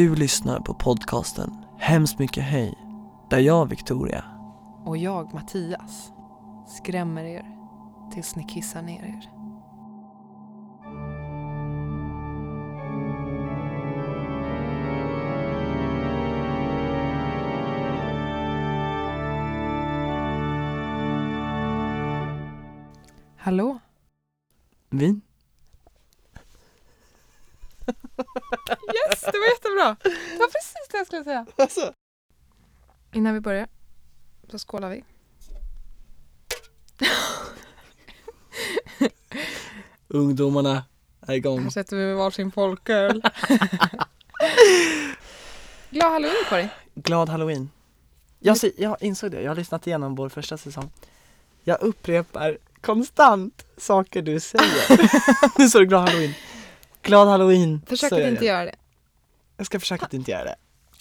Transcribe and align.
Du 0.00 0.14
lyssnar 0.14 0.60
på 0.60 0.74
podcasten 0.74 1.50
Hemskt 1.78 2.18
mycket 2.18 2.44
hej, 2.44 2.74
där 3.30 3.38
jag, 3.38 3.68
Victoria, 3.68 4.24
Och 4.84 4.96
jag, 4.96 5.34
Mattias, 5.34 6.12
skrämmer 6.68 7.24
er 7.24 7.44
tills 8.12 8.36
ni 8.36 8.44
kissar 8.44 8.82
ner 8.82 9.02
er. 9.02 9.30
Hallå? 23.36 23.78
vin. 24.90 25.20
Yes, 29.08 29.20
det 29.20 29.38
var 29.38 29.48
jättebra! 29.54 29.96
Det 30.02 30.38
var 30.38 30.46
precis 30.46 30.88
det 30.90 30.98
jag 30.98 31.06
skulle 31.06 31.24
säga. 31.24 31.46
Alltså. 31.56 31.92
Innan 33.12 33.34
vi 33.34 33.40
börjar 33.40 33.68
så 34.50 34.58
skålar 34.58 34.90
vi. 34.90 35.04
Ungdomarna 40.08 40.84
är 41.26 41.34
igång. 41.34 41.62
Här 41.62 41.70
sätter 41.70 41.96
vi 41.96 42.14
varsin 42.14 42.52
folköl. 42.52 43.22
Glad 45.90 46.12
halloween 46.12 46.44
på 46.48 46.54
dig. 46.54 46.68
Glad 46.94 47.28
halloween. 47.28 47.70
Jag, 48.38 48.56
se- 48.56 48.72
jag 48.76 48.96
insåg 49.00 49.30
det, 49.30 49.42
jag 49.42 49.50
har 49.50 49.56
lyssnat 49.56 49.86
igenom 49.86 50.14
vår 50.14 50.28
första 50.28 50.56
säsong. 50.58 50.90
Jag 51.64 51.80
upprepar 51.82 52.58
konstant 52.80 53.66
saker 53.76 54.22
du 54.22 54.40
säger. 54.40 55.58
nu 55.58 55.68
står 55.68 55.80
det 55.80 55.86
glad 55.86 56.08
halloween. 56.08 56.34
Glad 57.02 57.28
halloween. 57.28 57.82
Försök 57.86 58.12
att 58.12 58.18
inte 58.18 58.44
göra 58.44 58.64
det. 58.64 58.74
Jag 59.56 59.66
ska 59.66 59.80
försöka 59.80 60.06
att 60.06 60.14
inte 60.14 60.30
göra 60.30 60.44
det. 60.44 60.56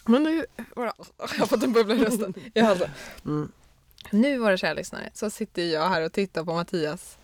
Men 0.06 0.24
nu, 0.24 0.46
vadå? 0.76 0.94
jag 1.18 1.28
har 1.28 1.46
fått 1.46 1.64
en 1.64 1.74
bubbla 1.74 1.96
i 1.96 1.98
rösten. 1.98 2.34
Jag 2.54 2.66
alltså. 2.66 2.90
Mm. 3.26 3.52
Nu 4.12 4.38
våra 4.38 4.58
kära 4.58 4.74
lyssnare 4.74 5.10
så 5.14 5.30
sitter 5.30 5.62
jag 5.64 5.90
här 5.90 6.02
och 6.02 6.14
tittar 6.14 6.44
på 6.44 6.54
Mattias. 6.54 7.18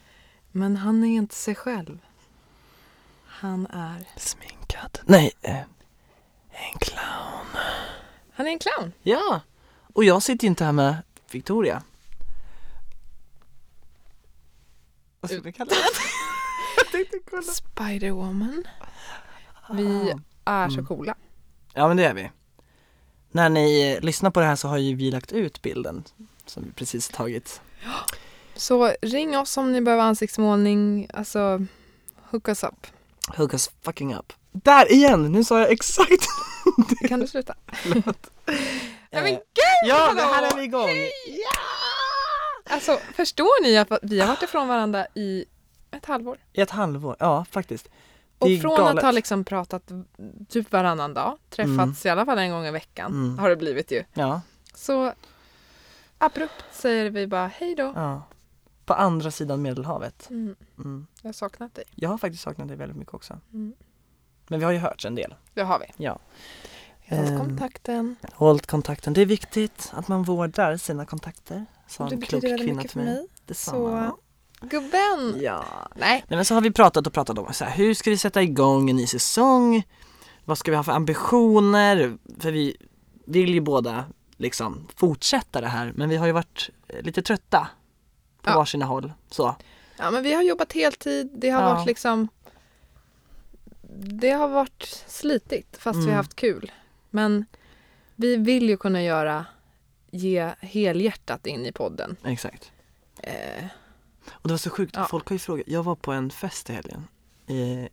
Men 0.51 0.77
han 0.77 1.03
är 1.03 1.07
inte 1.07 1.35
sig 1.35 1.55
själv. 1.55 1.99
Han 3.25 3.67
är, 3.67 4.05
Sminkad. 4.17 4.99
Nej, 5.05 5.31
eh, 5.41 5.55
en 6.51 6.79
clown. 6.79 7.61
han 8.33 8.47
är 8.47 8.51
en 8.51 8.59
clown. 8.59 8.91
Ja, 9.03 9.41
och 9.93 10.03
jag 10.03 10.23
sitter 10.23 10.47
inte 10.47 10.65
här 10.65 10.71
med 10.71 10.97
Victoria. 11.31 11.83
Vad 15.19 15.31
ska 15.31 15.41
vi 15.41 15.53
kalla 15.53 15.69
det? 15.69 15.75
jag 16.91 16.91
tänkte 16.91 17.17
kolla. 17.29 17.41
Spiderwoman. 17.41 18.63
Vi 19.71 20.13
är 20.45 20.69
så 20.69 20.73
Mm. 20.73 20.85
coola. 20.85 21.15
Ja 21.73 21.87
men 21.87 21.97
det 21.97 22.05
är 22.05 22.13
vi. 22.13 22.31
När 23.31 23.49
ni 23.49 23.99
lyssnar 24.01 24.31
på 24.31 24.39
det 24.39 24.45
här 24.45 24.55
så 24.55 24.67
har 24.67 24.77
ju 24.77 24.95
vi 24.95 25.11
lagt 25.11 25.31
ut 25.31 25.61
bilden 25.61 26.03
som 26.45 26.63
vi 26.63 26.71
precis 26.71 27.09
tagit. 27.09 27.61
Så 28.55 28.93
ring 29.01 29.37
oss 29.37 29.57
om 29.57 29.71
ni 29.71 29.81
behöver 29.81 30.03
ansiktsmålning. 30.03 31.07
Alltså, 31.13 31.65
hook 32.31 32.47
us 32.47 32.63
up. 32.63 32.87
Hook 33.37 33.53
us 33.53 33.69
fucking 33.81 34.15
up. 34.15 34.33
Där 34.51 34.91
igen! 34.91 35.31
Nu 35.31 35.43
sa 35.43 35.59
jag 35.59 35.71
exakt! 35.71 36.25
Kan 37.09 37.19
du 37.19 37.27
sluta? 37.27 37.55
Förlåt. 37.73 38.29
Nej 39.11 39.23
men 39.23 39.33
Eh, 39.33 39.39
gud! 39.39 39.89
Ja, 39.89 40.13
det 40.13 40.21
här 40.21 40.51
är 40.51 40.55
vi 40.57 40.63
igång! 40.63 40.89
Alltså, 42.69 42.99
förstår 43.15 43.63
ni 43.63 43.77
att 43.77 43.91
vi 44.01 44.19
har 44.19 44.27
varit 44.27 44.41
ifrån 44.43 44.67
varandra 44.67 45.07
i 45.15 45.45
ett 45.97 46.05
halvår? 46.05 46.37
Ett 46.53 46.69
halvår, 46.71 47.15
ja 47.19 47.45
faktiskt. 47.51 47.89
Det 48.39 48.55
Och 48.55 48.61
från 48.61 48.75
galet. 48.77 48.97
att 48.97 49.03
ha 49.03 49.11
liksom 49.11 49.43
pratat 49.43 49.91
typ 50.49 50.71
varannan 50.71 51.13
dag, 51.13 51.37
träffats 51.49 52.05
i 52.05 52.09
alla 52.09 52.25
fall 52.25 52.37
en 52.37 52.51
gång 52.51 52.65
i 52.65 52.71
veckan, 52.71 53.11
Mm. 53.11 53.39
har 53.39 53.49
det 53.49 53.55
blivit 53.55 53.91
ju. 53.91 54.03
Ja, 54.13 54.41
Så 54.73 55.13
abrupt 56.17 56.63
säger 56.71 57.09
vi 57.09 57.27
bara 57.27 57.47
hej 57.47 57.75
då. 57.75 57.93
ja. 57.95 58.21
På 58.85 58.93
andra 58.93 59.31
sidan 59.31 59.61
Medelhavet. 59.61 60.29
Mm, 60.29 60.55
Mm. 60.77 61.07
jag 61.21 61.27
har 61.27 61.33
saknat 61.33 61.75
dig. 61.75 61.83
Jag 61.95 62.09
har 62.09 62.17
faktiskt 62.17 62.43
saknat 62.43 62.67
dig 62.67 62.77
väldigt 62.77 62.97
mycket 62.97 63.13
också. 63.13 63.39
Mm. 63.53 63.73
Men 64.47 64.59
vi 64.59 64.65
har 64.65 64.71
ju 64.71 64.77
hört 64.77 65.05
en 65.05 65.15
del. 65.15 65.35
Det 65.53 65.61
har 65.63 65.79
vi. 65.79 66.03
Ja. 66.05 66.19
Håll 67.09 67.19
Ehm, 67.25 67.39
kontakten. 67.39 68.15
Håll 68.33 68.59
kontakten. 68.59 69.13
Det 69.13 69.21
är 69.21 69.25
viktigt 69.25 69.91
att 69.93 70.07
man 70.07 70.23
vårdar 70.23 70.77
sina 70.77 71.05
kontakter. 71.05 71.65
Sa 71.87 72.07
en 72.09 72.21
klok 72.21 72.41
kvinna 72.41 72.81
till 72.81 72.97
mig. 72.97 73.05
mig. 73.05 73.27
Detsamma. 73.45 73.77
Så, 74.11 74.17
gubben! 74.69 75.41
Ja. 75.41 75.65
Nej, 75.95 76.25
Nej 76.27 76.37
men 76.37 76.45
så 76.45 76.53
har 76.53 76.61
vi 76.61 76.71
pratat 76.71 77.07
och 77.07 77.13
pratat 77.13 77.37
om 77.37 77.53
så 77.53 77.65
här, 77.65 77.71
hur 77.77 77.93
ska 77.93 78.09
vi 78.09 78.17
sätta 78.17 78.41
igång 78.43 78.89
en 78.89 78.95
ny 78.95 79.07
säsong? 79.07 79.83
Vad 80.45 80.57
ska 80.57 80.71
vi 80.71 80.77
ha 80.77 80.83
för 80.83 80.91
ambitioner? 80.91 82.17
För 82.39 82.51
vi 82.51 82.77
vill 83.25 83.53
ju 83.53 83.59
båda 83.61 84.05
liksom 84.37 84.87
fortsätta 84.95 85.61
det 85.61 85.67
här 85.67 85.93
men 85.95 86.09
vi 86.09 86.15
har 86.17 86.25
ju 86.25 86.31
varit 86.31 86.69
lite 86.99 87.21
trötta 87.21 87.67
på 88.41 88.49
Ja. 88.49 88.55
varsina 88.55 88.85
håll. 88.85 89.13
Så. 89.29 89.55
ja, 89.97 90.11
men 90.11 90.23
vi 90.23 90.33
har 90.33 90.41
jobbat 90.43 90.73
heltid. 90.73 91.29
Det 91.37 91.49
har 91.49 91.61
Ja. 91.61 91.73
varit 91.73 91.87
liksom 91.87 92.27
Det 93.97 94.29
har 94.31 94.47
varit 94.47 95.03
slitigt 95.07 95.77
fast 95.77 95.97
vi 95.97 96.01
Mm. 96.01 96.09
har 96.09 96.17
haft 96.17 96.35
kul. 96.35 96.71
Men 97.09 97.45
vi 98.15 98.35
vill 98.37 98.69
ju 98.69 98.77
kunna 98.77 99.03
göra 99.03 99.45
ge 100.11 100.49
helhjärtat 100.59 101.47
in 101.47 101.65
i 101.65 101.71
podden. 101.71 102.15
Exakt. 102.25 102.71
Eh, 103.17 103.63
Och 104.31 104.47
det 104.47 104.53
var 104.53 104.57
så 104.57 104.69
sjukt, 104.69 104.95
Ja. 104.95 105.07
folk 105.09 105.27
har 105.27 105.33
ju 105.33 105.39
frågat, 105.39 105.67
jag 105.67 105.83
var 105.83 105.95
på 105.95 106.11
en 106.11 106.29
fest 106.29 106.69
i 106.69 106.73
helgen 106.73 107.07
eh, 107.47 107.89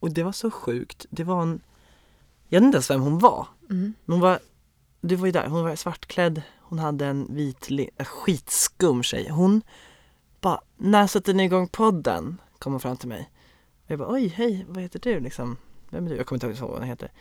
och 0.00 0.10
det 0.10 0.22
var 0.22 0.32
så 0.32 0.50
sjukt, 0.50 1.06
det 1.10 1.24
var 1.24 1.42
en, 1.42 1.60
jag 2.48 2.60
vet 2.60 2.66
inte 2.66 2.76
ens 2.76 2.90
vem 2.90 3.00
hon 3.00 3.18
var, 3.18 3.46
mm. 3.70 3.94
men 4.04 4.12
hon 4.12 4.20
var, 4.20 4.38
du 5.00 5.16
var 5.16 5.26
ju 5.26 5.32
där, 5.32 5.46
hon 5.46 5.64
var 5.64 5.76
svartklädd, 5.76 6.42
hon 6.60 6.78
hade 6.78 7.06
en 7.06 7.34
vit, 7.34 7.68
äh, 7.70 8.04
skitskum 8.04 9.02
tjej, 9.02 9.28
hon 9.28 9.62
bara, 10.40 10.60
när 10.76 11.06
sätter 11.06 11.34
ni 11.34 11.44
igång 11.44 11.68
podden? 11.68 12.40
Kom 12.58 12.72
hon 12.72 12.80
fram 12.80 12.96
till 12.96 13.08
mig. 13.08 13.30
Och 13.84 13.90
jag 13.90 13.98
bara, 13.98 14.12
oj 14.12 14.26
hej, 14.26 14.66
vad 14.68 14.82
heter 14.82 14.98
du 14.98 15.20
liksom? 15.20 15.56
Vem 15.90 16.06
är 16.06 16.10
du? 16.10 16.16
Jag 16.16 16.26
kommer 16.26 16.44
inte 16.44 16.60
ihåg 16.60 16.70
vad 16.70 16.78
hon 16.78 16.88
heter. 16.88 17.12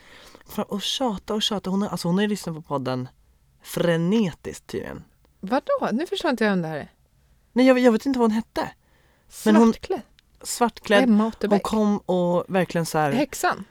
Och 0.67 0.81
tjata 0.81 1.33
och 1.33 1.41
tjata, 1.41 1.69
hon 1.69 1.81
har, 1.81 1.89
alltså 1.89 2.07
hon 2.07 2.15
har 2.15 2.21
ju 2.21 2.27
lyssnat 2.27 2.55
på 2.55 2.61
podden 2.61 3.07
frenetiskt 3.61 4.67
tydligen. 4.67 5.03
Vadå? 5.39 5.89
Nu 5.91 6.05
förstår 6.07 6.31
inte 6.31 6.43
jag 6.43 6.51
vem 6.51 6.61
det 6.61 6.67
här 6.67 6.77
är. 6.77 6.91
Nej 7.53 7.65
jag, 7.67 7.79
jag 7.79 7.91
vet 7.91 8.05
inte 8.05 8.19
vad 8.19 8.29
hon 8.31 8.35
hette. 8.35 8.69
Men 9.45 9.55
hon- 9.55 9.65
Svartklädd? 9.73 10.01
Svartklädd, 10.43 11.03
Emma 11.03 11.31
hon 11.49 11.59
kom 11.59 11.97
och 11.97 12.45
verkligen 12.47 12.85
så 12.85 12.97
här, 12.97 13.11
Häxan? 13.11 13.65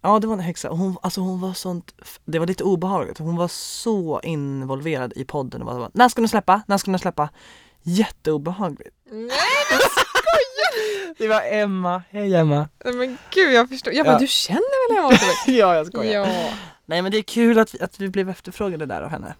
ja 0.00 0.18
det 0.18 0.26
var 0.26 0.34
en 0.34 0.40
häxa 0.40 0.70
och 0.70 0.78
hon, 0.78 0.96
alltså 1.02 1.20
hon 1.20 1.40
var 1.40 1.52
sånt, 1.52 1.94
det 2.24 2.38
var 2.38 2.46
lite 2.46 2.64
obehagligt, 2.64 3.18
hon 3.18 3.36
var 3.36 3.48
så 3.48 4.20
involverad 4.22 5.12
i 5.16 5.24
podden 5.24 5.62
och 5.62 5.66
bara, 5.66 5.90
när 5.94 6.08
ska 6.08 6.22
ni 6.22 6.28
släppa, 6.28 6.62
när 6.66 6.78
ska 6.78 6.90
ni 6.90 6.98
släppa? 6.98 7.28
Jätteobehagligt. 7.82 8.96
Nej 9.10 9.30
Det 11.18 11.28
var 11.28 11.42
Emma, 11.50 12.02
hej 12.10 12.34
Emma. 12.34 12.68
men 12.84 13.18
gud 13.30 13.52
jag 13.52 13.68
förstår. 13.68 13.92
Jag 13.92 14.06
bara, 14.06 14.12
Ja. 14.12 14.18
du 14.18 14.26
känner 14.26 14.88
väl 14.92 14.98
Emma 14.98 15.08
Otterbäck? 15.08 15.36
ja 15.60 15.74
jag 15.74 15.86
skojar. 15.86 16.26
ja. 16.26 16.50
Nej 16.86 17.02
men 17.02 17.12
det 17.12 17.18
är 17.18 17.22
kul 17.22 17.58
att 17.58 17.74
vi, 17.74 17.80
att 17.80 18.00
vi 18.00 18.08
blev 18.08 18.30
efterfrågade 18.30 18.86
där 18.86 19.02
av 19.02 19.10
henne. 19.10 19.34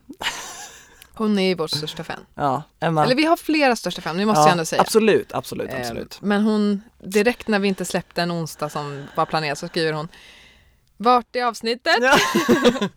Hon 1.15 1.39
är 1.39 1.49
ju 1.49 1.55
vår 1.55 1.67
största 1.69 2.05
fan. 2.05 2.27
Ja, 2.35 2.63
Emma. 2.81 3.05
Eller 3.05 3.15
vi 3.15 3.25
har 3.25 3.37
flera 3.37 3.77
största 3.77 4.03
fan, 4.03 4.17
det 4.17 4.27
måste 4.27 4.41
ja, 4.41 4.45
jag 4.47 4.53
ändå 4.53 4.65
säga. 4.65 4.83
Absolut, 4.83 5.33
absolut, 5.35 5.71
Eh, 5.71 5.81
absolut. 5.81 6.19
Men 6.23 6.43
hon, 6.43 6.83
direkt 6.99 7.49
när 7.49 7.59
vi 7.59 7.69
inte 7.69 7.85
släppte 7.85 8.23
en 8.23 8.33
onsdag 8.33 8.69
som 8.69 9.05
var 9.17 9.27
planerat 9.27 9.59
så 9.59 9.69
skriver 9.69 9.93
hon 9.93 10.09
Vart 10.97 11.37
är 11.37 11.45
avsnittet? 11.45 11.97
Ja. 12.01 12.17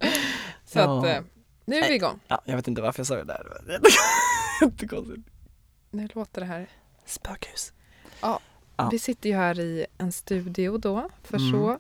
Så 0.66 0.80
Ja. 0.80 1.00
att 1.00 1.06
eh, 1.06 1.22
nu 1.66 1.76
är 1.76 1.88
vi 1.88 1.96
igång. 1.96 2.20
ja, 2.28 2.42
jag 2.46 2.56
vet 2.56 2.68
inte 2.68 2.82
varför 2.82 3.00
jag 3.00 3.08
sa 3.08 3.16
det 3.16 3.24
där. 3.24 3.44
Det 3.44 3.50
var 3.68 3.74
jätte- 3.74 3.88
Jättekonstigt. 4.62 5.28
Nu 5.92 6.08
låter 6.14 6.42
det 6.42 6.48
här. 6.48 6.70
Spökhus. 7.06 7.74
Ja. 8.22 8.40
Vi 8.92 9.00
sitter 9.00 9.30
ju 9.30 9.36
här 9.36 9.60
i 9.60 9.86
en 9.98 10.12
studio 10.12 10.78
då, 10.78 11.10
för 11.24 11.38
Mm. 11.38 11.52
så. 11.52 11.80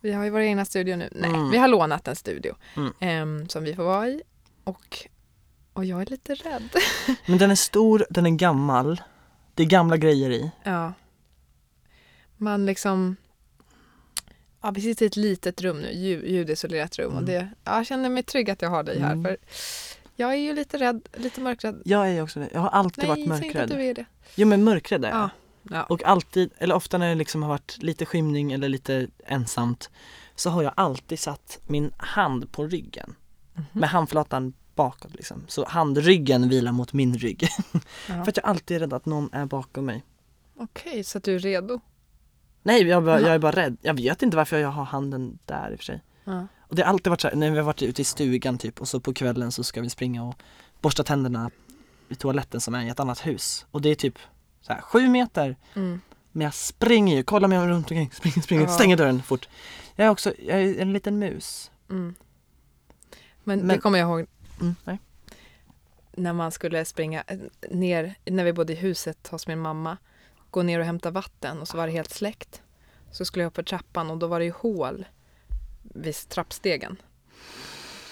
Vi 0.00 0.12
har 0.12 0.24
ju 0.24 0.30
vår 0.30 0.40
egna 0.40 0.64
studio 0.64 0.96
nu. 0.96 1.08
Nej, 1.12 1.30
Mm. 1.30 1.50
vi 1.50 1.58
har 1.58 1.68
lånat 1.68 2.08
en 2.08 2.16
studio 2.16 2.54
Mm. 2.76 2.92
ehm, 3.00 3.48
som 3.48 3.64
vi 3.64 3.74
får 3.74 3.84
vara 3.84 4.08
i. 4.08 4.22
Och, 4.64 5.08
och 5.72 5.84
jag 5.84 6.02
är 6.02 6.06
lite 6.06 6.34
rädd. 6.34 6.68
Men 7.26 7.38
den 7.38 7.50
är 7.50 7.54
stor, 7.54 8.06
den 8.10 8.26
är 8.26 8.30
gammal. 8.30 9.02
Det 9.54 9.62
är 9.62 9.66
gamla 9.66 9.96
grejer 9.96 10.30
i. 10.30 10.50
Ja. 10.62 10.92
Man 12.36 12.66
liksom... 12.66 13.16
Ja, 14.62 14.70
vi 14.70 14.80
sitter 14.80 15.04
i 15.04 15.06
ett 15.06 15.16
litet 15.16 15.60
rum 15.62 15.80
nu, 15.80 15.92
ljud, 15.92 16.24
ljudisolerat 16.30 16.98
rum. 16.98 17.12
Och 17.12 17.22
Mm. 17.22 17.24
det, 17.26 17.48
ja, 17.64 17.76
jag 17.76 17.86
känner 17.86 18.08
mig 18.08 18.22
trygg 18.22 18.50
att 18.50 18.62
jag 18.62 18.70
har 18.70 18.82
dig 18.82 18.98
här. 19.00 19.12
Mm. 19.12 19.24
För 19.24 19.36
jag 20.16 20.30
är 20.32 20.36
ju 20.36 20.52
lite 20.54 20.78
rädd, 20.78 21.08
lite 21.16 21.40
mörkrädd. 21.40 21.82
Jag 21.84 22.08
är 22.10 22.22
också 22.22 22.40
det. 22.40 22.48
Jag 22.52 22.60
har 22.60 22.68
alltid 22.68 23.08
varit 23.08 23.28
Nej, 23.28 23.38
säg 23.38 23.46
inte 23.46 23.62
att 23.62 23.68
mörkrädd. 23.70 23.78
du 23.80 23.84
är 23.90 23.94
det. 23.94 24.04
Jo 24.34 24.46
men 24.46 24.64
mörkrädd 24.64 25.04
är 25.04 25.08
jag. 25.08 25.18
Ja. 25.18 25.30
Ja. 25.62 25.82
Och 25.82 26.02
alltid, 26.04 26.50
eller 26.58 26.74
ofta 26.74 26.98
när 26.98 27.08
det 27.08 27.14
liksom 27.14 27.42
har 27.42 27.48
varit 27.48 27.78
lite 27.82 28.06
skymning 28.06 28.52
eller 28.52 28.68
lite 28.68 29.08
ensamt 29.26 29.90
så 30.34 30.50
har 30.50 30.62
jag 30.62 30.72
alltid 30.76 31.18
satt 31.18 31.58
min 31.66 31.92
hand 31.96 32.52
på 32.52 32.66
ryggen 32.66 33.14
Mhm. 33.54 33.64
med 33.72 33.88
handflatan 33.90 34.52
bakåt 34.74 35.14
liksom. 35.14 35.44
Så 35.48 35.64
handryggen 35.68 36.48
vilar 36.48 36.72
mot 36.72 36.92
min 36.92 37.14
rygg. 37.14 37.48
För 38.06 38.28
att 38.28 38.36
jag 38.36 38.46
alltid 38.46 38.76
är 38.76 38.80
rädd 38.80 38.92
att 38.92 39.06
någon 39.06 39.28
är 39.32 39.46
bakom 39.46 39.84
mig. 39.84 40.04
Okej, 40.56 41.04
så 41.04 41.18
att 41.18 41.24
du 41.24 41.34
är 41.34 41.38
redo. 41.38 41.80
Nej, 42.62 42.82
jag, 42.82 42.96
är 42.96 43.00
bara, 43.06 43.16
Jaha. 43.20 43.26
jag 43.26 43.34
är 43.34 43.38
bara 43.38 43.52
rädd. 43.52 43.76
Jag 43.82 43.94
vet 43.94 44.22
inte 44.22 44.36
varför 44.36 44.58
jag 44.58 44.68
har 44.68 44.84
handen 44.84 45.38
där 45.46 45.70
i 45.70 45.74
och 45.74 45.78
för 45.78 45.84
sig. 45.84 46.02
Ja. 46.24 46.46
Och 46.60 46.76
det 46.76 46.82
har 46.82 46.88
alltid 46.88 47.10
varit 47.10 47.20
så 47.20 47.28
här, 47.28 47.34
när 47.36 47.50
vi 47.50 47.56
har 47.56 47.64
varit 47.64 47.82
ute 47.82 48.02
i 48.02 48.04
stugan 48.04 48.58
typ 48.58 48.80
och 48.80 48.88
så 48.88 49.00
på 49.00 49.14
kvällen 49.14 49.52
så 49.52 49.64
ska 49.64 49.80
vi 49.80 49.90
springa 49.90 50.24
och 50.24 50.34
borsta 50.80 51.04
tänderna 51.04 51.50
i 52.08 52.14
toaletten 52.14 52.60
som 52.60 52.74
är 52.74 52.84
i 52.84 52.88
ett 52.88 53.00
annat 53.00 53.26
hus. 53.26 53.66
Och 53.70 53.82
det 53.82 53.88
är 53.88 53.94
typ 53.94 54.18
så 54.60 54.72
här, 54.72 54.80
sju 54.80 55.08
meter 55.08 55.56
Mm. 55.74 56.00
men 56.32 56.44
jag 56.44 56.54
springer 56.54 57.16
ju, 57.16 57.22
kollar 57.22 57.48
mig 57.48 57.58
runt 57.58 57.90
omkring, 57.90 58.10
springer, 58.12 58.40
springer, 58.42 58.62
Ja. 58.62 58.68
stänger 58.68 58.96
dörren 58.96 59.22
fort. 59.22 59.48
Jag 59.96 60.06
är 60.06 60.10
också, 60.10 60.34
jag 60.38 60.62
är 60.62 60.80
en 60.80 60.92
liten 60.92 61.18
mus. 61.18 61.70
Mm. 61.90 62.14
Men, 63.44 63.58
Men- 63.58 63.68
det 63.68 63.78
kommer 63.78 63.98
jag 63.98 64.08
ihåg 64.08 64.26
Mm, 64.62 64.74
nej. 64.84 64.98
när 66.12 66.32
man 66.32 66.52
skulle 66.52 66.84
springa 66.84 67.24
eh, 67.26 67.38
ner, 67.70 68.14
när 68.24 68.44
vi 68.44 68.52
bodde 68.52 68.72
i 68.72 68.76
huset 68.76 69.28
hos 69.28 69.46
min 69.46 69.58
mamma, 69.58 69.96
gå 70.50 70.62
ner 70.62 70.78
och 70.78 70.84
hämta 70.86 71.10
vatten 71.10 71.60
och 71.60 71.68
så 71.68 71.76
var 71.76 71.86
det 71.86 71.92
helt 71.92 72.10
släckt. 72.10 72.62
Så 73.12 73.24
skulle 73.24 73.42
jag 73.42 73.50
upp 73.50 73.56
för 73.56 73.62
trappan 73.62 74.10
och 74.10 74.18
då 74.18 74.26
var 74.26 74.38
det 74.38 74.44
ju 74.44 74.52
hål 74.52 75.06
vid 75.82 76.14
trappstegen. 76.28 76.96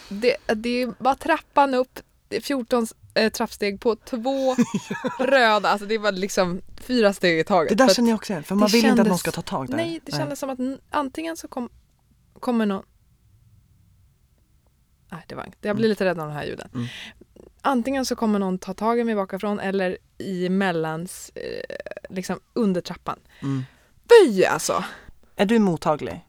Det, 0.08 0.36
det 0.54 0.82
är 0.82 0.94
bara 0.98 1.14
trappan 1.14 1.74
upp, 1.74 2.00
det 2.28 2.36
är 2.36 2.40
14 2.40 2.86
eh, 3.14 3.32
trappsteg 3.32 3.80
på 3.80 3.96
två 3.96 4.56
röda, 5.18 5.68
alltså 5.68 5.86
det 5.86 5.98
var 5.98 6.12
liksom 6.12 6.60
fyra 6.76 7.12
steg 7.12 7.38
i 7.38 7.44
taget. 7.44 7.68
Det 7.68 7.84
där 7.84 7.94
känner 7.94 8.10
jag 8.10 8.16
också 8.16 8.32
igen, 8.32 8.44
för 8.44 8.54
man 8.54 8.68
vill 8.68 8.84
inte 8.84 8.90
att 8.90 8.96
någon 8.96 9.04
kändes- 9.06 9.20
ska 9.20 9.30
ta 9.30 9.42
tag 9.42 9.68
där. 9.68 9.76
Nej, 9.76 10.00
det 10.04 10.12
kändes 10.12 10.38
som 10.38 10.50
att 10.50 10.58
antingen 10.90 11.36
så 11.36 11.48
kom, 11.48 11.68
kommer 12.40 12.66
någon... 12.66 12.82
Nej, 15.10 15.22
det 15.26 15.34
var 15.34 15.44
inget. 15.44 15.58
Jag 15.60 15.76
blir 15.76 15.88
lite 15.88 16.04
rädd 16.04 16.18
av 16.18 16.26
de 16.28 16.32
här 16.32 16.44
ljuden. 16.44 16.68
Mm. 16.74 16.86
Antingen 17.62 18.06
så 18.06 18.16
kommer 18.16 18.38
någon 18.38 18.58
ta 18.58 18.74
tag 18.74 18.98
i 19.00 19.04
mig 19.04 19.14
bakifrån 19.14 19.60
eller 19.60 19.98
i 20.18 20.48
mellans, 20.48 21.30
eh, 21.34 21.76
liksom 22.10 22.40
under 22.52 22.80
trappan. 22.80 23.18
Mm. 23.42 23.64
Fy 24.08 24.44
alltså! 24.44 24.84
Är 25.36 25.46
du 25.46 25.58
mottaglig? 25.58 26.26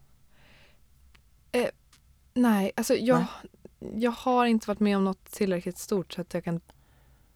Nej, 2.34 2.72
alltså 2.76 2.96
jag, 2.96 3.20
Nej. 3.80 3.92
jag 4.02 4.12
har 4.12 4.46
inte 4.46 4.68
varit 4.68 4.80
med 4.80 4.98
om 4.98 5.04
något 5.04 5.26
tillräckligt 5.32 5.78
stort 5.78 6.14
så 6.14 6.22
att 6.22 6.34
jag 6.34 6.44
kan 6.44 6.62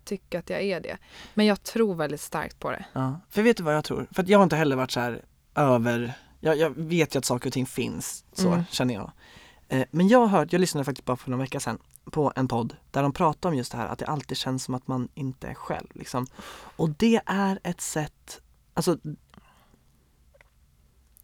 tycka 0.03 0.39
att 0.39 0.50
jag 0.50 0.62
är 0.62 0.80
det. 0.80 0.97
Men 1.33 1.45
jag 1.45 1.63
tror 1.63 1.95
väldigt 1.95 2.21
starkt 2.21 2.59
på 2.59 2.71
det. 2.71 2.86
Ja. 2.94 3.19
För 3.30 3.42
vet 3.42 3.57
du 3.57 3.63
vad 3.63 3.75
jag 3.75 3.83
tror? 3.83 4.07
För 4.12 4.24
att 4.24 4.30
jag 4.30 4.39
har 4.39 4.44
inte 4.44 4.56
heller 4.56 4.75
varit 4.75 4.92
så 4.92 5.00
här 5.00 5.25
över, 5.56 6.13
jag, 6.39 6.57
jag 6.57 6.69
vet 6.77 7.15
ju 7.15 7.19
att 7.19 7.25
saker 7.25 7.50
och 7.50 7.53
ting 7.53 7.65
finns, 7.65 8.25
så 8.33 8.47
Mm. 8.47 8.63
känner 8.71 8.94
jag. 8.94 9.12
Eh, 9.67 9.85
men 9.91 10.07
jag 10.07 10.19
har 10.19 10.27
hört, 10.27 10.53
jag 10.53 10.59
lyssnade 10.59 10.85
faktiskt 10.85 11.06
bara 11.06 11.17
för 11.17 11.29
några 11.31 11.41
veckor 11.44 11.59
sedan 11.59 11.77
på 12.12 12.33
en 12.35 12.47
podd 12.47 12.75
där 12.91 13.01
de 13.03 13.13
pratar 13.13 13.50
om 13.50 13.56
just 13.56 13.71
det 13.71 13.77
här 13.77 13.88
att 13.88 14.00
det 14.00 14.06
alltid 14.06 14.38
känns 14.38 14.63
som 14.63 14.75
att 14.75 14.88
man 14.88 15.07
inte 15.15 15.47
är 15.47 15.53
själv 15.53 15.88
liksom. 15.94 16.27
Och 16.75 16.89
det 16.89 17.21
är 17.25 17.59
ett 17.63 17.81
sätt, 17.81 18.41
alltså 18.73 18.97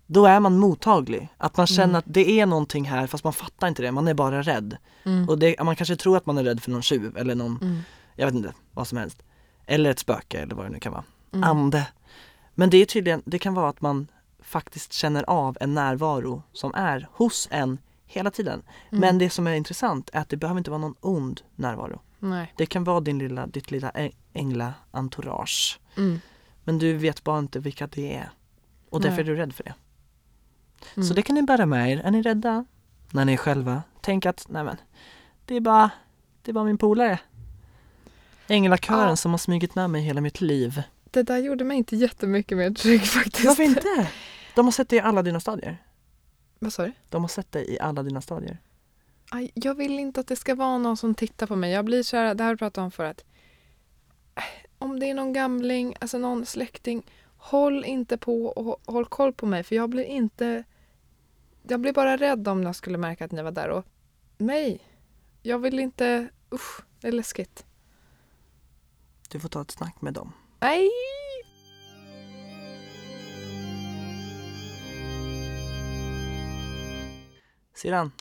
då 0.08 0.26
är 0.26 0.40
man 0.40 0.58
mottaglig. 0.58 1.30
Att 1.38 1.58
man 1.58 1.68
känner 1.68 1.84
Mm. 1.90 1.96
att 1.96 2.06
det 2.08 2.40
är 2.40 2.46
någonting 2.46 2.86
här 2.86 3.08
fast 3.08 3.24
man 3.24 3.34
fattar 3.34 3.68
inte 3.68 3.82
det, 3.82 3.92
man 3.92 4.08
är 4.08 4.14
bara 4.14 4.42
rädd. 4.42 4.78
Mm. 5.04 5.30
Och 5.30 5.40
det, 5.40 5.64
man 5.64 5.76
kanske 5.76 5.96
tror 5.96 6.18
att 6.18 6.26
man 6.26 6.38
är 6.38 6.44
rädd 6.44 6.64
för 6.64 6.72
någon 6.72 6.82
tjuv 6.82 7.18
eller 7.18 7.36
någon, 7.36 7.58
Mm. 7.62 7.80
jag 8.16 8.26
vet 8.26 8.36
inte, 8.36 8.54
vad 8.74 8.88
som 8.88 8.98
helst. 8.98 9.24
Eller 9.66 9.90
ett 9.90 10.00
spöke 10.00 10.40
eller 10.40 10.56
vad 10.56 10.66
det 10.66 10.70
nu 10.70 10.80
kan 10.80 10.92
vara. 10.92 11.04
Mm. 11.34 11.44
Ande. 11.50 11.88
Men 12.56 12.70
det 12.70 12.78
är 12.78 12.86
tydligen, 12.86 13.22
det 13.26 13.40
kan 13.40 13.54
vara 13.54 13.70
att 13.70 13.82
man 13.82 14.08
faktiskt 14.44 14.94
känner 14.94 15.24
av 15.30 15.58
en 15.62 15.74
närvaro 15.74 16.44
som 16.54 16.74
är 16.74 17.08
hos 17.12 17.48
en 17.52 17.78
hela 18.12 18.32
tiden. 18.32 18.64
Mm. 18.90 19.02
Men 19.02 19.18
det 19.18 19.30
som 19.30 19.48
är 19.48 19.54
intressant 19.54 20.10
är 20.14 20.20
att 20.20 20.30
det 20.30 20.38
behöver 20.38 20.58
inte 20.58 20.72
vara 20.72 20.82
någon 20.82 20.96
ond 21.00 21.42
närvaro. 21.56 22.02
Nej. 22.20 22.54
Det 22.58 22.66
kan 22.66 22.84
vara 22.84 23.00
din 23.00 23.20
lilla, 23.20 23.48
ditt 23.48 23.72
lilla 23.72 23.92
ängla-entourage. 24.34 25.80
Mm. 25.98 26.20
Men 26.64 26.80
du 26.80 26.94
vet 26.94 27.24
bara 27.24 27.40
inte 27.40 27.60
vilka 27.60 27.88
det 27.88 28.16
är. 28.16 28.30
Och 28.90 29.02
därför 29.02 29.24
Nej. 29.24 29.32
är 29.32 29.36
du 29.36 29.36
rädd 29.36 29.54
för 29.54 29.64
det. 29.64 29.74
Mm. 30.96 31.08
Så 31.08 31.14
det 31.14 31.22
kan 31.22 31.36
ni 31.36 31.44
bära 31.44 31.66
med 31.66 31.92
er. 31.92 32.02
Är 32.06 32.12
ni 32.12 32.22
rädda 32.22 32.66
när 33.12 33.26
ni 33.26 33.34
är 33.34 33.38
själva? 33.38 33.84
Tänk 34.02 34.26
att, 34.26 34.46
nej 34.50 34.64
men, 34.64 34.78
det 35.46 35.56
är 35.56 35.62
bara, 35.62 35.90
det 36.42 36.52
är 36.52 36.54
bara 36.54 36.66
min 36.66 36.78
polare. 36.78 37.20
Änglakören 38.48 39.10
Ja. 39.10 39.16
som 39.16 39.32
har 39.32 39.38
smugit 39.38 39.76
med 39.76 39.90
mig 39.90 40.02
hela 40.02 40.22
mitt 40.22 40.42
liv. 40.42 40.84
Det 41.12 41.24
där 41.24 41.38
gjorde 41.38 41.64
mig 41.64 41.78
inte 41.78 41.96
jättemycket 41.96 42.58
mer 42.58 42.72
trygg 42.72 43.02
faktiskt. 43.02 43.46
Varför 43.46 43.64
inte? 43.64 44.08
De 44.56 44.66
har 44.66 44.72
sett 44.72 44.90
dig 44.90 45.00
i 45.00 45.02
alla 45.02 45.22
dina 45.22 45.40
stadier. 45.40 45.78
Vad 46.64 46.74
sa 46.74 46.84
du? 46.86 46.92
De 47.10 47.22
har 47.24 47.28
sett 47.30 47.52
dig 47.52 47.72
i 47.74 47.80
alla 47.80 48.04
dina 48.04 48.22
stadier. 48.22 48.58
Aj, 49.32 49.52
jag 49.54 49.76
vill 49.76 50.00
inte 50.00 50.20
att 50.20 50.28
det 50.28 50.36
ska 50.36 50.56
vara 50.56 50.78
någon 50.78 50.98
som 50.98 51.16
tittar 51.16 51.48
på 51.48 51.56
mig. 51.56 51.72
Jag 51.72 51.86
blir 51.86 52.04
så 52.04 52.18
här, 52.18 52.36
det 52.36 52.44
här 52.44 52.50
har 52.50 52.58
jag 52.60 52.78
om 52.78 52.92
för 52.92 53.04
att 53.04 53.26
eh, 54.36 54.44
om 54.78 55.00
det 55.00 55.10
är 55.10 55.14
någon 55.14 55.34
gamling, 55.34 55.96
alltså 56.02 56.18
någon 56.18 56.46
släkting, 56.46 57.04
håll 57.38 57.86
inte 57.86 58.18
på 58.18 58.46
och 58.46 58.66
hå- 58.66 58.92
håll 58.92 59.06
koll 59.06 59.34
på 59.34 59.46
mig 59.46 59.64
för 59.64 59.76
jag 59.76 59.90
blir 59.90 60.04
inte, 60.04 60.64
jag 61.68 61.80
blir 61.80 61.94
bara 61.94 62.18
rädd 62.18 62.48
om 62.48 62.64
jag 62.64 62.76
skulle 62.76 62.98
märka 62.98 63.26
att 63.26 63.32
ni 63.32 63.42
var 63.42 63.52
där 63.52 63.70
och 63.70 63.86
nej, 64.38 64.80
jag 65.42 65.60
vill 65.60 65.80
inte, 65.80 66.30
usch, 66.54 66.82
det 67.00 67.08
är 67.08 67.12
läskigt. 67.12 67.66
Du 69.30 69.40
får 69.40 69.50
ta 69.50 69.62
ett 69.62 69.72
snack 69.72 70.02
med 70.02 70.14
dem. 70.14 70.34
Nej! 70.60 70.90
Syrran, 77.82 78.12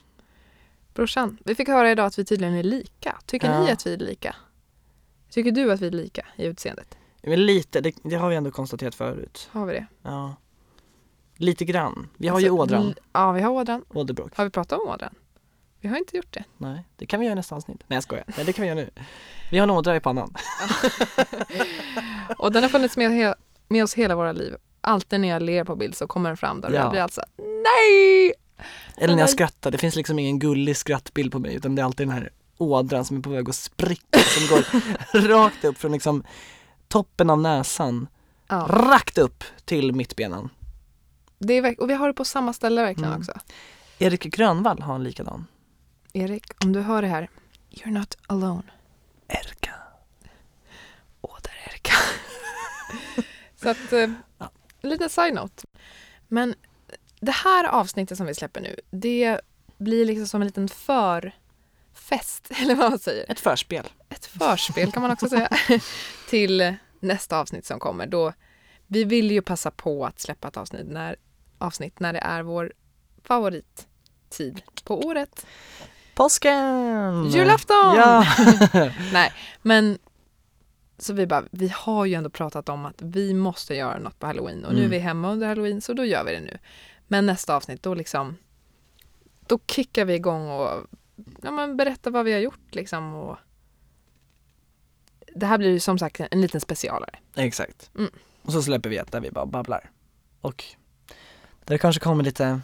Brorsan, 0.95 1.39
vi 1.45 1.55
fick 1.55 1.69
höra 1.69 1.91
idag 1.91 2.07
att 2.07 2.19
vi 2.19 2.25
tydligen 2.25 2.55
är 2.55 2.62
lika. 2.62 3.19
Tycker 3.27 3.61
ni 3.61 3.67
Ja. 3.67 3.73
att 3.73 3.87
vi 3.87 3.95
är 3.95 3.99
lika? 3.99 4.37
Tycker 5.31 5.53
du 5.53 5.73
att 5.73 5.81
vi 5.81 5.87
är 5.87 5.91
lika 5.91 6.27
i 6.37 6.45
utseendet? 6.47 6.97
men 7.23 7.47
lite, 7.47 7.81
det, 7.81 7.95
det 8.03 8.17
har 8.17 8.29
vi 8.31 8.37
ändå 8.37 8.51
konstaterat 8.51 8.95
förut. 8.95 9.49
Har 9.53 9.67
vi 9.67 9.73
det? 9.73 9.87
Ja. 10.03 10.35
Lite 11.37 11.65
grann. 11.65 12.09
Vi 12.17 12.29
har 12.29 12.41
ju 12.41 12.47
Alltså, 12.49 12.62
ådran, 12.62 12.83
l- 12.87 12.99
Ja, 13.12 13.33
vi 13.33 13.41
har 13.41 13.51
ådran. 13.51 13.85
åderbråck. 13.89 14.37
Har 14.37 14.45
vi 14.45 14.51
pratat 14.51 14.79
om 14.79 14.89
ådran? 14.89 15.15
Vi 15.81 15.89
har 15.89 15.97
inte 15.97 16.17
gjort 16.17 16.33
det. 16.35 16.45
Nej, 16.59 16.85
det 16.97 17.07
kan 17.07 17.21
vi 17.21 17.27
göra 17.27 17.33
i 17.33 17.37
nästa 17.37 17.55
avsnitt. 17.55 17.81
Nej 17.87 17.97
jag 17.97 18.03
skojar. 18.03 18.25
Nej 18.37 18.47
det 18.47 18.53
kan 18.53 18.62
vi 18.62 18.69
göra 18.69 18.81
nu. 18.81 18.91
Vi 19.51 19.59
har 19.59 19.62
en 19.65 19.71
ådra 19.71 19.97
i 19.97 20.01
pannan. 20.01 20.35
Och 22.39 22.53
den 22.53 22.62
har 22.62 22.71
funnits 22.71 22.97
med, 22.97 23.35
med 23.69 23.85
oss 23.85 23.95
hela 23.95 24.17
våra 24.17 24.33
liv. 24.33 24.55
Alltid 24.81 25.21
när 25.21 25.29
jag 25.29 25.43
ler 25.43 25.65
på 25.65 25.77
bild 25.77 25.97
så 25.97 26.07
kommer 26.07 26.31
den 26.31 26.37
fram 26.37 26.61
där 26.61 26.69
och 26.69 26.75
Ja. 26.75 26.79
jag 26.81 26.91
blir 26.91 27.01
alltså 27.03 27.23
nej! 27.39 28.33
Eller 28.97 29.15
när 29.15 29.23
jag 29.23 29.31
skrattar, 29.31 29.71
det 29.71 29.79
finns 29.79 29.97
liksom 29.97 30.19
ingen 30.19 30.39
gullig 30.39 30.77
skrattbild 30.77 31.33
på 31.33 31.39
mig 31.39 31.55
utan 31.55 31.75
det 31.75 31.83
är 31.83 31.87
alltid 31.87 32.07
den 32.09 32.15
här 32.17 32.31
ådran 32.59 33.05
som 33.05 33.17
är 33.17 33.21
på 33.21 33.31
väg 33.31 33.49
att 33.49 33.55
spricka 33.55 34.19
som 34.19 34.47
går 34.57 34.65
rakt 35.29 35.65
upp 35.65 35.79
från 35.79 35.93
liksom 35.93 36.25
toppen 36.89 37.31
av 37.31 37.39
näsan, 37.41 38.07
Ja, 38.49 38.67
rakt 38.71 39.19
upp 39.19 39.45
till 39.65 39.95
mittbenan. 39.95 40.51
det 41.39 41.55
är, 41.55 41.81
och 41.81 41.91
vi 41.91 41.95
har 41.95 42.07
det 42.09 42.14
på 42.14 42.25
samma 42.25 42.52
ställe 42.52 42.83
verkligen 42.83 43.09
Mm. 43.11 43.21
också. 43.21 43.33
Erik 43.99 44.23
Grönvall 44.23 44.83
har 44.83 44.95
en 44.95 45.05
likadan. 45.05 45.47
Erik, 46.12 46.64
om 46.64 46.73
du 46.73 46.81
hör 46.81 47.02
det 47.02 47.09
här, 47.09 47.31
you're 47.71 47.90
not 47.90 48.17
alone. 48.26 48.62
Erka. 49.29 49.75
Åder 51.21 51.52
Erika. 51.71 51.93
så 53.62 53.69
att, 53.69 53.93
eh, 53.93 54.11
Ja. 54.38 54.50
en 54.81 54.90
liten 54.90 55.11
side-note. 55.11 55.62
Men 56.29 56.55
det 57.21 57.33
här 57.33 57.65
avsnittet 57.65 58.19
som 58.19 58.27
vi 58.27 58.35
släpper 58.35 58.61
nu, 58.61 58.77
det 58.91 59.41
blir 59.79 60.05
liksom 60.05 60.27
som 60.27 60.41
en 60.43 60.47
liten 60.47 60.69
förfest, 60.69 62.50
eller 62.62 62.75
vad 62.75 62.91
man 62.91 62.99
säger. 62.99 63.31
Ett 63.31 63.41
förspel. 63.41 63.87
ett 64.09 64.27
förspel 64.27 64.93
kan 64.93 65.03
man 65.03 65.11
också 65.11 65.29
säga 65.29 65.49
till 66.29 66.75
nästa 67.00 67.39
avsnitt 67.39 67.67
som 67.67 67.79
kommer. 67.81 68.07
Då 68.07 68.33
vi 68.87 69.05
vill 69.05 69.31
ju 69.31 69.43
passa 69.43 69.71
på 69.71 70.07
att 70.07 70.21
släppa 70.21 70.49
ett 70.49 70.57
avsnitt 70.57 70.87
när, 70.89 71.17
avsnitt 71.59 72.00
när 72.00 72.12
det 72.12 72.19
är 72.19 72.43
vår 72.43 72.73
favorittid 73.25 74.62
på 74.85 75.07
året. 75.07 75.47
Påsken! 76.15 77.27
Julafton! 77.31 77.95
Ja! 77.97 78.27
Nej, 79.12 79.33
men 79.62 79.99
så 80.99 81.12
vi 81.12 81.27
bara, 81.27 81.45
vi 81.50 81.73
har 81.77 82.05
ju 82.05 82.15
ändå 82.15 82.31
pratat 82.31 82.69
om 82.69 82.85
att 82.87 83.03
vi 83.03 83.35
måste 83.35 83.75
göra 83.75 83.99
något 83.99 84.19
på 84.19 84.27
halloween 84.27 84.65
och 84.65 84.73
nu 84.73 84.79
är 84.79 84.85
Mm. 84.85 84.91
vi 84.91 84.99
hemma 84.99 85.33
under 85.33 85.47
halloween 85.49 85.81
så 85.81 85.93
då 85.93 86.05
gör 86.05 86.25
vi 86.25 86.33
det 86.33 86.41
nu. 86.41 86.59
Men 87.11 87.26
nästa 87.26 87.57
avsnitt 87.57 87.83
då 87.83 87.95
liksom, 87.95 88.37
då 89.47 89.59
kickar 89.67 90.05
vi 90.05 90.14
igång 90.14 90.49
och 90.50 90.87
ja, 91.43 91.50
men 91.50 91.76
berättar 91.76 92.11
vad 92.11 92.25
vi 92.25 92.33
har 92.33 92.40
gjort 92.40 92.75
liksom 92.75 93.14
och 93.14 93.37
det 95.35 95.47
här 95.47 95.59
blir 95.59 95.71
ju 95.71 95.81
som 95.81 95.99
sagt 95.99 96.21
en 96.31 96.40
liten 96.40 96.61
specialare. 96.61 97.19
Exakt. 97.37 97.90
Mm. 97.99 98.11
Och 98.43 98.52
så 98.52 98.62
släpper 98.62 98.90
vi 98.90 98.97
ett 98.97 99.12
där 99.12 99.21
vi 99.21 99.31
bara 99.31 99.47
babblar. 99.47 99.90
Och 100.40 100.64
där 101.64 101.75
det 101.75 101.79
kanske 101.79 102.00
kommer 102.00 102.25
lite 102.25 102.61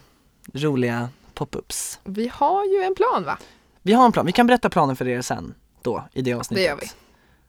roliga 0.52 1.08
pop-ups. 1.34 2.00
Vi 2.04 2.28
har 2.28 2.64
ju 2.64 2.82
en 2.82 2.94
plan 2.94 3.24
va? 3.24 3.38
Vi 3.82 3.92
har 3.92 4.06
en 4.06 4.12
plan, 4.12 4.26
vi 4.26 4.32
kan 4.32 4.46
berätta 4.46 4.70
planen 4.70 4.96
för 4.96 5.08
er 5.08 5.22
sen 5.22 5.54
då 5.82 6.08
i 6.12 6.22
det 6.22 6.34
avsnittet. 6.34 6.64
Det 6.64 6.68
gör 6.68 6.76
vi. 6.76 6.86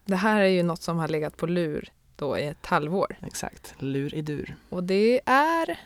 Det 0.06 0.16
här 0.16 0.42
är 0.42 0.48
ju 0.48 0.64
något 0.64 0.82
som 0.82 0.98
har 0.98 1.08
legat 1.08 1.38
på 1.38 1.48
lur 1.48 1.90
då 2.16 2.38
i 2.38 2.48
ett 2.48 2.66
halvår 2.66 3.18
Exakt, 3.22 3.76
lur 3.80 4.16
i 4.16 4.22
dur. 4.22 4.56
och 4.70 4.84
det 4.84 5.22
är 5.26 5.80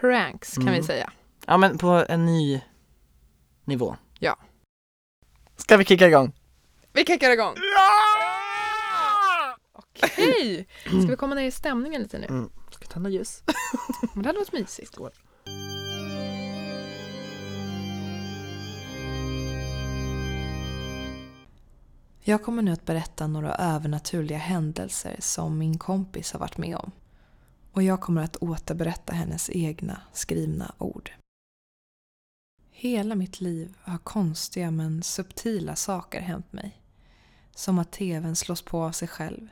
pranks 0.00 0.54
kan 0.54 0.62
mm. 0.62 0.74
vi 0.74 0.82
säga. 0.82 1.12
Ja, 1.46 1.56
men 1.56 1.78
på 1.78 2.04
en 2.08 2.26
ny 2.26 2.60
nivå. 3.64 3.96
Ja. 4.18 4.38
Ska 5.56 5.76
vi 5.76 5.84
kicka 5.84 6.06
igång? 6.08 6.32
Vi 6.92 7.04
kickar 7.04 7.30
igång! 7.30 7.54
Ja! 7.56 7.96
Okej! 9.72 10.68
Ska 10.84 11.10
vi 11.10 11.16
komma 11.16 11.34
ner 11.34 11.46
i 11.46 11.50
stämningen 11.50 12.02
lite 12.02 12.18
nu? 12.18 12.26
Mm. 12.26 12.50
Ska 12.70 12.80
vi 12.80 12.86
tända 12.86 13.10
ljus? 13.10 13.42
men 14.14 14.22
det 14.22 14.28
hade 14.28 14.38
varit 14.38 14.52
mysigt. 14.52 14.92
Skål. 14.92 15.10
Jag 22.28 22.42
kommer 22.42 22.62
nu 22.62 22.72
att 22.72 22.86
berätta 22.86 23.26
några 23.26 23.54
övernaturliga 23.54 24.38
händelser 24.38 25.16
som 25.18 25.58
min 25.58 25.78
kompis 25.78 26.32
har 26.32 26.40
varit 26.40 26.58
med 26.58 26.76
om. 26.76 26.92
Och 27.76 27.82
jag 27.82 28.00
kommer 28.00 28.22
att 28.22 28.36
återberätta 28.36 29.12
hennes 29.12 29.50
egna 29.50 30.00
skrivna 30.12 30.74
ord. 30.78 31.10
Hela 32.70 33.14
mitt 33.14 33.40
liv 33.40 33.76
har 33.80 33.98
konstiga 33.98 34.70
men 34.70 35.02
subtila 35.02 35.76
saker 35.76 36.20
hänt 36.20 36.52
mig. 36.52 36.82
Som 37.54 37.78
att 37.78 37.92
tvn 37.92 38.36
slås 38.36 38.62
på 38.62 38.82
av 38.82 38.92
sig 38.92 39.08
själv. 39.08 39.48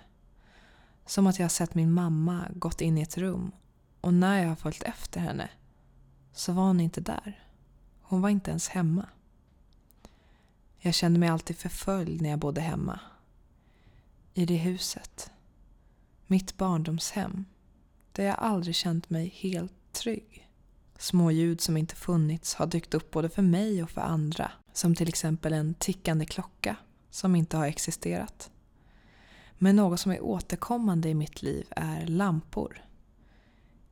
Som 1.06 1.26
att 1.26 1.38
jag 1.38 1.44
har 1.44 1.50
sett 1.50 1.74
min 1.74 1.92
mamma 1.92 2.48
gått 2.54 2.80
in 2.80 2.98
i 2.98 3.02
ett 3.02 3.18
rum 3.18 3.52
och 4.00 4.14
när 4.14 4.42
jag 4.42 4.48
har 4.48 4.56
följt 4.56 4.82
efter 4.82 5.20
henne 5.20 5.50
så 6.32 6.52
var 6.52 6.62
hon 6.62 6.80
inte 6.80 7.00
där. 7.00 7.44
Hon 8.02 8.20
var 8.20 8.28
inte 8.28 8.50
ens 8.50 8.68
hemma. 8.68 9.08
Jag 10.78 10.94
kände 10.94 11.20
mig 11.20 11.28
alltid 11.28 11.56
förföljd 11.56 12.22
när 12.22 12.30
jag 12.30 12.38
bodde 12.38 12.60
hemma. 12.60 13.00
I 14.34 14.46
det 14.46 14.56
huset. 14.56 15.30
Mitt 16.26 16.56
barndomshem. 16.56 17.44
Där 18.16 18.24
jag 18.24 18.36
aldrig 18.38 18.74
känt 18.74 19.10
mig 19.10 19.28
helt 19.36 19.92
trygg. 19.92 20.48
Små 20.98 21.30
ljud 21.30 21.60
som 21.60 21.76
inte 21.76 21.96
funnits 21.96 22.54
har 22.54 22.66
dykt 22.66 22.94
upp 22.94 23.10
både 23.10 23.28
för 23.28 23.42
mig 23.42 23.82
och 23.82 23.90
för 23.90 24.00
andra. 24.00 24.50
Som 24.72 24.94
till 24.94 25.08
exempel 25.08 25.52
en 25.52 25.74
tickande 25.74 26.24
klocka 26.24 26.76
som 27.10 27.36
inte 27.36 27.56
har 27.56 27.66
existerat. 27.66 28.50
Men 29.58 29.76
något 29.76 30.00
som 30.00 30.12
är 30.12 30.24
återkommande 30.24 31.08
i 31.08 31.14
mitt 31.14 31.42
liv 31.42 31.66
är 31.70 32.06
lampor. 32.06 32.84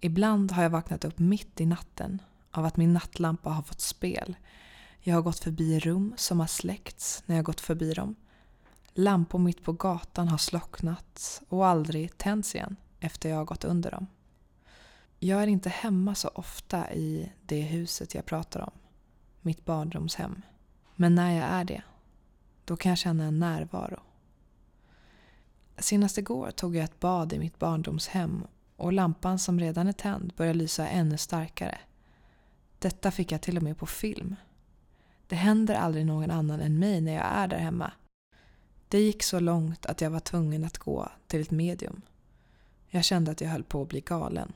Ibland 0.01 0.53
har 0.53 0.63
jag 0.63 0.71
vaknat 0.71 1.05
upp 1.05 1.19
mitt 1.19 1.61
i 1.61 1.67
natten 1.67 2.23
av 2.51 2.65
att 2.65 2.77
min 2.77 2.93
nattlampa 2.93 3.51
har 3.51 3.63
fått 3.63 3.81
spel. 3.81 4.37
Jag 5.01 5.15
har 5.15 5.23
gått 5.23 5.39
förbi 5.39 5.79
rum 5.79 6.15
som 6.17 6.41
har 6.41 6.47
släckts 6.47 7.23
när 7.27 7.37
jag 7.37 7.45
gått 7.45 7.61
förbi 7.61 7.93
dem. 7.93 8.15
Lampor 8.95 9.39
mitt 9.39 9.63
på 9.63 9.73
gatan 9.73 10.29
har 10.29 10.39
slocknat 10.39 11.43
och 11.49 11.67
aldrig 11.67 12.19
tänts 12.19 12.55
igen 12.55 12.77
efter 13.05 13.29
jag 13.29 13.37
har 13.37 13.45
gått 13.45 13.65
under 13.65 13.91
dem. 13.91 14.07
Jag 15.19 15.43
är 15.43 15.47
inte 15.47 15.69
hemma 15.69 16.15
så 16.15 16.29
ofta 16.29 16.93
i 16.93 17.33
det 17.43 17.61
huset 17.61 18.15
jag 18.15 18.27
pratar 18.27 18.61
om, 18.61 18.73
mitt 19.41 19.65
barndomshem. 19.65 20.43
Men 20.97 21.15
när 21.15 21.33
jag 21.37 21.45
är 21.45 21.65
det, 21.65 21.83
då 22.65 22.77
kan 22.77 22.91
jag 22.91 22.99
känna 22.99 23.25
en 23.25 23.39
närvaro. 23.39 24.01
Senast 25.79 26.19
igår 26.19 26.51
tog 26.51 26.77
jag 26.77 26.85
ett 26.85 27.01
bad 27.01 27.33
i 27.33 27.39
mitt 27.39 27.59
barndomshem 27.59 28.45
och 28.77 28.93
lampan 28.93 29.39
som 29.39 29.61
redan 29.61 29.89
är 29.89 29.93
tänd 29.93 30.33
började 30.37 30.59
lysa 30.59 30.89
ännu 30.89 31.19
starkare. 31.19 31.79
Detta 32.79 33.11
fick 33.11 33.33
jag 33.33 33.41
till 33.41 33.57
och 33.57 33.63
med 33.63 33.79
på 33.79 33.87
film. 33.87 34.37
Det 35.27 35.37
händer 35.37 35.75
aldrig 35.75 36.07
någon 36.07 36.31
annan 36.31 36.61
än 36.61 36.79
mig 36.79 37.01
när 37.01 37.13
jag 37.13 37.25
är 37.25 37.49
där 37.49 37.59
hemma. 37.59 37.93
Det 38.89 39.01
gick 39.01 39.23
så 39.23 39.41
långt 39.41 39.87
att 39.87 40.01
jag 40.01 40.11
var 40.11 40.21
tvungen 40.21 40.65
att 40.65 40.79
gå 40.79 41.09
till 41.27 41.41
ett 41.41 41.51
medium. 41.51 42.03
Jag 42.95 43.05
kände 43.05 43.31
att 43.31 43.41
jag 43.41 43.49
höll 43.49 43.65
på 43.65 43.83
att 43.83 43.89
bli 43.89 44.01
galen. 44.01 44.53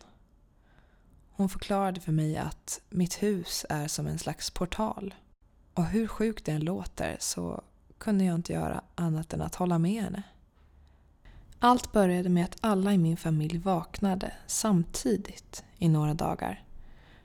Hon 1.31 1.49
förklarade 1.49 2.01
för 2.01 2.13
mig 2.13 2.37
att 2.37 2.81
mitt 2.91 3.23
hus 3.23 3.67
är 3.69 3.89
som 3.89 4.07
en 4.07 4.19
slags 4.19 4.51
portal. 4.51 5.15
Och 5.75 5.85
hur 5.85 6.07
sjukt 6.07 6.45
det 6.45 6.53
än 6.53 6.65
låter 6.65 7.17
så 7.21 7.63
kunde 7.99 8.25
jag 8.25 8.35
inte 8.35 8.53
göra 8.53 8.83
annat 8.95 9.33
än 9.33 9.43
att 9.43 9.55
hålla 9.55 9.79
med 9.79 10.03
henne. 10.03 10.23
Allt 11.59 11.93
började 11.93 12.29
med 12.29 12.45
att 12.45 12.57
alla 12.61 12.93
i 12.93 12.99
min 12.99 13.17
familj 13.17 13.59
vaknade 13.59 14.33
samtidigt 14.47 15.65
i 15.79 15.89
några 15.89 16.15
dagar. 16.15 16.65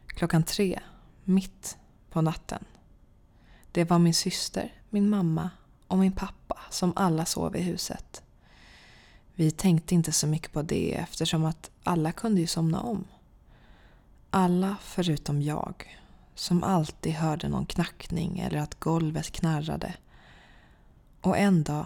Klockan 0.07 0.43
tre, 0.43 0.79
mitt 1.23 1.77
på 2.09 2.21
natten. 2.21 2.65
Det 3.71 3.83
var 3.83 3.99
min 3.99 4.13
syster, 4.13 4.73
min 4.89 5.09
mamma 5.09 5.49
och 5.87 5.97
min 5.97 6.11
pappa 6.11 6.59
som 6.69 6.93
alla 6.95 7.25
sov 7.25 7.55
i 7.55 7.61
huset. 7.61 8.23
Vi 9.35 9.51
tänkte 9.51 9.95
inte 9.95 10.11
så 10.11 10.27
mycket 10.27 10.51
på 10.51 10.61
det 10.61 10.93
eftersom 10.93 11.45
att 11.45 11.71
alla 11.83 12.11
kunde 12.11 12.41
ju 12.41 12.47
somna 12.47 12.81
om. 12.81 13.07
Alla 14.29 14.77
förutom 14.81 15.41
jag, 15.41 16.00
som 16.35 16.63
alltid 16.63 17.13
hörde 17.13 17.50
någon 17.50 17.65
knackning 17.65 18.39
eller 18.39 18.59
att 18.59 18.79
golvet 18.79 19.31
knarrade. 19.31 19.93
Och 21.21 21.38
en 21.38 21.63
dag 21.63 21.85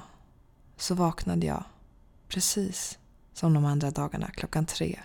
så 0.77 0.95
vaknade 0.95 1.45
jag 1.45 1.63
precis 2.27 2.99
som 3.33 3.53
de 3.53 3.65
andra 3.65 3.91
dagarna 3.91 4.31
klockan 4.31 4.65
tre. 4.65 4.99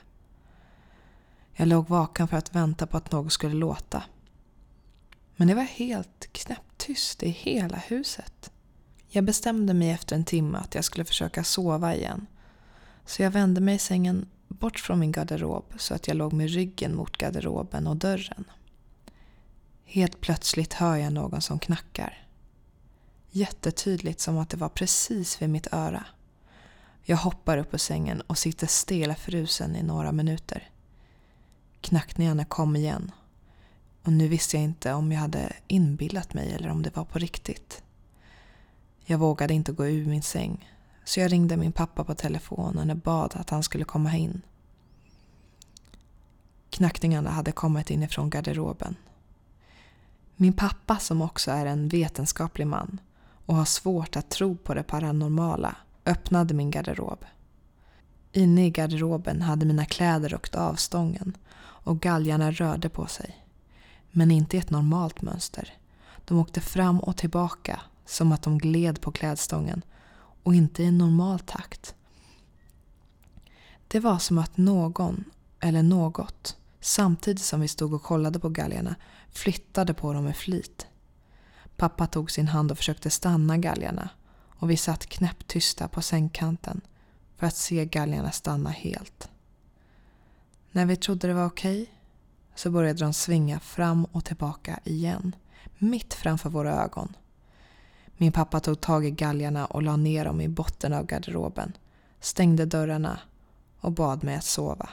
Jag 1.52 1.68
låg 1.68 1.88
vaken 1.88 2.28
för 2.28 2.36
att 2.36 2.54
vänta 2.54 2.86
på 2.86 2.96
att 2.96 3.12
något 3.12 3.32
skulle 3.32 3.54
låta. 3.54 4.02
Men 5.36 5.48
det 5.48 5.54
var 5.54 5.62
helt 5.62 6.28
knäpptyst 6.32 7.22
i 7.22 7.28
hela 7.28 7.76
huset. 7.76 8.52
Jag 9.12 9.24
bestämde 9.24 9.74
mig 9.74 9.90
efter 9.90 10.16
en 10.16 10.24
timme 10.24 10.58
att 10.58 10.74
jag 10.74 10.84
skulle 10.84 11.04
försöka 11.04 11.44
sova 11.44 11.94
igen. 11.94 12.26
Så 13.06 13.22
jag 13.22 13.30
vände 13.30 13.60
mig 13.60 13.74
i 13.74 13.78
sängen 13.78 14.26
bort 14.48 14.80
från 14.80 14.98
min 14.98 15.12
garderob 15.12 15.64
så 15.78 15.94
att 15.94 16.08
jag 16.08 16.16
låg 16.16 16.32
med 16.32 16.50
ryggen 16.50 16.94
mot 16.94 17.16
garderoben 17.16 17.86
och 17.86 17.96
dörren. 17.96 18.44
Helt 19.84 20.20
plötsligt 20.20 20.72
hör 20.72 20.96
jag 20.96 21.12
någon 21.12 21.40
som 21.40 21.58
knackar. 21.58 22.26
Jättetydligt 23.30 24.20
som 24.20 24.38
att 24.38 24.50
det 24.50 24.56
var 24.56 24.68
precis 24.68 25.42
vid 25.42 25.50
mitt 25.50 25.72
öra. 25.72 26.04
Jag 27.02 27.16
hoppar 27.16 27.58
upp 27.58 27.74
ur 27.74 27.78
sängen 27.78 28.20
och 28.20 28.38
sitter 28.38 28.66
stela 28.66 29.14
frusen 29.14 29.76
i 29.76 29.82
några 29.82 30.12
minuter. 30.12 30.70
Knackningarna 31.80 32.44
kom 32.44 32.76
igen. 32.76 33.12
Och 34.02 34.12
nu 34.12 34.28
visste 34.28 34.56
jag 34.56 34.64
inte 34.64 34.92
om 34.92 35.12
jag 35.12 35.20
hade 35.20 35.52
inbillat 35.66 36.34
mig 36.34 36.52
eller 36.52 36.68
om 36.68 36.82
det 36.82 36.96
var 36.96 37.04
på 37.04 37.18
riktigt. 37.18 37.82
Jag 39.04 39.18
vågade 39.18 39.54
inte 39.54 39.72
gå 39.72 39.86
ur 39.86 40.06
min 40.06 40.22
säng 40.22 40.70
så 41.04 41.20
jag 41.20 41.32
ringde 41.32 41.56
min 41.56 41.72
pappa 41.72 42.04
på 42.04 42.14
telefonen 42.14 42.90
och 42.90 42.96
bad 42.96 43.32
att 43.36 43.50
han 43.50 43.62
skulle 43.62 43.84
komma 43.84 44.16
in. 44.16 44.42
Knackningarna 46.70 47.30
hade 47.30 47.52
kommit 47.52 47.90
inifrån 47.90 48.30
garderoben. 48.30 48.96
Min 50.36 50.52
pappa 50.52 50.98
som 50.98 51.22
också 51.22 51.50
är 51.50 51.66
en 51.66 51.88
vetenskaplig 51.88 52.66
man 52.66 53.00
och 53.46 53.56
har 53.56 53.64
svårt 53.64 54.16
att 54.16 54.30
tro 54.30 54.56
på 54.56 54.74
det 54.74 54.82
paranormala 54.82 55.76
öppnade 56.06 56.54
min 56.54 56.70
garderob. 56.70 57.24
Inne 58.32 58.66
i 58.66 58.70
garderoben 58.70 59.42
hade 59.42 59.66
mina 59.66 59.84
kläder 59.84 60.34
åkt 60.34 60.54
av 60.54 60.74
stången 60.74 61.36
och 61.60 62.00
galgarna 62.00 62.50
rörde 62.50 62.88
på 62.88 63.06
sig. 63.06 63.44
Men 64.10 64.30
inte 64.30 64.56
i 64.56 64.60
ett 64.60 64.70
normalt 64.70 65.22
mönster. 65.22 65.72
De 66.24 66.38
åkte 66.38 66.60
fram 66.60 67.00
och 67.00 67.16
tillbaka 67.16 67.80
som 68.10 68.32
att 68.32 68.42
de 68.42 68.58
gled 68.58 69.00
på 69.00 69.12
klädstången 69.12 69.82
och 70.42 70.54
inte 70.54 70.82
i 70.82 70.90
normal 70.90 71.40
takt. 71.40 71.94
Det 73.88 74.00
var 74.00 74.18
som 74.18 74.38
att 74.38 74.56
någon, 74.56 75.24
eller 75.60 75.82
något, 75.82 76.56
samtidigt 76.80 77.42
som 77.44 77.60
vi 77.60 77.68
stod 77.68 77.94
och 77.94 78.02
kollade 78.02 78.38
på 78.38 78.48
galgarna 78.48 78.94
flyttade 79.30 79.94
på 79.94 80.12
dem 80.12 80.24
med 80.24 80.36
flit. 80.36 80.86
Pappa 81.76 82.06
tog 82.06 82.30
sin 82.30 82.48
hand 82.48 82.70
och 82.70 82.76
försökte 82.76 83.10
stanna 83.10 83.56
galgarna 83.56 84.08
och 84.58 84.70
vi 84.70 84.76
satt 84.76 85.06
knäpptysta 85.06 85.88
på 85.88 86.02
sängkanten 86.02 86.80
för 87.36 87.46
att 87.46 87.56
se 87.56 87.84
galgarna 87.84 88.30
stanna 88.30 88.70
helt. 88.70 89.28
När 90.72 90.86
vi 90.86 90.96
trodde 90.96 91.28
det 91.28 91.34
var 91.34 91.46
okej 91.46 91.94
så 92.54 92.70
började 92.70 93.04
de 93.04 93.12
svinga 93.12 93.60
fram 93.60 94.04
och 94.04 94.24
tillbaka 94.24 94.80
igen, 94.84 95.36
mitt 95.78 96.14
framför 96.14 96.50
våra 96.50 96.82
ögon. 96.82 97.16
Min 98.22 98.32
pappa 98.32 98.60
tog 98.60 98.80
tag 98.80 99.06
i 99.06 99.10
galgarna 99.10 99.66
och 99.66 99.82
la 99.82 99.96
ner 99.96 100.24
dem 100.24 100.40
i 100.40 100.48
botten 100.48 100.92
av 100.92 101.06
garderoben, 101.06 101.72
stängde 102.20 102.66
dörrarna 102.66 103.20
och 103.80 103.92
bad 103.92 104.24
mig 104.24 104.36
att 104.36 104.44
sova. 104.44 104.88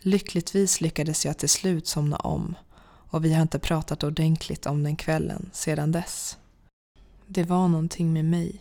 Lyckligtvis 0.00 0.80
lyckades 0.80 1.26
jag 1.26 1.38
till 1.38 1.48
slut 1.48 1.86
somna 1.86 2.16
om 2.16 2.54
och 2.84 3.24
vi 3.24 3.34
har 3.34 3.42
inte 3.42 3.58
pratat 3.58 4.04
ordentligt 4.04 4.66
om 4.66 4.82
den 4.82 4.96
kvällen 4.96 5.50
sedan 5.52 5.92
dess. 5.92 6.38
Det 7.26 7.44
var 7.44 7.68
någonting 7.68 8.12
med 8.12 8.24
mig. 8.24 8.60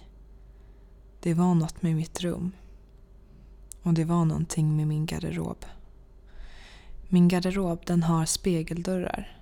Det 1.19 1.33
var 1.33 1.55
något 1.55 1.81
med 1.81 1.95
mitt 1.95 2.21
rum. 2.21 2.51
Och 3.81 3.93
det 3.93 4.05
var 4.05 4.25
någonting 4.25 4.75
med 4.75 4.87
min 4.87 5.05
garderob. 5.05 5.65
Min 7.07 7.27
garderob 7.27 7.79
den 7.85 8.03
har 8.03 8.25
spegeldörrar. 8.25 9.39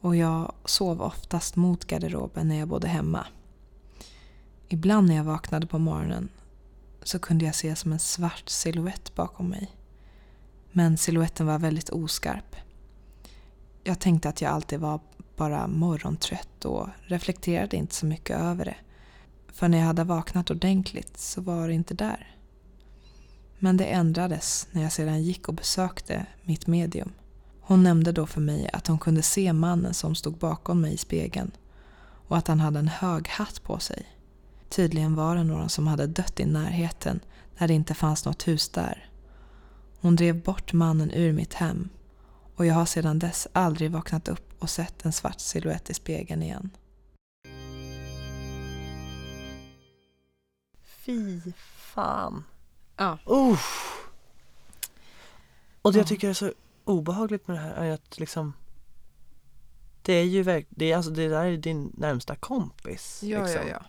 Och 0.00 0.16
jag 0.16 0.52
sov 0.64 1.02
oftast 1.02 1.56
mot 1.56 1.84
garderoben 1.84 2.48
när 2.48 2.58
jag 2.58 2.68
bodde 2.68 2.88
hemma. 2.88 3.26
Ibland 4.74 5.08
när 5.08 5.16
jag 5.16 5.24
vaknade 5.24 5.66
på 5.66 5.78
morgonen 5.78 6.28
så 7.02 7.18
kunde 7.18 7.44
jag 7.44 7.54
se 7.54 7.76
som 7.76 7.92
en 7.92 7.98
svart 7.98 8.48
silhuett 8.48 9.14
bakom 9.14 9.48
mig. 9.48 9.70
Men 10.72 10.96
siluetten 10.96 11.46
var 11.46 11.58
väldigt 11.58 11.90
oskarp. 11.90 12.56
Jag 13.84 14.00
tänkte 14.00 14.28
att 14.28 14.40
jag 14.40 14.52
alltid 14.52 14.80
var 14.80 15.00
bara 15.36 15.66
morgontrött 15.66 16.64
och 16.64 16.88
reflekterade 17.02 17.76
inte 17.76 17.94
så 17.94 18.06
mycket 18.06 18.40
över 18.40 18.64
det. 18.64 18.76
För 19.52 19.68
när 19.68 19.78
jag 19.78 19.86
hade 19.86 20.04
vaknat 20.04 20.50
ordentligt 20.50 21.18
så 21.18 21.40
var 21.40 21.68
det 21.68 21.74
inte 21.74 21.94
där. 21.94 22.36
Men 23.58 23.76
det 23.76 23.84
ändrades 23.84 24.68
när 24.70 24.82
jag 24.82 24.92
sedan 24.92 25.22
gick 25.22 25.48
och 25.48 25.54
besökte 25.54 26.26
mitt 26.42 26.66
medium. 26.66 27.12
Hon 27.60 27.82
nämnde 27.82 28.12
då 28.12 28.26
för 28.26 28.40
mig 28.40 28.70
att 28.72 28.86
hon 28.86 28.98
kunde 28.98 29.22
se 29.22 29.52
mannen 29.52 29.94
som 29.94 30.14
stod 30.14 30.38
bakom 30.38 30.80
mig 30.80 30.94
i 30.94 30.96
spegeln 30.98 31.50
och 32.28 32.36
att 32.36 32.48
han 32.48 32.60
hade 32.60 32.78
en 32.78 32.88
hög 32.88 33.28
hatt 33.28 33.62
på 33.62 33.78
sig. 33.78 34.06
Tydligen 34.74 35.14
var 35.14 35.36
det 35.36 35.44
någon 35.44 35.68
som 35.68 35.86
hade 35.86 36.06
dött 36.06 36.40
i 36.40 36.44
närheten 36.44 37.20
när 37.58 37.68
det 37.68 37.74
inte 37.74 37.94
fanns 37.94 38.24
något 38.24 38.48
hus 38.48 38.68
där. 38.68 39.10
Hon 40.00 40.16
drev 40.16 40.42
bort 40.42 40.72
mannen 40.72 41.10
ur 41.10 41.32
mitt 41.32 41.54
hem 41.54 41.88
och 42.56 42.66
jag 42.66 42.74
har 42.74 42.86
sedan 42.86 43.18
dess 43.18 43.48
aldrig 43.52 43.90
vaknat 43.90 44.28
upp 44.28 44.54
och 44.62 44.70
sett 44.70 45.04
en 45.04 45.12
svart 45.12 45.40
silhuett 45.40 45.90
i 45.90 45.94
spegeln 45.94 46.42
igen. 46.42 46.70
Fy 50.84 51.40
fan. 51.76 52.44
Ja. 52.96 53.18
Uff. 53.26 53.90
Och 55.82 55.92
det 55.92 55.98
Ja. 55.98 56.00
jag 56.00 56.08
tycker 56.08 56.28
är 56.28 56.32
så 56.34 56.52
obehagligt 56.84 57.48
med 57.48 57.56
det 57.56 57.60
här 57.60 57.74
är 57.74 57.90
att 57.92 58.18
liksom 58.18 58.52
Det 60.02 60.12
är 60.12 60.24
ju 60.24 60.42
verk- 60.42 60.66
det, 60.70 60.92
är, 60.92 60.96
alltså, 60.96 61.10
det 61.10 61.28
där 61.28 61.44
är 61.44 61.56
din 61.56 61.92
närmsta 61.96 62.36
kompis. 62.36 63.20
Ja, 63.22 63.42
liksom. 63.42 63.60
ja, 63.62 63.68
ja. 63.68 63.84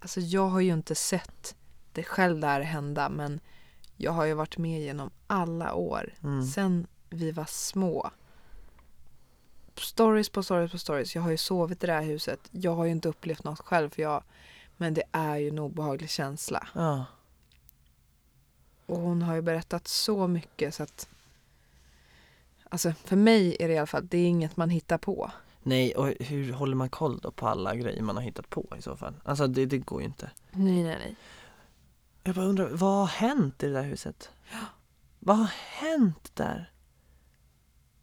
Alltså 0.00 0.20
jag 0.20 0.48
har 0.48 0.60
ju 0.60 0.72
inte 0.72 0.94
sett 0.94 1.56
det 1.92 2.02
själv 2.02 2.40
där 2.40 2.60
hända 2.60 3.08
men 3.08 3.40
jag 3.96 4.12
har 4.12 4.24
ju 4.24 4.34
varit 4.34 4.58
med 4.58 4.80
genom 4.80 5.10
alla 5.26 5.74
år. 5.74 6.14
Mm. 6.22 6.46
Sen 6.46 6.86
vi 7.10 7.30
var 7.30 7.44
små. 7.44 8.10
Stories 9.76 10.28
på 10.28 10.42
stories 10.42 10.72
på 10.72 10.78
stories. 10.78 11.14
Jag 11.14 11.22
har 11.22 11.30
ju 11.30 11.36
sovit 11.36 11.84
i 11.84 11.86
det 11.86 11.92
här 11.92 12.02
huset. 12.02 12.40
Jag 12.50 12.74
har 12.74 12.84
ju 12.84 12.90
inte 12.90 13.08
upplevt 13.08 13.44
något 13.44 13.60
själv 13.60 13.90
för 13.90 14.02
jag 14.02 14.22
men 14.76 14.94
det 14.94 15.02
är 15.12 15.36
ju 15.36 15.48
en 15.48 15.58
obehaglig 15.58 16.10
känsla. 16.10 16.68
Ja. 16.74 17.04
Och 18.86 18.98
hon 18.98 19.22
har 19.22 19.34
ju 19.34 19.42
berättat 19.42 19.88
så 19.88 20.26
mycket 20.26 20.74
så 20.74 20.82
att 20.82 21.08
Alltså 22.70 22.92
för 22.92 23.16
mig 23.16 23.56
är 23.60 23.68
det 23.68 23.74
i 23.74 23.78
alla 23.78 23.86
fall, 23.86 24.06
det 24.06 24.18
är 24.18 24.26
inget 24.26 24.56
man 24.56 24.70
hittar 24.70 24.98
på. 24.98 25.30
Nej, 25.68 25.94
och 25.94 26.06
hur 26.20 26.52
håller 26.52 26.76
man 26.76 26.88
koll 26.88 27.18
då 27.18 27.30
på 27.30 27.48
alla 27.48 27.74
grejer 27.74 28.02
man 28.02 28.16
har 28.16 28.22
hittat 28.22 28.50
på 28.50 28.66
i 28.78 28.82
så 28.82 28.96
fall? 28.96 29.14
Alltså 29.24 29.46
det, 29.46 29.66
det 29.66 29.78
går 29.78 30.00
ju 30.00 30.06
inte. 30.06 30.30
Nej, 30.50 30.82
nej, 30.82 30.96
nej. 30.98 31.16
Jag 32.22 32.34
bara 32.34 32.46
undrar, 32.46 32.68
vad 32.68 32.98
har 32.98 33.06
hänt 33.06 33.62
i 33.62 33.66
det 33.66 33.72
där 33.72 33.82
huset? 33.82 34.30
Vad 35.18 35.36
har 35.36 35.50
hänt 35.80 36.30
där? 36.34 36.70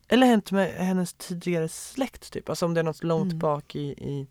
Eller 0.07 0.27
hänt 0.27 0.51
med 0.51 0.73
hennes 0.73 1.13
tidigare 1.13 1.69
släkt 1.69 2.31
typ? 2.33 2.49
Alltså 2.49 2.65
om 2.65 2.73
det 2.73 2.79
är 2.79 2.83
något 2.83 3.03
långt 3.03 3.31
Mm. 3.31 3.39
bak 3.39 3.75
i, 3.75 3.81
i 3.89 4.27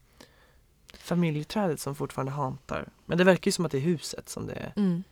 familjeträdet 0.93 1.81
som 1.81 1.95
fortfarande 1.95 2.33
hantar. 2.33 2.89
Men 3.07 3.19
det 3.19 3.25
verkar 3.25 3.49
ju 3.49 3.53
som 3.53 3.65
att 3.65 3.73
det 3.73 3.79
är 3.79 3.83
huset 3.83 4.29
som 4.29 4.47
det 4.47 4.53
är. 4.55 4.73
Mm. 4.77 5.05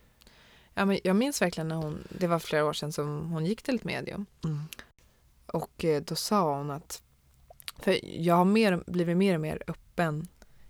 Ja, 0.73 0.85
men 0.85 0.99
jag 1.03 1.15
minns 1.15 1.41
verkligen 1.41 1.67
när 1.67 1.75
hon, 1.75 2.07
det 2.09 2.27
var 2.27 2.39
flera 2.39 2.65
år 2.65 2.73
sedan 2.73 2.91
som 2.93 3.31
hon 3.31 3.45
gick 3.45 3.61
till 3.63 3.75
ett 3.75 3.83
medium. 3.83 4.25
Mm. 4.43 4.59
Och 5.45 5.85
eh, 5.85 6.01
då 6.03 6.15
sa 6.15 6.57
hon 6.57 6.71
att, 6.71 7.02
för 7.83 8.05
jag 8.21 8.35
har 8.35 8.45
mer, 8.45 8.83
blivit 8.87 9.17
mer 9.17 9.35
och 9.35 9.41
mer 9.41 9.63
öppen 9.67 10.27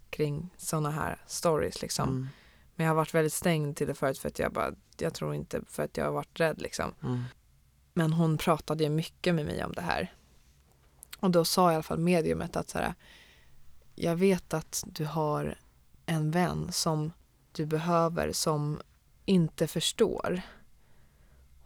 kring 0.09 0.49
sådana 0.57 0.91
här 0.91 1.21
stories 1.27 1.81
liksom. 1.81 2.09
Mm. 2.09 2.27
Men 2.75 2.85
jag 2.85 2.91
har 2.91 2.95
varit 2.95 3.13
väldigt 3.13 3.33
stängd 3.33 3.77
till 3.77 3.87
det 3.87 3.93
förut 3.93 4.19
för 4.19 4.29
att 4.29 4.39
jag 4.39 4.53
bara, 4.53 4.71
jag 4.97 5.13
tror 5.13 5.35
inte 5.35 5.61
för 5.67 5.83
att 5.83 5.97
jag 5.97 6.05
har 6.05 6.11
varit 6.11 6.39
rädd 6.39 6.61
liksom. 6.61 6.93
Mm. 7.03 7.23
Men 7.93 8.13
hon 8.13 8.37
pratade 8.37 8.83
ju 8.83 8.89
mycket 8.89 9.35
med 9.35 9.45
mig 9.45 9.63
om 9.63 9.71
det 9.71 9.81
här. 9.81 10.13
Och 11.19 11.31
då 11.31 11.45
sa 11.45 11.71
i 11.71 11.73
alla 11.73 11.83
fall 11.83 11.99
mediumet 11.99 12.55
att 12.55 12.69
så 12.69 12.77
här, 12.77 12.93
jag 13.95 14.15
vet 14.15 14.53
att 14.53 14.83
du 14.87 15.05
har 15.05 15.57
en 16.05 16.31
vän 16.31 16.71
som 16.71 17.11
du 17.51 17.65
behöver 17.65 18.31
som 18.31 18.81
inte 19.25 19.67
förstår. 19.67 20.41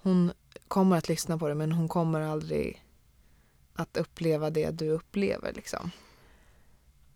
Hon 0.01 0.31
kommer 0.67 0.97
att 0.97 1.09
lyssna 1.09 1.37
på 1.37 1.47
det 1.47 1.55
men 1.55 1.71
hon 1.71 1.87
kommer 1.87 2.21
aldrig 2.21 2.83
att 3.77 3.97
uppleva 3.97 4.49
det 4.49 4.71
du 4.71 4.89
upplever 4.89 5.53
liksom. 5.53 5.91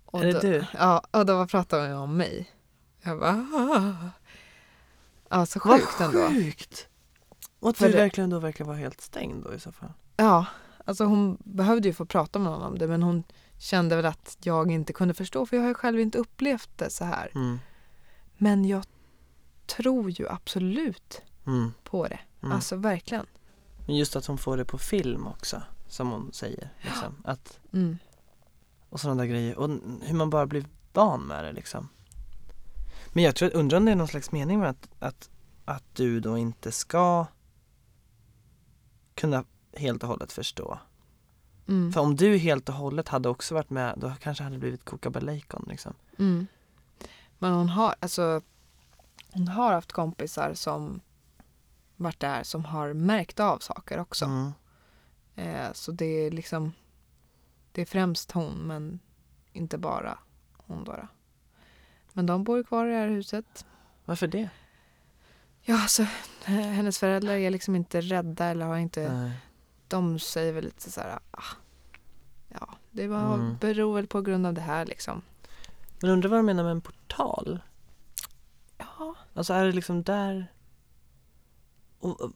Och 0.05 0.21
Är 0.21 0.25
det 0.25 0.31
då, 0.33 0.39
du? 0.39 0.65
Ja, 0.73 1.03
och 1.11 1.25
då 1.25 1.47
pratade 1.47 1.87
hon 1.87 1.97
om 1.97 2.17
mig. 2.17 2.51
Jag 3.01 3.19
bara, 3.19 3.31
"Ah." 3.53 4.09
Ja, 5.29 5.45
så 5.45 5.59
Vad 5.65 5.79
sjukt 5.81 5.99
ändå. 6.01 6.27
sjukt! 6.29 6.87
Och 7.59 7.69
att 7.69 7.77
du 7.79 7.89
verkligen 7.89 8.29
då 8.29 8.39
verkar 8.39 8.65
vara 8.65 8.77
helt 8.77 9.01
stängd 9.01 9.43
då 9.43 9.53
i 9.53 9.59
så 9.59 9.71
fall. 9.71 9.93
Ja, 10.17 10.45
alltså 10.85 11.03
hon 11.03 11.37
behövde 11.43 11.87
ju 11.87 11.93
få 11.93 12.05
prata 12.05 12.39
med 12.39 12.51
någon 12.51 12.61
om 12.63 12.77
det 12.77 12.87
men 12.87 13.03
hon 13.03 13.23
kände 13.59 13.95
väl 13.95 14.05
att 14.05 14.37
jag 14.43 14.71
inte 14.71 14.93
kunde 14.93 15.13
förstå 15.13 15.45
för 15.45 15.55
jag 15.55 15.63
har 15.63 15.67
ju 15.69 15.73
själv 15.73 15.99
inte 15.99 16.17
upplevt 16.17 16.69
det 16.75 16.89
så 16.89 17.05
här. 17.05 17.31
Mm. 17.35 17.59
Men 18.37 18.65
jag 18.65 18.83
tror 19.65 20.09
ju 20.11 20.27
absolut 20.29 21.21
Mm. 21.47 21.73
på 21.83 22.07
det. 22.07 22.19
Mm. 22.43 22.51
Alltså 22.55 22.75
verkligen. 22.75 23.25
Men 23.87 23.95
just 23.95 24.15
att 24.15 24.25
hon 24.25 24.37
får 24.37 24.57
det 24.57 24.65
på 24.65 24.77
film 24.77 25.27
också, 25.27 25.61
som 25.91 26.11
hon 26.11 26.33
säger. 26.33 26.69
Liksom. 26.81 27.15
Att, 27.23 27.59
Mm. 27.73 27.97
och 28.89 28.99
sådana 28.99 29.21
där 29.21 29.29
grejer. 29.29 29.57
Och 29.57 29.69
hur 30.01 30.13
man 30.13 30.29
bara 30.29 30.45
blir 30.45 30.65
van 30.93 31.21
med 31.21 31.43
det 31.43 31.51
liksom. 31.51 31.89
Men 33.13 33.23
jag 33.23 33.35
tror, 33.35 33.55
undrar 33.55 33.77
om 33.77 33.85
det 33.85 33.91
är 33.91 33.95
någon 33.95 34.07
slags 34.07 34.31
mening 34.31 34.59
med 34.59 34.69
att, 34.69 34.89
att, 34.99 35.29
att 35.65 35.83
du 35.95 36.19
då 36.19 36.37
inte 36.37 36.71
ska 36.71 37.25
kunna 39.15 39.43
helt 39.73 40.03
och 40.03 40.09
hållet 40.09 40.31
förstå. 40.31 40.79
Mm. 41.67 41.93
För 41.93 42.01
om 42.01 42.15
du 42.15 42.37
helt 42.37 42.69
och 42.69 42.75
hållet 42.75 43.07
hade 43.07 43.29
också 43.29 43.53
varit 43.53 43.69
med, 43.69 43.97
då 43.97 44.13
kanske 44.21 44.43
hade 44.43 44.55
det 44.55 44.59
blivit 44.59 44.85
koka 44.85 45.09
bacon 45.09 45.65
liksom. 45.67 45.93
Mm. 46.19 46.47
Men 47.39 47.53
hon 47.53 47.69
har, 47.69 47.95
alltså, 47.99 48.41
hon 49.31 49.47
har 49.47 49.73
haft 49.73 49.91
kompisar 49.91 50.53
som 50.53 51.01
varit 51.95 52.19
där 52.19 52.43
som 52.43 52.65
har 52.65 52.93
märkt 52.93 53.39
av 53.39 53.59
saker 53.59 53.99
också. 53.99 54.25
Mm. 54.25 54.51
Eh, 55.41 55.71
så 55.73 55.91
det 55.91 56.05
är 56.05 56.31
liksom, 56.31 56.73
det 57.71 57.81
är 57.81 57.85
främst 57.85 58.31
hon 58.31 58.53
men 58.67 58.99
inte 59.53 59.77
bara 59.77 60.17
hon 60.57 60.83
då. 60.83 61.07
Men 62.13 62.25
de 62.25 62.43
bor 62.43 62.63
kvar 62.63 62.85
i 62.87 62.89
det 62.91 62.97
här 62.97 63.07
huset. 63.07 63.65
Varför 64.05 64.27
det? 64.27 64.49
Ja, 65.61 65.81
alltså 65.81 66.03
hennes 66.45 66.99
föräldrar 66.99 67.33
är 67.33 67.49
liksom 67.49 67.75
inte 67.75 68.01
rädda 68.01 68.45
eller 68.45 68.65
har 68.65 68.77
inte, 68.77 69.13
Nej. 69.13 69.31
de 69.87 70.19
säger 70.19 70.53
väl 70.53 70.63
lite 70.63 70.91
så 70.91 71.01
här, 71.01 71.19
ah, 71.31 71.43
ja, 72.47 72.69
det 72.91 73.07
var, 73.07 73.33
Mm. 73.35 73.57
beror 73.57 73.95
väl 73.95 74.07
på 74.07 74.21
grund 74.21 74.45
av 74.45 74.53
det 74.53 74.61
här 74.61 74.85
liksom. 74.85 75.21
Men 76.01 76.09
undrar 76.11 76.29
vad 76.29 76.39
du 76.39 76.43
menar 76.43 76.63
med 76.63 76.71
en 76.71 76.81
portal? 76.81 77.59
Ja, 78.77 79.15
Alltså 79.33 79.53
är 79.53 79.65
det 79.65 79.71
liksom 79.71 80.03
där? 80.03 80.51
Och, 81.99 82.21
och- 82.21 82.33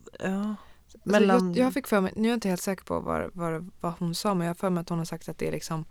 ja. 1.05 1.17
Alltså, 1.17 1.21
Mellan- 1.33 1.53
jag, 1.53 1.65
jag 1.67 1.73
fick 1.73 1.87
för 1.87 2.01
mig, 2.01 2.13
nu 2.15 2.27
är 2.27 2.31
jag 2.31 2.37
inte 2.37 2.49
helt 2.49 2.61
säker 2.61 2.83
på 2.85 2.99
vad, 2.99 3.29
vad, 3.33 3.71
vad 3.81 3.93
hon 3.99 4.15
sa, 4.15 4.33
men 4.33 4.47
jag 4.47 4.49
har 4.49 4.55
för 4.55 4.69
mig 4.69 4.81
att 4.81 4.89
hon 4.89 4.97
har 4.97 5.05
sagt 5.05 5.29
att 5.29 5.37
det 5.37 5.47
är 5.47 5.51
liksom 5.51 5.85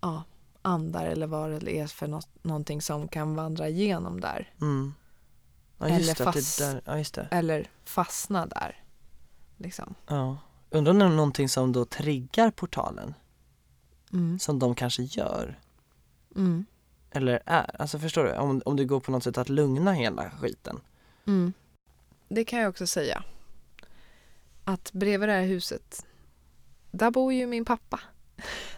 ja, 0.00 0.22
andar 0.62 1.06
eller 1.06 1.26
vad 1.26 1.50
det 1.64 1.78
är 1.78 1.86
för 1.86 2.06
något, 2.06 2.28
någonting 2.42 2.82
som 2.82 3.08
kan 3.08 3.34
vandra 3.34 3.68
igenom 3.68 4.20
där. 4.20 4.52
Mm. 4.60 4.94
Ja 5.78 5.86
Eller 5.86 5.98
det, 5.98 6.14
fast- 6.14 6.58
där, 6.58 6.82
ja. 6.84 7.22
Eller 7.30 7.70
fastna 7.84 8.46
där. 8.46 8.82
Liksom. 9.56 9.94
Ja. 10.06 10.36
Undrar 10.70 10.92
om 10.92 10.98
det 10.98 11.04
är 11.04 11.08
någonting 11.08 11.48
som 11.48 11.72
då 11.72 11.84
triggar 11.84 12.50
portalen? 12.50 13.14
Mm. 14.12 14.38
Som 14.38 14.58
de 14.58 14.74
kanske 14.74 15.02
gör? 15.02 15.58
Mm. 16.36 16.66
Eller 17.10 17.42
är? 17.46 17.80
Alltså 17.80 17.98
förstår 17.98 18.24
du? 18.24 18.34
Om, 18.36 18.62
om 18.64 18.76
det 18.76 18.84
går 18.84 19.00
på 19.00 19.10
något 19.10 19.24
sätt 19.24 19.38
att 19.38 19.48
lugna 19.48 19.92
hela 19.92 20.30
skiten. 20.30 20.80
Mm. 21.26 21.52
Det 22.28 22.44
kan 22.44 22.58
jag 22.58 22.68
också 22.68 22.86
säga. 22.86 23.22
Att 24.68 24.92
bredvid 24.92 25.28
det 25.28 25.32
här 25.32 25.42
huset, 25.46 26.06
där 26.90 27.10
bor 27.10 27.32
ju 27.32 27.46
min 27.46 27.64
pappa. 27.64 28.00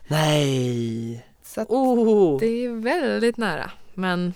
Nej! 0.09 1.27
Så 1.43 1.63
Oh! 1.63 2.41
det 2.41 2.47
är 2.65 2.69
väldigt 2.83 3.37
nära. 3.37 3.71
Men 3.95 4.35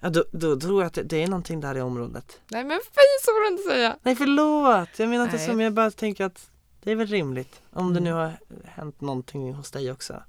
Ja, 0.00 0.10
då, 0.10 0.24
då 0.32 0.60
tror 0.60 0.82
jag 0.82 0.86
att 0.86 0.94
det, 0.94 1.02
det 1.02 1.22
är 1.22 1.26
någonting 1.28 1.60
där 1.60 1.76
i 1.76 1.80
området. 1.80 2.40
nej 2.48 2.64
men 2.64 2.80
fy 2.84 3.00
så 3.24 3.30
får 3.32 3.40
du 3.48 3.52
inte 3.56 3.62
säga. 3.70 3.96
Nej 4.02 4.16
förlåt! 4.16 4.98
Jag 4.98 5.08
menar 5.08 5.24
inte 5.24 5.36
Nej. 5.36 5.46
så, 5.46 5.52
men 5.52 5.64
jag 5.64 5.72
bara 5.72 5.90
tänker 5.90 6.24
att 6.24 6.50
det 6.82 6.90
är 6.90 6.96
väl 6.96 7.06
rimligt. 7.06 7.62
Om 7.70 7.94
det 7.94 8.00
Mm. 8.00 8.04
nu 8.04 8.12
har 8.12 8.32
hänt 8.64 9.00
någonting 9.00 9.54
hos 9.54 9.70
dig 9.70 9.90
också. 9.92 10.22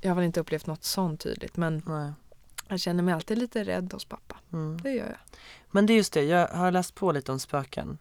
Jag 0.00 0.10
har 0.10 0.14
väl 0.14 0.24
inte 0.24 0.40
upplevt 0.40 0.66
något 0.66 0.84
sånt 0.84 1.20
tydligt 1.20 1.56
men 1.56 1.82
Nej. 1.86 2.12
jag 2.68 2.80
känner 2.80 3.02
mig 3.02 3.14
alltid 3.14 3.38
lite 3.38 3.64
rädd 3.64 3.92
hos 3.92 4.04
pappa. 4.04 4.36
Mm. 4.52 4.80
Det 4.82 4.90
gör 4.90 5.06
jag. 5.06 5.38
Men 5.70 5.86
det 5.86 5.92
är 5.92 5.96
just 5.96 6.12
det, 6.12 6.22
jag 6.22 6.48
har 6.48 6.70
läst 6.70 6.94
på 6.94 7.12
lite 7.12 7.32
om 7.32 7.40
spöken. 7.40 7.98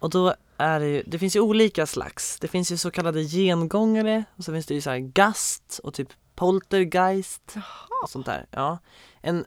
Och 0.00 0.10
då 0.10 0.34
är 0.56 0.80
det 0.80 0.88
ju, 0.88 1.02
det 1.06 1.18
finns 1.18 1.36
ju 1.36 1.40
olika 1.40 1.86
slags. 1.86 2.38
Det 2.40 2.48
finns 2.48 2.72
ju 2.72 2.76
så 2.76 2.90
kallade 2.90 3.22
gengångare 3.22 4.24
och 4.36 4.44
så 4.44 4.52
finns 4.52 4.66
det 4.66 4.74
ju 4.74 4.80
så 4.80 4.90
här 4.90 4.98
gast 4.98 5.80
och 5.82 5.94
typ 5.94 6.08
poltergeist 6.34 7.56
och 8.02 8.10
sånt 8.10 8.26
där. 8.26 8.46
Ja. 8.50 8.78
En 9.20 9.44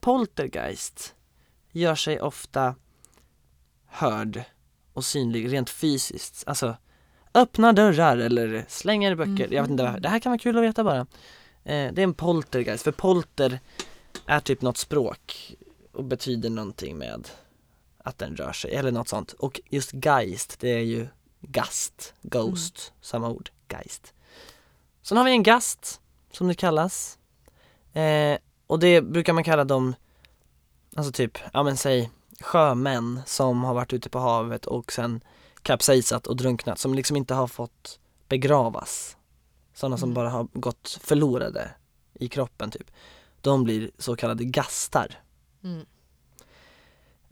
poltergeist 0.00 1.14
gör 1.72 1.94
sig 1.94 2.20
ofta 2.20 2.74
hörd 3.86 4.44
och 4.92 5.04
synlig 5.04 5.52
rent 5.52 5.70
fysiskt. 5.70 6.44
Alltså 6.46 6.76
öppna 7.34 7.72
dörrar 7.72 8.16
eller 8.16 8.64
slänger 8.68 9.14
böcker. 9.14 9.48
Jag 9.50 9.62
vet 9.62 9.70
inte, 9.70 9.98
det 9.98 10.08
här 10.08 10.18
kan 10.18 10.30
vara 10.30 10.38
kul 10.38 10.58
att 10.58 10.64
veta 10.64 10.84
bara. 10.84 11.06
Eh, 11.64 11.92
det 11.92 11.98
är 11.98 12.04
en 12.04 12.14
poltergeist, 12.14 12.84
för 12.84 12.92
polter 12.92 13.60
är 14.26 14.40
typ 14.40 14.62
något 14.62 14.76
språk 14.76 15.56
och 15.92 16.04
betyder 16.04 16.50
någonting 16.50 16.98
med 16.98 17.28
att 18.02 18.18
den 18.18 18.36
rör 18.36 18.52
sig 18.52 18.74
eller 18.74 18.92
något 18.92 19.08
sånt. 19.08 19.32
Och 19.32 19.60
just 19.70 19.90
geist, 20.04 20.60
det 20.60 20.68
är 20.68 20.82
ju 20.82 21.08
gast, 21.40 22.14
ghost, 22.22 22.92
samma 23.00 23.28
ord, 23.30 23.50
geist. 23.68 24.14
Sen 25.02 25.16
har 25.16 25.24
vi 25.24 25.30
en 25.30 25.42
gast 25.42 26.00
som 26.32 26.48
det 26.48 26.54
kallas. 26.54 27.18
Eh, 27.92 28.38
och 28.66 28.78
det 28.78 29.00
brukar 29.00 29.32
man 29.32 29.44
kalla 29.44 29.64
dem, 29.64 29.94
alltså 30.96 31.12
typ, 31.12 31.38
ja 31.52 31.62
men 31.62 31.76
säg 31.76 32.10
sjömän 32.40 33.20
som 33.26 33.64
har 33.64 33.74
varit 33.74 33.92
ute 33.92 34.08
på 34.10 34.18
havet 34.18 34.66
och 34.66 34.92
sen 34.92 35.20
kapsejsat 35.62 36.26
och 36.26 36.36
drunknat, 36.36 36.78
som 36.78 36.94
liksom 36.94 37.16
inte 37.16 37.34
har 37.34 37.46
fått 37.46 37.98
begravas. 38.28 39.16
Sådana 39.74 39.96
som 39.98 40.08
Mm. 40.08 40.14
bara 40.14 40.30
har 40.30 40.48
gått 40.52 40.98
förlorade 41.02 41.70
i 42.14 42.28
kroppen 42.28 42.70
typ. 42.70 42.90
De 43.40 43.64
blir 43.64 43.90
så 43.98 44.16
kallade 44.16 44.44
gastar. 44.44 45.20
Mm. 45.64 45.86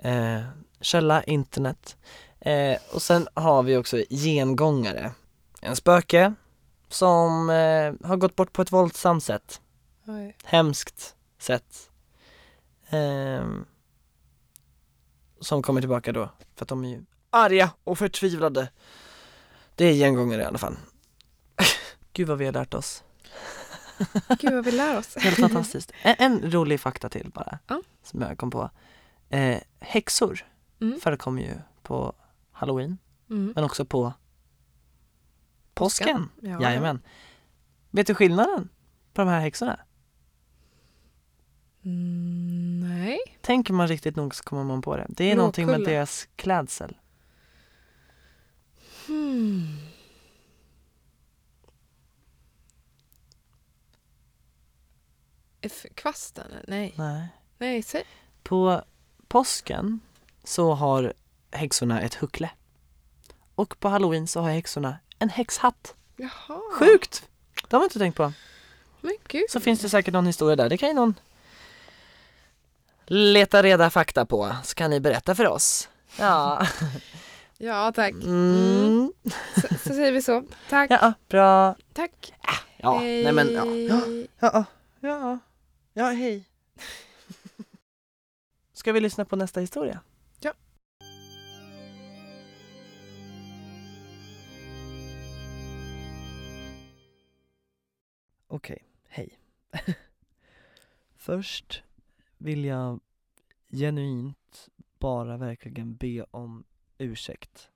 Eh, 0.02 0.40
källa 0.80 1.22
internet. 1.22 1.96
Eh, 2.40 2.78
och 2.92 3.02
sen 3.02 3.28
har 3.34 3.62
vi 3.62 3.76
också 3.76 3.96
gengångare. 4.10 5.12
En 5.60 5.76
spöke 5.76 6.34
som 6.88 7.50
eh, 7.50 8.08
har 8.08 8.16
gått 8.16 8.36
bort 8.36 8.52
på 8.52 8.62
ett 8.62 8.72
våldsamt 8.72 9.24
sätt. 9.24 9.60
Oj. 10.06 10.36
Hemskt 10.44 11.16
sätt. 11.38 11.90
Ehm, 12.90 13.64
som 15.40 15.62
kommer 15.62 15.80
tillbaka 15.80 16.12
då, 16.12 16.28
för 16.56 16.64
att 16.64 16.68
de 16.68 16.84
är 16.84 16.88
ju 16.88 17.04
arga 17.30 17.70
och 17.84 17.98
förtvivlade. 17.98 18.68
Det 19.74 19.84
är 19.84 19.92
gengångare 19.94 20.42
i 20.42 20.44
alla 20.44 20.58
fall. 20.58 20.76
Gud 22.12 22.28
vad 22.28 22.38
vi 22.38 22.44
har 22.44 22.52
lärt 22.52 22.74
oss. 22.74 23.04
Gud 24.40 24.52
vad 24.52 24.64
vi 24.64 24.72
lär 24.72 24.98
oss. 24.98 25.16
Helt 25.16 25.36
fantastiskt. 25.36 25.92
En, 26.02 26.14
en 26.18 26.52
rolig 26.52 26.80
fakta 26.80 27.08
till 27.08 27.30
bara, 27.34 27.58
Ja. 27.66 27.82
som 28.02 28.20
jag 28.20 28.38
kom 28.38 28.50
på. 28.50 28.70
Eh, 29.30 29.60
häxor 29.80 30.46
Mm. 30.80 31.00
förekommer 31.00 31.42
ju 31.42 31.54
på 31.82 32.12
halloween, 32.50 32.98
Mm. 33.30 33.52
men 33.54 33.64
också 33.64 33.84
på 33.84 34.12
påsken. 35.74 36.28
Ja, 36.40 36.60
Jajamän. 36.62 37.02
Vet 37.90 38.06
du 38.06 38.14
skillnaden 38.14 38.68
på 39.12 39.20
de 39.22 39.28
här 39.28 39.40
häxorna? 39.40 39.80
Mm, 41.84 42.80
nej. 42.98 43.18
Tänker 43.40 43.72
man 43.72 43.88
riktigt 43.88 44.16
nog 44.16 44.34
så 44.34 44.44
kommer 44.44 44.64
man 44.64 44.82
på 44.82 44.96
det. 44.96 45.06
Det 45.08 45.30
är 45.30 45.36
någonting 45.36 45.66
med 45.66 45.80
deras 45.84 46.28
klädsel. 46.36 46.96
Hmm. 49.06 49.76
Kvasten? 55.94 56.52
Nej. 56.68 56.94
Nej. 56.98 57.28
Nej, 57.58 57.82
säg. 57.82 58.04
På 58.42 58.82
påsken 59.30 60.00
så 60.44 60.72
har 60.74 61.12
häxorna 61.50 62.00
ett 62.00 62.14
huckle. 62.14 62.50
Och 63.54 63.80
på 63.80 63.88
halloween 63.88 64.26
så 64.26 64.40
har 64.40 64.50
häxorna 64.50 64.96
en 65.18 65.28
häxhatt. 65.28 65.94
Jaha. 66.16 66.60
Sjukt! 66.78 67.28
Det 67.68 67.76
har 67.76 67.80
man 67.80 67.84
inte 67.86 67.98
tänkt 67.98 68.16
på. 68.16 68.32
Men 69.00 69.16
gud. 69.28 69.44
Så 69.50 69.60
finns 69.60 69.80
det 69.80 69.88
säkert 69.88 70.14
någon 70.14 70.26
historia 70.26 70.56
där. 70.56 70.68
Det 70.68 70.78
kan 70.78 70.88
ju 70.88 70.94
någon 70.94 71.14
leta 73.06 73.62
reda 73.62 73.90
fakta 73.90 74.26
på. 74.26 74.56
Så 74.64 74.74
kan 74.74 74.90
ni 74.90 75.00
berätta 75.00 75.34
för 75.34 75.46
oss. 75.46 75.88
Ja. 76.18 76.66
Ja, 77.62 77.92
tack. 77.92 78.12
Mm. 78.12 79.12
Så, 79.54 79.68
så 79.68 79.94
säger 79.94 80.12
vi 80.12 80.22
så. 80.22 80.44
Tack. 80.68 80.90
Ja, 80.90 81.12
bra. 81.28 81.74
Tack. 81.92 82.32
Ja, 82.76 83.00
nej 83.00 83.32
men 83.32 83.52
ja. 83.52 83.64
Hej. 83.64 83.86
Ja, 84.40 84.48
ja, 84.50 84.64
ja, 85.00 85.38
ja, 85.94 86.10
hej. 86.10 86.44
Ska 88.80 88.92
vi 88.92 89.00
lyssna 89.00 89.24
på 89.24 89.36
nästa 89.36 89.60
historia? 89.60 90.00
Ja. 90.40 90.54
Okej, 98.46 98.84
hej. 99.08 99.38
Först 101.14 101.82
vill 102.38 102.64
jag 102.64 103.00
genuint 103.68 104.68
bara 104.98 105.36
verkligen 105.36 105.96
be 105.96 106.22
om 106.30 106.64
ursäkt. 106.98 107.70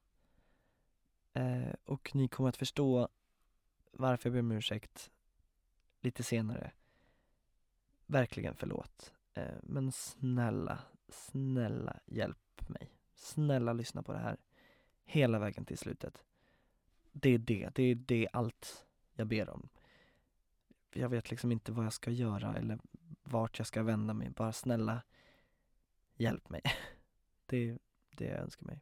Eh, 1.33 1.75
och 1.85 2.15
ni 2.15 2.29
kommer 2.29 2.49
att 2.49 2.57
förstå 2.57 3.09
varför 3.93 4.29
jag 4.29 4.33
ber 4.33 4.41
om 4.41 4.53
ursäkt 4.53 5.11
lite 6.01 6.23
senare. 6.23 6.73
Verkligen 8.07 8.55
förlåt. 8.55 9.15
Eh, 9.35 9.55
men 9.63 9.93
snälla, 9.93 10.79
snälla 11.09 12.01
hjälp 12.07 12.69
mig. 12.69 12.91
Snälla 13.15 13.73
lyssna 13.73 14.03
på 14.03 14.13
det 14.13 14.19
här 14.19 14.37
hela 15.05 15.39
vägen 15.39 15.65
till 15.65 15.79
slutet. 15.79 16.25
Det 17.13 17.31
är 17.31 17.39
det, 17.39 17.71
det 17.75 17.83
är 17.83 17.95
det 17.95 18.29
allt 18.33 18.87
jag 19.15 19.27
ber 19.27 19.51
om. 19.51 19.69
Jag 20.93 21.09
vet 21.09 21.31
liksom 21.31 21.53
inte 21.53 21.73
vad 21.73 21.85
jag 21.85 21.93
ska 21.93 22.11
göra 22.11 22.55
eller 22.57 22.79
vart 23.23 23.59
jag 23.59 23.67
ska 23.67 23.83
vända 23.83 24.15
mig. 24.15 24.31
Bara 24.31 24.53
snälla 24.53 25.03
hjälp 26.17 26.49
mig. 26.49 26.63
Det 27.47 27.69
är 27.69 27.79
det 28.11 28.25
jag 28.25 28.41
önskar 28.41 28.67
mig. 28.67 28.81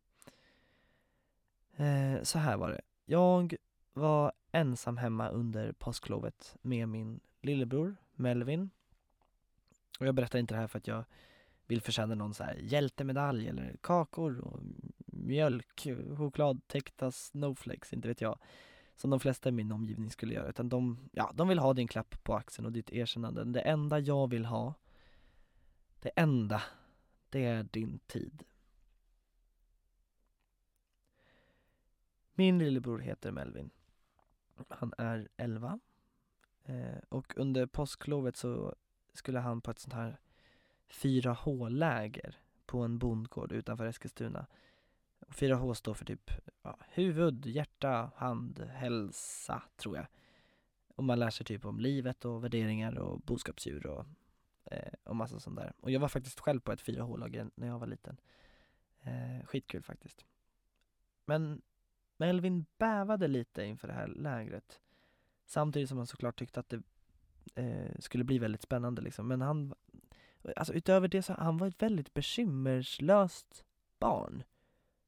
Eh, 1.76 2.22
så 2.22 2.38
här 2.38 2.56
var 2.56 2.70
det. 2.70 2.80
Jag 3.04 3.56
var 3.92 4.32
ensam 4.52 4.96
hemma 4.96 5.28
under 5.28 5.72
påsklovet 5.72 6.56
med 6.62 6.88
min 6.88 7.20
lillebror 7.40 7.96
Melvin. 8.14 8.70
Och 10.00 10.06
jag 10.06 10.14
berättar 10.14 10.38
inte 10.38 10.54
det 10.54 10.60
här 10.60 10.66
för 10.66 10.78
att 10.78 10.86
jag 10.86 11.04
vill 11.72 11.80
förtjäna 11.82 12.14
någon 12.14 12.34
så 12.34 12.44
här 12.44 12.54
hjältemedalj 12.54 13.48
eller 13.48 13.76
kakor 13.80 14.40
och 14.40 14.60
mjölk, 15.06 15.88
chokladtäckta 16.16 17.10
snowflakes, 17.10 17.92
inte 17.92 18.08
vet 18.08 18.20
jag. 18.20 18.38
Som 18.96 19.10
de 19.10 19.20
flesta 19.20 19.48
i 19.48 19.52
min 19.52 19.72
omgivning 19.72 20.10
skulle 20.10 20.34
göra. 20.34 20.48
Utan 20.48 20.68
de, 20.68 21.08
ja, 21.12 21.32
de 21.34 21.48
vill 21.48 21.58
ha 21.58 21.74
din 21.74 21.88
klapp 21.88 22.24
på 22.24 22.34
axeln 22.34 22.66
och 22.66 22.72
ditt 22.72 22.90
erkännande. 22.90 23.44
Det 23.44 23.60
enda 23.60 23.98
jag 23.98 24.30
vill 24.30 24.44
ha, 24.44 24.74
det 26.00 26.10
enda, 26.16 26.62
det 27.30 27.44
är 27.44 27.62
din 27.62 27.98
tid. 27.98 28.44
Min 32.34 32.58
lillebror 32.58 32.98
heter 32.98 33.30
Melvin. 33.30 33.70
Han 34.68 34.92
är 34.98 35.28
11. 35.36 35.80
Eh, 36.64 36.98
och 37.08 37.32
under 37.36 37.66
påsklovet 37.66 38.36
så 38.36 38.74
skulle 39.12 39.38
han 39.38 39.60
på 39.60 39.70
ett 39.70 39.78
sånt 39.78 39.94
här 39.94 40.18
4H-läger 40.92 42.36
på 42.66 42.80
en 42.82 42.98
bondgård 42.98 43.52
utanför 43.52 43.86
Eskilstuna. 43.86 44.46
4H 45.28 45.74
står 45.74 45.94
för 45.94 46.04
typ 46.04 46.30
ja, 46.62 46.78
huvud, 46.88 47.46
hjärta, 47.46 48.10
hand, 48.16 48.60
hälsa 48.60 49.62
tror 49.76 49.96
jag. 49.96 50.06
Och 50.94 51.04
man 51.04 51.18
lär 51.18 51.30
sig 51.30 51.46
typ 51.46 51.64
om 51.64 51.80
livet 51.80 52.24
och 52.24 52.44
värderingar 52.44 52.98
och 52.98 53.20
boskapsdjur 53.20 53.86
och, 53.86 54.06
eh, 54.64 54.92
och 55.04 55.16
massa 55.16 55.40
sånt 55.40 55.56
där. 55.56 55.72
Och 55.80 55.90
jag 55.90 56.00
var 56.00 56.08
faktiskt 56.08 56.40
själv 56.40 56.60
på 56.60 56.72
ett 56.72 56.82
4H-läger 56.82 57.50
när 57.54 57.66
jag 57.66 57.78
var 57.78 57.86
liten. 57.86 58.16
Eh, 59.00 59.46
skitkul 59.46 59.82
faktiskt. 59.82 60.24
Men 61.24 61.62
Melvin 62.16 62.66
bävade 62.78 63.28
lite 63.28 63.64
inför 63.64 63.88
det 63.88 63.94
här 63.94 64.06
lägret. 64.06 64.80
Samtidigt 65.46 65.88
som 65.88 65.98
han 65.98 66.06
såklart 66.06 66.38
tyckte 66.38 66.60
att 66.60 66.68
det 66.68 66.82
eh, 67.54 67.98
skulle 67.98 68.24
bli 68.24 68.38
väldigt 68.38 68.62
spännande 68.62 69.02
liksom. 69.02 69.28
Men 69.28 69.40
han, 69.40 69.74
alltså 70.56 70.72
utöver 70.72 71.08
det 71.08 71.22
så 71.22 71.32
han 71.32 71.58
var 71.58 71.66
ett 71.66 71.82
väldigt 71.82 72.14
bekymmerslöst 72.14 73.64
barn. 73.98 74.42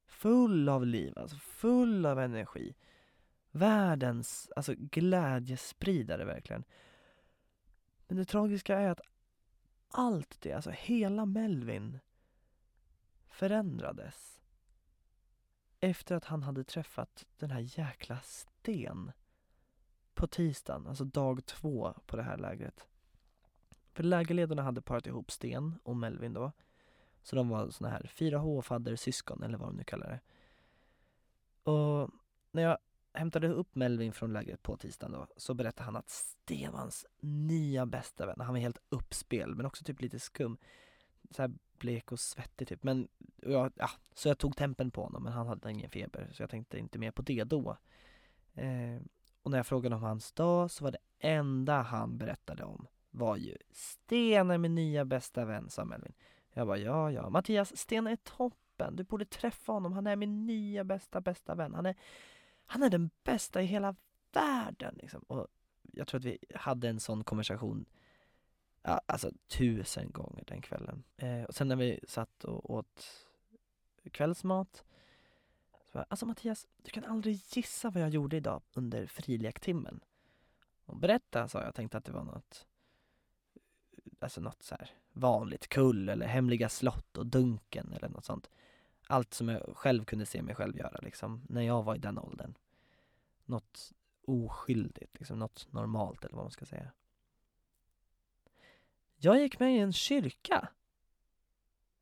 Full 0.07 0.69
av 0.69 0.85
liv, 0.85 1.13
alltså 1.17 1.37
full 1.37 2.05
av 2.05 2.19
energi. 2.19 2.75
Världens, 3.51 4.51
alltså 4.55 4.73
glädjespridare 4.77 6.25
verkligen. 6.25 6.63
Men 8.07 8.17
det 8.17 8.25
tragiska 8.25 8.79
är 8.79 8.89
att 8.89 9.01
allt 9.87 10.41
det, 10.41 10.53
alltså 10.53 10.71
hela 10.71 11.25
Melvin 11.25 11.99
förändrades 13.27 14.41
efter 15.79 16.15
att 16.15 16.25
han 16.25 16.43
hade 16.43 16.63
träffat 16.63 17.25
den 17.37 17.51
här 17.51 17.79
jäkla 17.79 18.19
Sten 18.23 19.11
på 20.13 20.27
tisdagen, 20.27 20.87
alltså 20.87 21.03
dag 21.03 21.45
två 21.45 21.93
på 22.05 22.17
det 22.17 22.23
här 22.23 22.37
lägret. 22.37 22.87
För 23.95 24.03
lägerledarna 24.03 24.61
hade 24.61 24.81
parat 24.81 25.07
ihop 25.07 25.31
Sten 25.31 25.79
och 25.83 25.95
Melvin 25.95 26.33
då. 26.33 26.51
Så 27.23 27.35
de 27.35 27.49
var 27.49 27.69
såna 27.69 27.89
här 27.89 28.11
4H 28.15 28.95
syskon 28.95 29.43
eller 29.43 29.57
vad 29.57 29.67
de 29.67 29.75
nu 29.75 29.83
kallar 29.83 30.09
det. 30.09 30.19
Och 31.71 32.11
när 32.51 32.63
jag 32.63 32.77
hämtade 33.13 33.47
upp 33.47 33.75
Melvin 33.75 34.13
från 34.13 34.33
lägret 34.33 34.63
på 34.63 34.77
tisdagen 34.77 35.11
då 35.11 35.27
så 35.37 35.53
berättade 35.53 35.85
han 35.85 35.95
att 35.95 36.09
Sten 36.09 36.71
var 36.71 36.79
hans 36.79 37.05
nya 37.19 37.85
bästa 37.85 38.25
vän. 38.25 38.39
Han 38.39 38.53
var 38.53 38.59
helt 38.59 38.81
uppspel 38.89 39.55
men 39.55 39.65
också 39.65 39.83
typ 39.83 40.01
lite 40.01 40.19
skum. 40.19 40.57
Så 41.31 41.41
här 41.41 41.51
blek 41.77 42.11
och 42.11 42.19
svettig 42.19 42.67
typ. 42.67 42.83
Men 42.83 43.07
jag, 43.35 43.71
ja, 43.75 43.89
så 44.13 44.27
jag 44.27 44.37
tog 44.37 44.57
tempen 44.57 44.91
på 44.91 45.03
honom 45.03 45.23
men 45.23 45.33
han 45.33 45.47
hade 45.47 45.71
ingen 45.71 45.89
feber 45.89 46.29
så 46.33 46.43
jag 46.43 46.49
tänkte 46.49 46.79
inte 46.79 46.99
mer 46.99 47.11
på 47.11 47.21
det 47.21 47.43
då. 47.43 47.77
Eh, 48.53 49.01
och 49.43 49.51
när 49.51 49.57
jag 49.57 49.67
frågade 49.67 49.95
om 49.95 50.01
hans 50.01 50.31
dag 50.31 50.71
så 50.71 50.83
var 50.83 50.91
det 50.91 50.97
enda 51.19 51.81
han 51.81 52.17
berättade 52.17 52.63
om 52.63 52.87
var 53.17 53.37
ju 53.37 53.57
Sten 53.71 54.51
är 54.51 54.57
min 54.57 54.75
nya 54.75 55.05
bästa 55.05 55.45
vän, 55.45 55.69
sa 55.69 55.85
Melvin. 55.85 56.13
Jag 56.53 56.67
bara, 56.67 56.77
ja, 56.77 57.11
ja, 57.11 57.29
Mattias, 57.29 57.77
Sten 57.77 58.07
är 58.07 58.15
toppen. 58.15 58.95
Du 58.95 59.03
borde 59.03 59.25
träffa 59.25 59.71
honom. 59.71 59.93
Han 59.93 60.07
är 60.07 60.15
min 60.15 60.45
nya 60.45 60.83
bästa, 60.83 61.21
bästa 61.21 61.55
vän. 61.55 61.73
Han 61.73 61.85
är, 61.85 61.95
han 62.65 62.83
är 62.83 62.89
den 62.89 63.09
bästa 63.23 63.61
i 63.61 63.65
hela 63.65 63.95
världen. 64.33 64.95
Liksom. 65.01 65.21
Och 65.27 65.47
jag 65.81 66.07
tror 66.07 66.19
att 66.19 66.25
vi 66.25 66.37
hade 66.55 66.89
en 66.89 66.99
sån 66.99 67.23
konversation 67.23 67.85
ja, 68.81 69.01
alltså 69.05 69.31
tusen 69.47 70.11
gånger 70.11 70.43
den 70.47 70.61
kvällen. 70.61 71.03
Eh, 71.17 71.43
och 71.43 71.55
sen 71.55 71.67
när 71.67 71.75
vi 71.75 71.99
satt 72.07 72.43
och 72.43 72.69
åt 72.69 73.27
kvällsmat 74.11 74.83
så 75.85 75.91
bara, 75.93 76.05
alltså 76.09 76.25
Mattias, 76.25 76.67
du 76.77 76.91
kan 76.91 77.05
aldrig 77.05 77.41
gissa 77.49 77.89
vad 77.89 78.03
jag 78.03 78.09
gjorde 78.09 78.37
idag 78.37 78.61
under 78.73 79.07
frilektimmen. 79.07 79.99
Och 80.85 80.97
berätta, 80.97 81.47
sa 81.47 81.63
jag, 81.63 81.75
tänkte 81.75 81.97
att 81.97 82.05
det 82.05 82.11
var 82.11 82.23
något 82.23 82.67
alltså 84.19 84.41
något 84.41 84.63
så 84.63 84.75
här 84.75 84.89
vanligt, 85.13 85.67
kull 85.67 86.09
eller 86.09 86.27
hemliga 86.27 86.69
slott 86.69 87.17
och 87.17 87.25
dunken 87.25 87.93
eller 87.93 88.09
något 88.09 88.25
sånt. 88.25 88.49
Allt 89.07 89.33
som 89.33 89.49
jag 89.49 89.77
själv 89.77 90.05
kunde 90.05 90.25
se 90.25 90.41
mig 90.41 90.55
själv 90.55 90.77
göra 90.77 90.99
liksom, 91.01 91.41
när 91.49 91.61
jag 91.61 91.83
var 91.83 91.95
i 91.95 91.99
den 91.99 92.19
åldern. 92.19 92.57
Något 93.45 93.93
oskyldigt, 94.27 95.19
liksom 95.19 95.39
något 95.39 95.67
normalt 95.71 96.25
eller 96.25 96.35
vad 96.35 96.45
man 96.45 96.51
ska 96.51 96.65
säga. 96.65 96.91
Jag 99.17 99.39
gick 99.39 99.59
med 99.59 99.75
i 99.75 99.79
en 99.79 99.93
kyrka. 99.93 100.69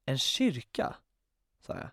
En 0.06 0.18
kyrka, 0.18 0.96
sa 1.60 1.74
jag. 1.78 1.90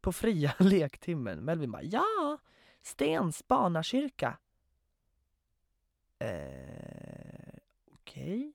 På 0.00 0.12
fria 0.12 0.54
lektimmen. 0.58 1.38
Melvin 1.38 1.70
bara, 1.70 1.82
ja! 1.82 2.38
Stens 2.82 3.48
barnakyrka. 3.48 4.38
Eh, 6.18 7.58
Okej. 7.90 8.38
Okay. 8.38 8.52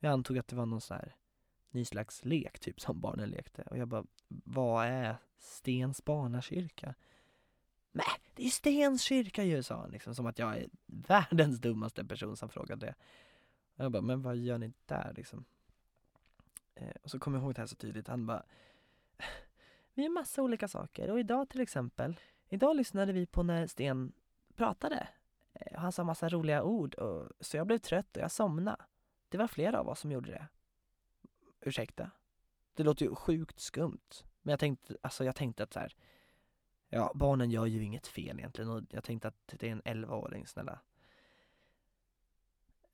Jag 0.00 0.12
antog 0.12 0.38
att 0.38 0.48
det 0.48 0.56
var 0.56 0.66
någon 0.66 0.80
sån 0.80 0.96
här 0.96 1.14
ny 1.70 1.84
slags 1.84 2.24
lek 2.24 2.58
typ 2.58 2.80
som 2.80 3.00
barnen 3.00 3.30
lekte 3.30 3.62
och 3.62 3.78
jag 3.78 3.88
bara, 3.88 4.04
vad 4.28 4.86
är 4.86 5.16
Stens 5.38 6.04
barnakyrka? 6.04 6.94
Nej, 7.92 8.06
det 8.34 8.42
är 8.42 8.44
ju 8.44 8.50
Stens 8.50 9.02
kyrka 9.02 9.44
ju, 9.44 9.62
sa 9.62 9.80
han 9.80 9.90
liksom 9.90 10.14
som 10.14 10.26
att 10.26 10.38
jag 10.38 10.56
är 10.56 10.68
världens 10.86 11.58
dummaste 11.58 12.04
person 12.04 12.36
som 12.36 12.48
frågade 12.48 12.86
det. 12.86 12.94
Och 13.76 13.84
jag 13.84 13.92
bara, 13.92 14.02
men 14.02 14.22
vad 14.22 14.36
gör 14.36 14.58
ni 14.58 14.72
där 14.86 15.12
liksom? 15.16 15.44
Eh, 16.74 16.94
och 17.02 17.10
så 17.10 17.18
kommer 17.18 17.38
jag 17.38 17.44
ihåg 17.44 17.54
det 17.54 17.60
här 17.60 17.66
så 17.66 17.76
tydligt, 17.76 18.08
han 18.08 18.26
bara 18.26 18.42
Vi 19.94 20.02
gör 20.02 20.10
massa 20.10 20.42
olika 20.42 20.68
saker 20.68 21.10
och 21.10 21.20
idag 21.20 21.48
till 21.48 21.60
exempel, 21.60 22.20
idag 22.48 22.76
lyssnade 22.76 23.12
vi 23.12 23.26
på 23.26 23.42
när 23.42 23.66
Sten 23.66 24.12
pratade. 24.54 25.08
Eh, 25.52 25.78
han 25.78 25.92
sa 25.92 26.04
massa 26.04 26.28
roliga 26.28 26.62
ord 26.62 26.94
och, 26.94 27.28
så 27.40 27.56
jag 27.56 27.66
blev 27.66 27.78
trött 27.78 28.16
och 28.16 28.22
jag 28.22 28.30
somnade. 28.30 28.84
Det 29.30 29.38
var 29.38 29.46
flera 29.46 29.80
av 29.80 29.88
oss 29.88 30.00
som 30.00 30.12
gjorde 30.12 30.30
det. 30.30 30.48
Ursäkta? 31.60 32.10
Det 32.74 32.82
låter 32.82 33.06
ju 33.06 33.14
sjukt 33.14 33.60
skumt. 33.60 34.24
Men 34.42 34.52
jag 34.52 34.60
tänkte, 34.60 34.96
alltså 35.02 35.24
jag 35.24 35.36
tänkte 35.36 35.62
att 35.62 35.72
så 35.72 35.80
här, 35.80 35.94
ja 36.88 37.12
barnen 37.14 37.50
gör 37.50 37.66
ju 37.66 37.82
inget 37.84 38.06
fel 38.06 38.38
egentligen 38.38 38.70
och 38.70 38.82
jag 38.90 39.04
tänkte 39.04 39.28
att 39.28 39.54
det 39.58 39.68
är 39.68 39.72
en 39.72 39.82
11-åring, 39.82 40.46
snälla. 40.46 40.80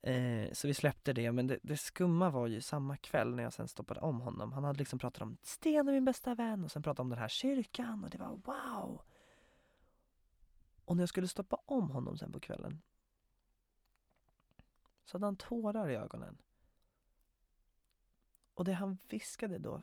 Eh, 0.01 0.51
så 0.53 0.67
vi 0.67 0.73
släppte 0.73 1.13
det, 1.13 1.31
men 1.31 1.47
det, 1.47 1.59
det, 1.63 1.77
skumma 1.77 2.29
var 2.29 2.47
ju 2.47 2.61
samma 2.61 2.97
kväll 2.97 3.35
när 3.35 3.43
jag 3.43 3.53
sen 3.53 3.67
stoppade 3.67 3.99
om 3.99 4.21
honom. 4.21 4.51
Han 4.51 4.63
hade 4.63 4.79
liksom 4.79 4.99
pratat 4.99 5.21
om 5.21 5.37
Sten 5.41 5.87
är 5.87 5.91
min 5.91 6.05
bästa 6.05 6.35
vän 6.35 6.63
och 6.63 6.71
sen 6.71 6.83
pratat 6.83 6.99
om 6.99 7.09
den 7.09 7.19
här 7.19 7.27
kyrkan 7.27 8.03
och 8.03 8.09
det 8.09 8.17
var 8.17 8.39
wow! 8.45 9.01
Och 10.85 10.95
när 10.95 11.01
jag 11.01 11.09
skulle 11.09 11.27
stoppa 11.27 11.57
om 11.65 11.89
honom 11.89 12.17
sen 12.17 12.31
på 12.31 12.39
kvällen 12.39 12.81
så 15.07 15.17
hade 15.17 15.25
han 15.25 15.35
tårar 15.35 15.89
i 15.89 15.95
ögonen. 15.95 16.37
Och 18.53 18.65
det 18.65 18.73
han 18.73 18.97
viskade 19.09 19.57
då, 19.57 19.81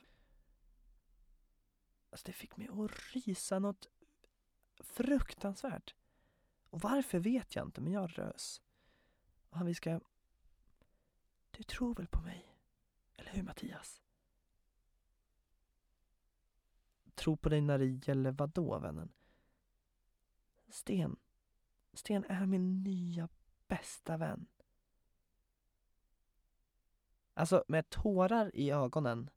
alltså 2.10 2.26
det 2.26 2.32
fick 2.32 2.56
mig 2.56 2.68
att 2.68 3.14
rysa 3.14 3.58
något 3.58 3.88
fruktansvärt. 4.80 5.94
Och 6.70 6.80
varför 6.80 7.18
vet 7.18 7.56
jag 7.56 7.66
inte, 7.66 7.80
men 7.80 7.92
jag 7.92 8.18
rös. 8.18 8.62
Och 9.48 9.56
han 9.56 9.66
viskade, 9.66 10.00
du 11.50 11.62
tror 11.62 11.94
väl 11.94 12.06
på 12.06 12.20
mig? 12.20 12.56
Eller 13.16 13.30
hur 13.30 13.42
Mattias? 13.42 14.02
Tro 17.14 17.36
på 17.36 17.48
dig 17.48 17.60
när 17.60 17.78
det 17.78 18.08
gäller 18.08 18.32
vadå, 18.32 18.78
vännen? 18.78 19.12
Sten. 20.68 21.16
Sten 21.92 22.24
är 22.24 22.46
min 22.46 22.82
nya 22.82 23.28
bästa 23.68 24.16
vän. 24.16 24.46
Alltså 27.34 27.64
med 27.68 27.90
tårar 27.90 28.56
i 28.56 28.70
ögonen. 28.70 29.30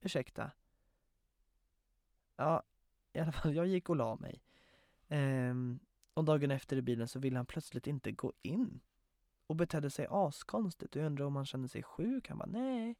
Ursäkta. 0.00 0.50
Ja, 2.36 2.62
i 3.12 3.18
alla 3.18 3.32
fall, 3.32 3.54
jag 3.54 3.66
gick 3.66 3.88
och 3.88 3.96
la 3.96 4.16
mig. 4.16 4.42
Ehm, 5.08 5.78
och 6.14 6.24
dagen 6.24 6.50
efter 6.50 6.76
i 6.76 6.82
bilen 6.82 7.08
så 7.08 7.18
ville 7.18 7.36
han 7.36 7.46
plötsligt 7.46 7.86
inte 7.86 8.12
gå 8.12 8.32
in. 8.42 8.80
Och 9.46 9.56
betedde 9.56 9.90
sig 9.90 10.06
askonstigt 10.10 10.96
och 10.96 11.02
jag 11.02 11.06
undrade 11.06 11.26
om 11.26 11.36
han 11.36 11.46
kände 11.46 11.68
sig 11.68 11.82
sjuk. 11.82 12.28
Han 12.28 12.38
bara 12.38 12.48
nej. 12.48 12.96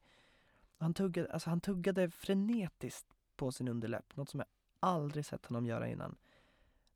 Han 0.78 0.94
tuggade, 0.94 1.32
alltså 1.32 1.50
han 1.50 1.60
tuggade 1.60 2.10
frenetiskt 2.10 3.06
på 3.36 3.52
sin 3.52 3.68
underläpp, 3.68 4.16
något 4.16 4.28
som 4.28 4.40
jag 4.40 4.46
aldrig 4.80 5.26
sett 5.26 5.46
honom 5.46 5.66
göra 5.66 5.88
innan. 5.88 6.16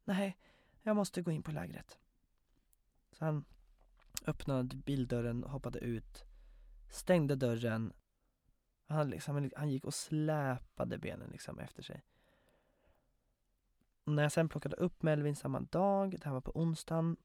Nej, 0.05 0.38
jag 0.83 0.96
måste 0.96 1.22
gå 1.22 1.31
in 1.31 1.42
på 1.42 1.52
lägret. 1.52 1.98
Så 3.12 3.24
han 3.24 3.44
öppnade 4.26 4.76
bildörren, 4.76 5.44
och 5.44 5.50
hoppade 5.50 5.78
ut 5.78 6.24
stängde 6.94 7.37
dörren. 7.37 7.92
Han, 8.88 9.11
liksom, 9.11 9.50
han 9.57 9.70
gick 9.70 9.85
och 9.85 9.94
släpade 9.94 10.98
benen 10.98 11.31
liksom 11.31 11.59
efter 11.59 11.83
sig. 11.83 12.02
Och 14.05 14.12
när 14.12 14.22
jag 14.22 14.33
sen 14.33 14.48
plockade 14.48 14.76
upp 14.76 15.02
Melvin 15.02 15.37
samma 15.37 15.61
dag, 15.61 16.11
det 16.11 16.24
här 16.24 16.33
var 16.33 16.40
på 16.40 16.52
onsdagen, 16.55 17.16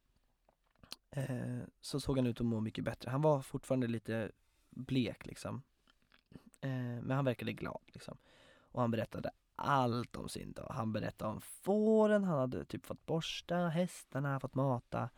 eh, 1.12 1.60
så 1.82 2.00
såg 2.00 2.18
han 2.18 2.28
ut 2.28 2.42
att 2.42 2.46
må 2.46 2.60
mycket 2.60 2.84
bättre. 2.84 3.12
Han 3.12 3.22
var 3.22 3.42
fortfarande 3.42 3.88
lite 3.88 4.32
blek 4.70 5.26
liksom. 5.26 5.62
Eh, 6.62 6.70
men 7.02 7.12
han 7.12 7.26
verkade 7.26 7.54
glad 7.54 7.82
liksom. 7.88 8.18
Och 8.60 8.82
han 8.82 8.92
berättade 8.92 9.32
allt 9.56 10.16
om 10.16 10.30
sin 10.30 10.52
dag. 10.52 10.72
Han 10.76 10.94
berättade 10.94 11.32
om 11.32 11.42
fåren 11.42 12.24
han 12.24 12.40
hade 12.40 12.66
typ 12.66 12.86
fått 12.86 13.06
borsta, 13.06 13.56
hästarna 13.68 14.40
fått 14.40 14.56
mata, 14.56 15.10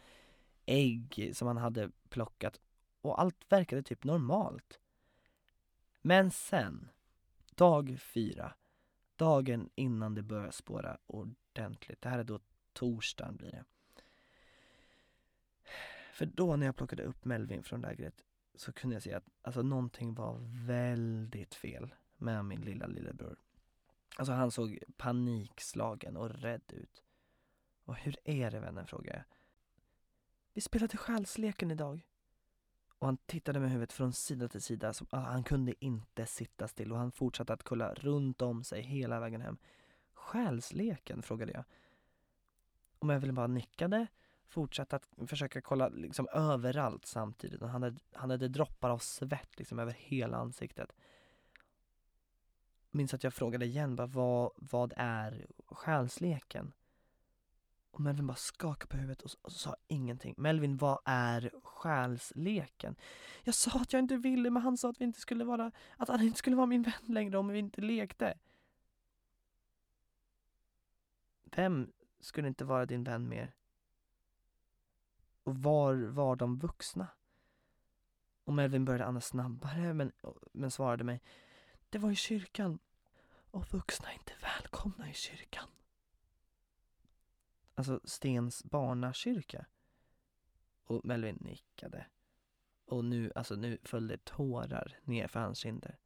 ägg 0.65 1.31
som 1.33 1.47
han 1.47 1.57
hade 1.57 1.91
plockat 2.09 2.59
och 3.01 3.21
allt 3.21 3.51
verkade 3.51 3.83
typ 3.83 4.03
normalt. 4.03 4.79
Men 6.01 6.31
sen, 6.31 6.89
dag 7.55 7.99
fyra, 7.99 8.53
dagen 9.15 9.69
innan 9.75 10.15
det 10.15 10.23
börjar 10.23 10.51
spåra 10.51 10.97
ordentligt, 11.05 12.01
det 12.01 12.09
här 12.09 12.19
är 12.19 12.23
då 12.23 12.39
torsdagen 12.73 13.35
blir 13.35 13.51
det. 13.51 13.65
För 16.13 16.25
då 16.25 16.55
när 16.55 16.65
jag 16.65 16.75
plockade 16.75 17.03
upp 17.03 17.25
Melvin 17.25 17.63
från 17.63 17.81
lägret 17.81 18.23
så 18.55 18.73
kunde 18.73 18.95
jag 18.95 19.03
se 19.03 19.13
att 19.13 19.29
alltså 19.41 19.62
någonting 19.62 20.13
var 20.13 20.38
väldigt 20.65 21.55
fel 21.55 21.95
med 22.17 22.45
min 22.45 22.62
lilla 22.62 22.88
lillebror. 22.88 23.38
Alltså 24.17 24.33
han 24.33 24.51
såg 24.51 24.79
panikslagen 24.97 26.17
och 26.17 26.29
rädd 26.29 26.73
ut. 26.73 27.03
Och 27.83 27.95
hur 27.95 28.15
är 28.23 28.51
det 28.51 28.59
vännen, 28.59 28.88
frågade 28.88 29.17
jag. 29.17 29.25
Vi 30.53 30.62
spelade 30.62 30.97
själsleken 30.97 31.71
idag. 31.71 32.05
Och 32.99 33.07
han 33.07 33.17
tittade 33.17 33.59
med 33.59 33.69
huvudet 33.71 33.93
från 33.93 34.13
sida 34.13 34.47
till 34.47 34.62
sida, 34.62 34.93
som, 34.93 35.07
ah, 35.09 35.19
han 35.19 35.43
kunde 35.43 35.85
inte 35.85 36.25
sitta 36.25 36.67
still 36.67 36.91
och 36.91 36.97
han 36.97 37.12
fortsatte 37.12 37.53
att 37.53 37.63
kolla 37.63 37.93
runt 37.93 38.41
om 38.41 38.63
sig 38.63 38.81
hela 38.81 39.19
vägen 39.19 39.41
hem. 39.41 39.57
Själsleken? 40.13 41.21
frågade 41.21 41.51
jag. 41.51 41.63
Och 42.99 43.13
Evelyn 43.13 43.35
bara 43.35 43.47
nickade, 43.47 44.07
fortsatte 44.47 44.95
att 44.95 45.09
försöka 45.27 45.62
kolla 45.62 45.89
liksom 45.89 46.27
överallt 46.33 47.05
samtidigt 47.05 47.62
och 47.62 47.69
han 47.69 47.83
hade, 47.83 47.99
han 48.13 48.29
hade 48.29 48.47
droppar 48.47 48.89
av 48.89 48.97
svett 48.97 49.59
liksom 49.59 49.79
över 49.79 49.93
hela 49.97 50.38
ansiktet. 50.38 50.95
Minns 52.91 53.13
att 53.13 53.23
jag 53.23 53.33
frågade 53.33 53.65
igen 53.65 53.95
bara, 53.95 54.07
vad, 54.07 54.51
vad 54.55 54.93
är 54.97 55.47
själsleken? 55.67 56.71
Och 57.91 57.99
Melvin 57.99 58.28
bara 58.28 58.36
skakade 58.36 58.88
på 58.88 58.97
huvudet 58.97 59.21
och, 59.21 59.32
och 59.41 59.52
sa 59.52 59.75
ingenting. 59.88 60.36
Melvin, 60.38 60.78
vad 60.78 60.99
är 61.06 61.52
själsleken? 61.63 62.95
Jag 63.43 63.56
sa 63.56 63.71
att 63.71 63.93
jag 63.93 63.99
inte 63.99 64.17
ville, 64.17 64.49
men 64.49 64.63
han 64.63 64.78
sa 64.78 64.89
att 64.89 65.02
vi 65.02 65.06
inte 65.06 65.19
skulle 65.19 65.43
vara, 65.43 65.71
att 65.97 66.10
han 66.10 66.21
inte 66.21 66.39
skulle 66.39 66.56
vara 66.56 66.65
min 66.65 66.84
vän 66.84 66.93
längre 67.06 67.38
om 67.38 67.47
vi 67.47 67.60
inte 67.60 67.82
lekte. 67.82 68.38
Vem 71.43 71.91
skulle 72.19 72.47
inte 72.47 72.65
vara 72.65 72.86
din 72.86 73.04
vän 73.04 73.30
mer? 73.30 73.56
Och 75.43 75.56
var 75.58 75.95
var 75.95 76.36
de 76.36 76.60
vuxna? 76.60 77.08
Och 78.43 78.54
Melvin 78.54 78.86
började 78.86 79.06
andas 79.06 79.28
snabbare 79.28 79.93
men, 79.93 80.12
men 80.54 80.71
svarade 80.71 81.04
mig 81.04 81.21
Det 81.89 81.97
var 81.97 82.12
i 82.12 82.15
kyrkan 82.15 82.80
och 83.52 83.73
vuxna 83.73 84.10
är 84.10 84.13
inte 84.13 84.34
välkomna 84.41 85.10
i 85.10 85.13
kyrkan 85.13 85.67
alltså 87.79 87.99
Stens 88.03 88.63
barnakyrka. 88.63 89.65
Och 90.83 91.05
Melvin 91.05 91.37
nickade. 91.41 92.05
Och 92.85 93.05
nu, 93.05 93.31
alltså 93.35 93.55
nu 93.55 93.77
följde 93.83 94.17
tårar 94.17 94.97
ner 95.03 95.27
för 95.27 95.39
hans 95.39 95.57
kinder. 95.57 95.97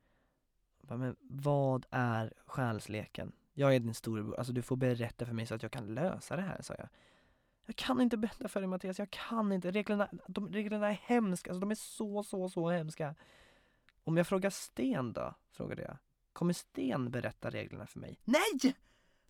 Men 0.81 1.15
vad 1.19 1.85
är 1.89 2.33
själsleken? 2.45 3.31
Jag 3.53 3.75
är 3.75 3.79
din 3.79 3.93
storebror, 3.93 4.35
alltså 4.37 4.53
du 4.53 4.61
får 4.61 4.75
berätta 4.75 5.25
för 5.25 5.33
mig 5.33 5.45
så 5.45 5.55
att 5.55 5.63
jag 5.63 5.71
kan 5.71 5.93
lösa 5.93 6.35
det 6.35 6.41
här, 6.41 6.61
sa 6.61 6.75
jag. 6.77 6.87
Jag 7.65 7.75
kan 7.75 8.01
inte 8.01 8.17
berätta 8.17 8.47
för 8.47 8.61
dig 8.61 8.67
Mattias, 8.67 8.99
jag 8.99 9.11
kan 9.11 9.51
inte. 9.51 9.71
Reglerna, 9.71 10.09
de, 10.27 10.53
reglerna 10.53 10.87
är 10.87 10.99
hemska, 11.03 11.51
alltså 11.51 11.59
de 11.59 11.71
är 11.71 11.75
så, 11.75 12.23
så, 12.23 12.49
så 12.49 12.69
hemska. 12.69 13.15
Om 14.03 14.17
jag 14.17 14.27
frågar 14.27 14.49
Sten 14.49 15.13
då? 15.13 15.33
Frågade 15.51 15.81
jag. 15.81 15.97
Kommer 16.33 16.53
Sten 16.53 17.11
berätta 17.11 17.49
reglerna 17.49 17.87
för 17.87 17.99
mig? 17.99 18.19
Nej! 18.23 18.75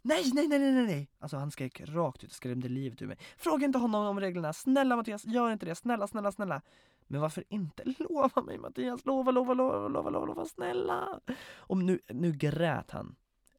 Nej, 0.05 0.31
nej, 0.33 0.47
nej, 0.47 0.59
nej, 0.59 0.85
nej! 0.85 1.09
Alltså 1.19 1.37
han 1.37 1.51
skrek 1.51 1.81
rakt 1.85 2.23
ut 2.23 2.29
och 2.29 2.35
skrämde 2.35 2.69
livet 2.69 3.01
ur 3.01 3.07
mig. 3.07 3.17
Fråga 3.37 3.65
inte 3.65 3.77
honom 3.79 4.05
om 4.05 4.19
reglerna, 4.19 4.53
snälla 4.53 4.95
Mattias, 4.95 5.25
gör 5.25 5.51
inte 5.51 5.65
det, 5.65 5.75
snälla, 5.75 6.07
snälla, 6.07 6.31
snälla. 6.31 6.61
Men 7.07 7.21
varför 7.21 7.43
inte? 7.49 7.83
Lova 7.99 8.41
mig 8.41 8.57
Mattias, 8.57 9.05
lova, 9.05 9.31
lova, 9.31 9.53
lova, 9.53 9.87
lova, 9.87 10.09
lova, 10.09 10.25
lova, 10.25 10.45
snälla! 10.45 11.19
Och 11.55 11.77
nu, 11.77 11.99
nu 12.07 12.31
grät 12.31 12.91
han. 12.91 13.15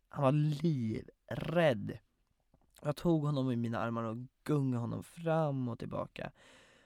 Han 0.09 0.23
var 0.23 0.33
livrädd. 0.63 1.99
Jag 2.83 2.97
tog 2.97 3.25
honom 3.25 3.51
i 3.51 3.57
mina 3.57 3.79
armar 3.79 4.03
och 4.03 4.17
gungade 4.45 4.81
honom 4.81 5.03
fram 5.03 5.69
och 5.69 5.79
tillbaka. 5.79 6.31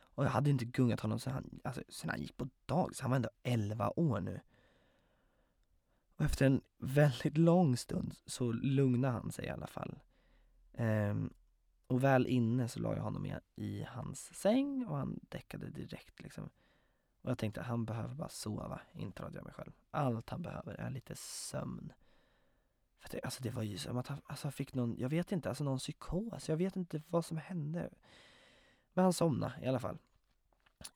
Och 0.00 0.24
jag 0.24 0.30
hade 0.30 0.50
inte 0.50 0.64
gungat 0.64 1.00
honom 1.00 1.18
sedan 1.18 1.32
han, 1.32 1.60
alltså, 1.64 1.82
sedan 1.88 2.10
han 2.10 2.20
gick 2.20 2.36
på 2.36 2.48
dagis, 2.66 3.00
han 3.00 3.10
var 3.10 3.16
ändå 3.16 3.30
11 3.42 3.92
år 3.96 4.20
nu. 4.20 4.40
Och 6.18 6.24
efter 6.24 6.46
en 6.46 6.60
väldigt 6.78 7.38
lång 7.38 7.76
stund 7.76 8.14
så 8.26 8.52
lugnade 8.52 9.12
han 9.12 9.32
sig 9.32 9.44
i 9.44 9.48
alla 9.48 9.66
fall. 9.66 9.98
Ehm, 10.72 11.32
och 11.86 12.04
väl 12.04 12.26
inne 12.26 12.68
så 12.68 12.80
la 12.80 12.96
jag 12.96 13.02
honom 13.02 13.26
i, 13.26 13.34
i 13.56 13.86
hans 13.88 14.34
säng 14.34 14.86
och 14.86 14.96
han 14.96 15.20
däckade 15.22 15.70
direkt 15.70 16.20
liksom. 16.22 16.50
Och 17.22 17.30
jag 17.30 17.38
tänkte 17.38 17.60
att 17.60 17.66
han 17.66 17.84
behöver 17.84 18.14
bara 18.14 18.28
sova, 18.28 18.80
intalade 18.92 19.36
jag 19.36 19.44
mig 19.44 19.54
själv. 19.54 19.72
Allt 19.90 20.30
han 20.30 20.42
behöver 20.42 20.74
är 20.74 20.90
lite 20.90 21.16
sömn. 21.16 21.92
För 22.98 23.08
det, 23.10 23.20
alltså 23.24 23.42
det 23.42 23.50
var 23.50 23.62
ju 23.62 23.78
som 23.78 23.98
att 23.98 24.06
han 24.06 24.20
alltså 24.24 24.50
fick 24.50 24.74
någon, 24.74 24.96
jag 24.98 25.08
vet 25.08 25.32
inte, 25.32 25.48
alltså 25.48 25.64
någon 25.64 25.78
psykos. 25.78 26.48
Jag 26.48 26.56
vet 26.56 26.76
inte 26.76 27.02
vad 27.08 27.24
som 27.24 27.36
hände. 27.36 27.90
Men 28.94 29.02
han 29.02 29.12
somnade 29.12 29.54
i 29.62 29.66
alla 29.66 29.80
fall. 29.80 29.98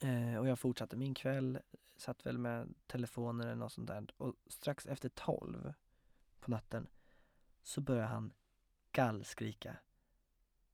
Eh, 0.01 0.37
och 0.37 0.49
jag 0.49 0.59
fortsatte 0.59 0.97
min 0.97 1.15
kväll, 1.15 1.59
satt 1.97 2.27
väl 2.27 2.39
med 2.39 2.75
telefonen 2.87 3.47
eller 3.47 3.57
något 3.57 3.73
sånt 3.73 3.89
där. 3.89 4.07
Och 4.17 4.35
strax 4.47 4.87
efter 4.87 5.09
tolv 5.09 5.73
på 6.41 6.51
natten 6.51 6.87
så 7.63 7.81
började 7.81 8.09
han 8.09 8.33
gallskrika. 8.93 9.77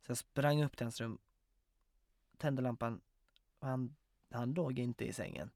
Så 0.03 0.11
jag 0.11 0.19
sprang 0.19 0.65
upp 0.65 0.77
till 0.77 0.85
hans 0.85 1.01
rum, 1.01 1.19
tände 2.37 2.63
lampan 2.63 3.01
och 3.59 3.69
han, 3.69 3.97
han 4.31 4.53
låg 4.53 4.79
inte 4.79 5.05
i 5.05 5.13
sängen. 5.13 5.51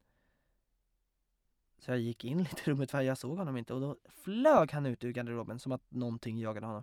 Så 1.79 1.90
jag 1.90 1.98
gick 1.98 2.25
in 2.25 2.38
lite 2.42 2.61
i 2.61 2.64
rummet 2.64 2.90
för 2.90 3.01
jag 3.01 3.18
såg 3.18 3.38
honom 3.38 3.57
inte 3.57 3.75
och 3.75 3.81
då 3.81 3.96
flög 4.09 4.72
han 4.72 4.87
ut 4.87 5.05
ur 5.05 5.12
garderoben 5.12 5.59
som 5.59 5.72
att 5.72 5.90
någonting 5.90 6.38
jagade 6.38 6.66
honom. 6.66 6.83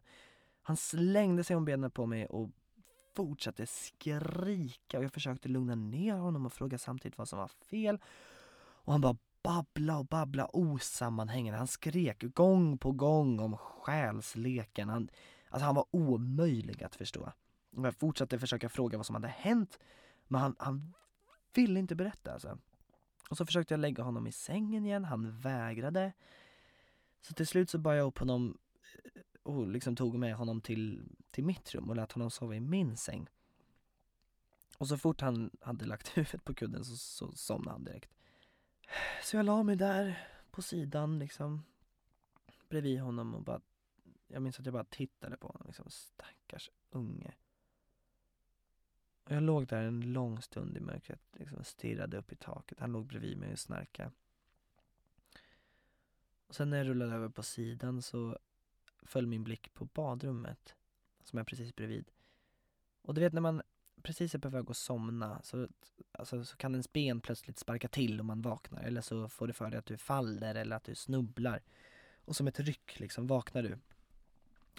Han 0.61 0.77
slängde 0.77 1.43
sig 1.43 1.55
om 1.55 1.65
benen 1.65 1.91
på 1.91 2.05
mig 2.05 2.25
och 2.25 2.49
fortsatte 3.15 3.67
skrika 3.67 4.97
och 4.97 5.03
jag 5.03 5.13
försökte 5.13 5.49
lugna 5.49 5.75
ner 5.75 6.15
honom 6.15 6.45
och 6.45 6.53
fråga 6.53 6.77
samtidigt 6.77 7.17
vad 7.17 7.29
som 7.29 7.39
var 7.39 7.47
fel. 7.47 7.99
Och 8.89 8.93
han 8.93 9.01
bara 9.01 9.17
babbla 9.43 9.97
och 9.97 10.05
babbla 10.05 10.47
osammanhängande. 10.53 11.57
Han 11.57 11.67
skrek 11.67 12.23
gång 12.33 12.77
på 12.77 12.91
gång 12.91 13.39
om 13.39 13.57
själsleken. 13.57 14.89
Han, 14.89 15.09
alltså 15.49 15.65
han 15.65 15.75
var 15.75 15.85
omöjlig 15.91 16.83
att 16.83 16.95
förstå. 16.95 17.31
Och 17.75 17.85
jag 17.85 17.95
fortsatte 17.95 18.39
försöka 18.39 18.69
fråga 18.69 18.97
vad 18.97 19.05
som 19.05 19.15
hade 19.15 19.27
hänt 19.27 19.79
men 20.27 20.41
han, 20.41 20.55
han 20.59 20.93
ville 21.53 21.79
inte 21.79 21.95
berätta 21.95 22.33
alltså. 22.33 22.57
Och 23.29 23.37
så 23.37 23.45
försökte 23.45 23.73
jag 23.73 23.79
lägga 23.79 24.03
honom 24.03 24.27
i 24.27 24.31
sängen 24.31 24.85
igen, 24.85 25.05
han 25.05 25.39
vägrade. 25.39 26.13
Så 27.21 27.33
till 27.33 27.47
slut 27.47 27.69
så 27.69 27.77
bar 27.77 27.93
jag 27.93 28.07
upp 28.07 28.17
honom 28.17 28.57
eh, 29.03 29.21
och 29.43 29.67
liksom 29.67 29.95
tog 29.95 30.15
med 30.15 30.35
honom 30.35 30.61
till, 30.61 31.03
till 31.31 31.43
mitt 31.43 31.75
rum 31.75 31.89
och 31.89 31.95
lät 31.95 32.11
honom 32.11 32.31
sova 32.31 32.55
i 32.55 32.59
min 32.59 32.97
säng. 32.97 33.27
Och 34.77 34.87
så 34.87 34.97
fort 34.97 35.21
han 35.21 35.49
hade 35.61 35.85
lagt 35.85 36.07
huvudet 36.17 36.43
på 36.43 36.53
kudden 36.53 36.85
så, 36.85 36.97
så 36.97 37.31
somnade 37.31 37.71
han 37.71 37.83
direkt. 37.83 38.09
Så 39.23 39.37
jag 39.37 39.45
la 39.45 39.63
mig 39.63 39.75
där 39.75 40.27
på 40.51 40.61
sidan 40.61 41.19
liksom 41.19 41.63
bredvid 42.69 42.99
honom 42.99 43.35
och 43.35 43.41
bara 43.41 43.61
Jag 44.27 44.41
minns 44.41 44.59
att 44.59 44.65
jag 44.65 44.73
bara 44.73 44.83
tittade 44.83 45.37
på 45.37 45.47
honom 45.47 45.63
liksom, 45.67 45.89
stackars 45.89 46.69
unge. 46.89 47.33
Och 49.23 49.31
jag 49.31 49.43
låg 49.43 49.67
där 49.67 49.83
en 49.83 50.13
lång 50.13 50.41
stund 50.41 50.77
i 50.77 50.79
mörkret, 50.79 51.21
liksom 51.33 51.63
stirrade 51.63 52.17
upp 52.17 52.31
i 52.31 52.35
taket. 52.35 52.79
Han 52.79 52.91
låg 52.91 53.05
bredvid 53.05 53.37
mig 53.37 53.51
och 53.51 53.59
snarkade. 53.59 54.11
Och 56.47 56.55
sen 56.55 56.69
när 56.69 56.77
jag 56.77 56.87
rullade 56.87 57.15
över 57.15 57.29
på 57.29 57.43
sidan 57.43 58.01
så 58.01 58.39
föll 59.03 59.27
min 59.27 59.43
blick 59.43 59.73
på 59.73 59.85
badrummet 59.85 60.75
som 61.23 61.39
är 61.39 61.43
precis 61.43 61.75
bredvid. 61.75 62.11
Och 63.01 63.13
du 63.13 63.21
vet 63.21 63.33
när 63.33 63.41
man 63.41 63.61
precis 64.03 64.35
är 64.35 64.39
på 64.39 64.49
väg 64.49 64.69
att 64.69 64.77
somna 64.77 65.41
så, 65.43 65.67
alltså, 66.11 66.45
så 66.45 66.57
kan 66.57 66.71
ens 66.71 66.93
ben 66.93 67.21
plötsligt 67.21 67.59
sparka 67.59 67.87
till 67.87 68.19
om 68.19 68.27
man 68.27 68.41
vaknar 68.41 68.83
eller 68.83 69.01
så 69.01 69.29
får 69.29 69.47
du 69.47 69.53
för 69.53 69.69
dig 69.69 69.79
att 69.79 69.85
du 69.85 69.97
faller 69.97 70.55
eller 70.55 70.75
att 70.75 70.83
du 70.83 70.95
snubblar. 70.95 71.61
Och 72.25 72.35
som 72.35 72.47
ett 72.47 72.59
ryck 72.59 72.99
liksom 72.99 73.27
vaknar 73.27 73.63
du. 73.63 73.77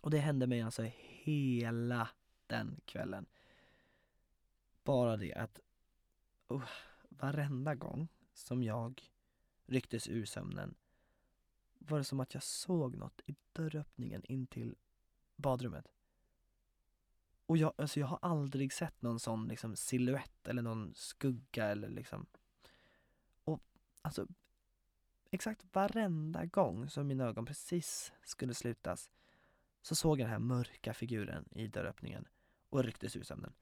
Och 0.02 0.10
det 0.10 0.18
hände 0.18 0.46
mig 0.46 0.62
alltså 0.62 0.82
hela 0.98 2.08
den 2.46 2.80
kvällen. 2.84 3.26
Bara 4.84 5.16
det 5.16 5.34
att 5.34 5.60
uh, 6.52 6.64
varenda 7.08 7.74
gång 7.74 8.08
som 8.32 8.62
jag 8.62 9.10
rycktes 9.66 10.08
ur 10.08 10.24
sömnen 10.24 10.74
var 11.78 11.98
det 11.98 12.04
som 12.04 12.20
att 12.20 12.34
jag 12.34 12.42
såg 12.42 12.96
något 12.96 13.20
i 13.26 13.36
dörröppningen 13.52 14.24
in 14.24 14.46
till 14.46 14.76
badrummet. 15.36 15.86
Och 17.50 17.56
jag, 17.56 17.72
alltså 17.76 18.00
jag 18.00 18.06
har 18.06 18.18
aldrig 18.22 18.72
sett 18.72 19.02
någon 19.02 19.20
sån 19.20 19.48
liksom 19.48 19.76
silhuett 19.76 20.48
eller 20.48 20.62
någon 20.62 20.94
skugga 20.94 21.66
eller 21.66 21.88
liksom 21.88 22.26
Och 23.44 23.60
alltså 24.02 24.26
Exakt 25.30 25.64
varenda 25.72 26.44
gång 26.44 26.88
som 26.88 27.06
mina 27.06 27.24
ögon 27.24 27.46
precis 27.46 28.12
skulle 28.24 28.54
slutas 28.54 29.10
så 29.82 29.94
såg 29.94 30.20
jag 30.20 30.24
den 30.24 30.30
här 30.30 30.38
mörka 30.38 30.94
figuren 30.94 31.48
i 31.50 31.66
dörröppningen 31.66 32.28
och 32.68 32.84
rycktes 32.84 33.16
ur 33.16 33.22
sömnen. 33.22 33.52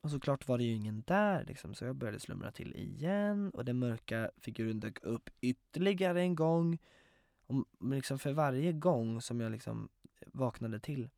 Och 0.00 0.10
såklart 0.10 0.48
var 0.48 0.58
det 0.58 0.64
ju 0.64 0.74
ingen 0.74 1.02
där 1.06 1.44
liksom, 1.44 1.74
så 1.74 1.84
jag 1.84 1.96
började 1.96 2.20
slumra 2.20 2.52
till 2.52 2.76
igen 2.76 3.50
och 3.50 3.64
den 3.64 3.78
mörka 3.78 4.30
figuren 4.36 4.80
dök 4.80 5.02
upp 5.02 5.30
ytterligare 5.40 6.20
en 6.20 6.34
gång. 6.34 6.78
Och 7.46 7.66
liksom 7.80 8.18
för 8.18 8.32
varje 8.32 8.72
gång 8.72 9.20
som 9.20 9.40
jag 9.40 9.52
liksom 9.52 9.88
vaknade 10.26 10.80
till 10.80 11.08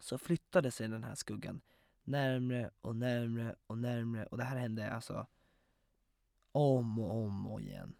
så 0.00 0.18
flyttade 0.18 0.70
sig 0.70 0.88
den 0.88 1.04
här 1.04 1.14
skuggan 1.14 1.60
närmre 2.04 2.70
och 2.80 2.96
närmre 2.96 3.54
och 3.66 3.78
närmre 3.78 4.26
och 4.26 4.38
det 4.38 4.44
här 4.44 4.56
hände 4.56 4.90
alltså 4.90 5.26
om 6.52 6.98
och 6.98 7.16
om 7.16 7.46
och 7.46 7.60
igen. 7.60 7.94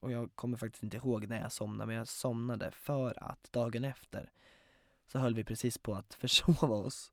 Och 0.00 0.12
jag 0.12 0.30
kommer 0.34 0.56
faktiskt 0.56 0.82
inte 0.82 0.96
ihåg 0.96 1.28
när 1.28 1.40
jag 1.40 1.52
somnade, 1.52 1.86
men 1.86 1.96
jag 1.96 2.08
somnade 2.08 2.70
för 2.70 3.22
att 3.22 3.52
dagen 3.52 3.84
efter 3.84 4.30
så 5.06 5.18
höll 5.18 5.34
vi 5.34 5.44
precis 5.44 5.78
på 5.78 5.94
att 5.94 6.14
försova 6.20 6.74
oss. 6.74 7.12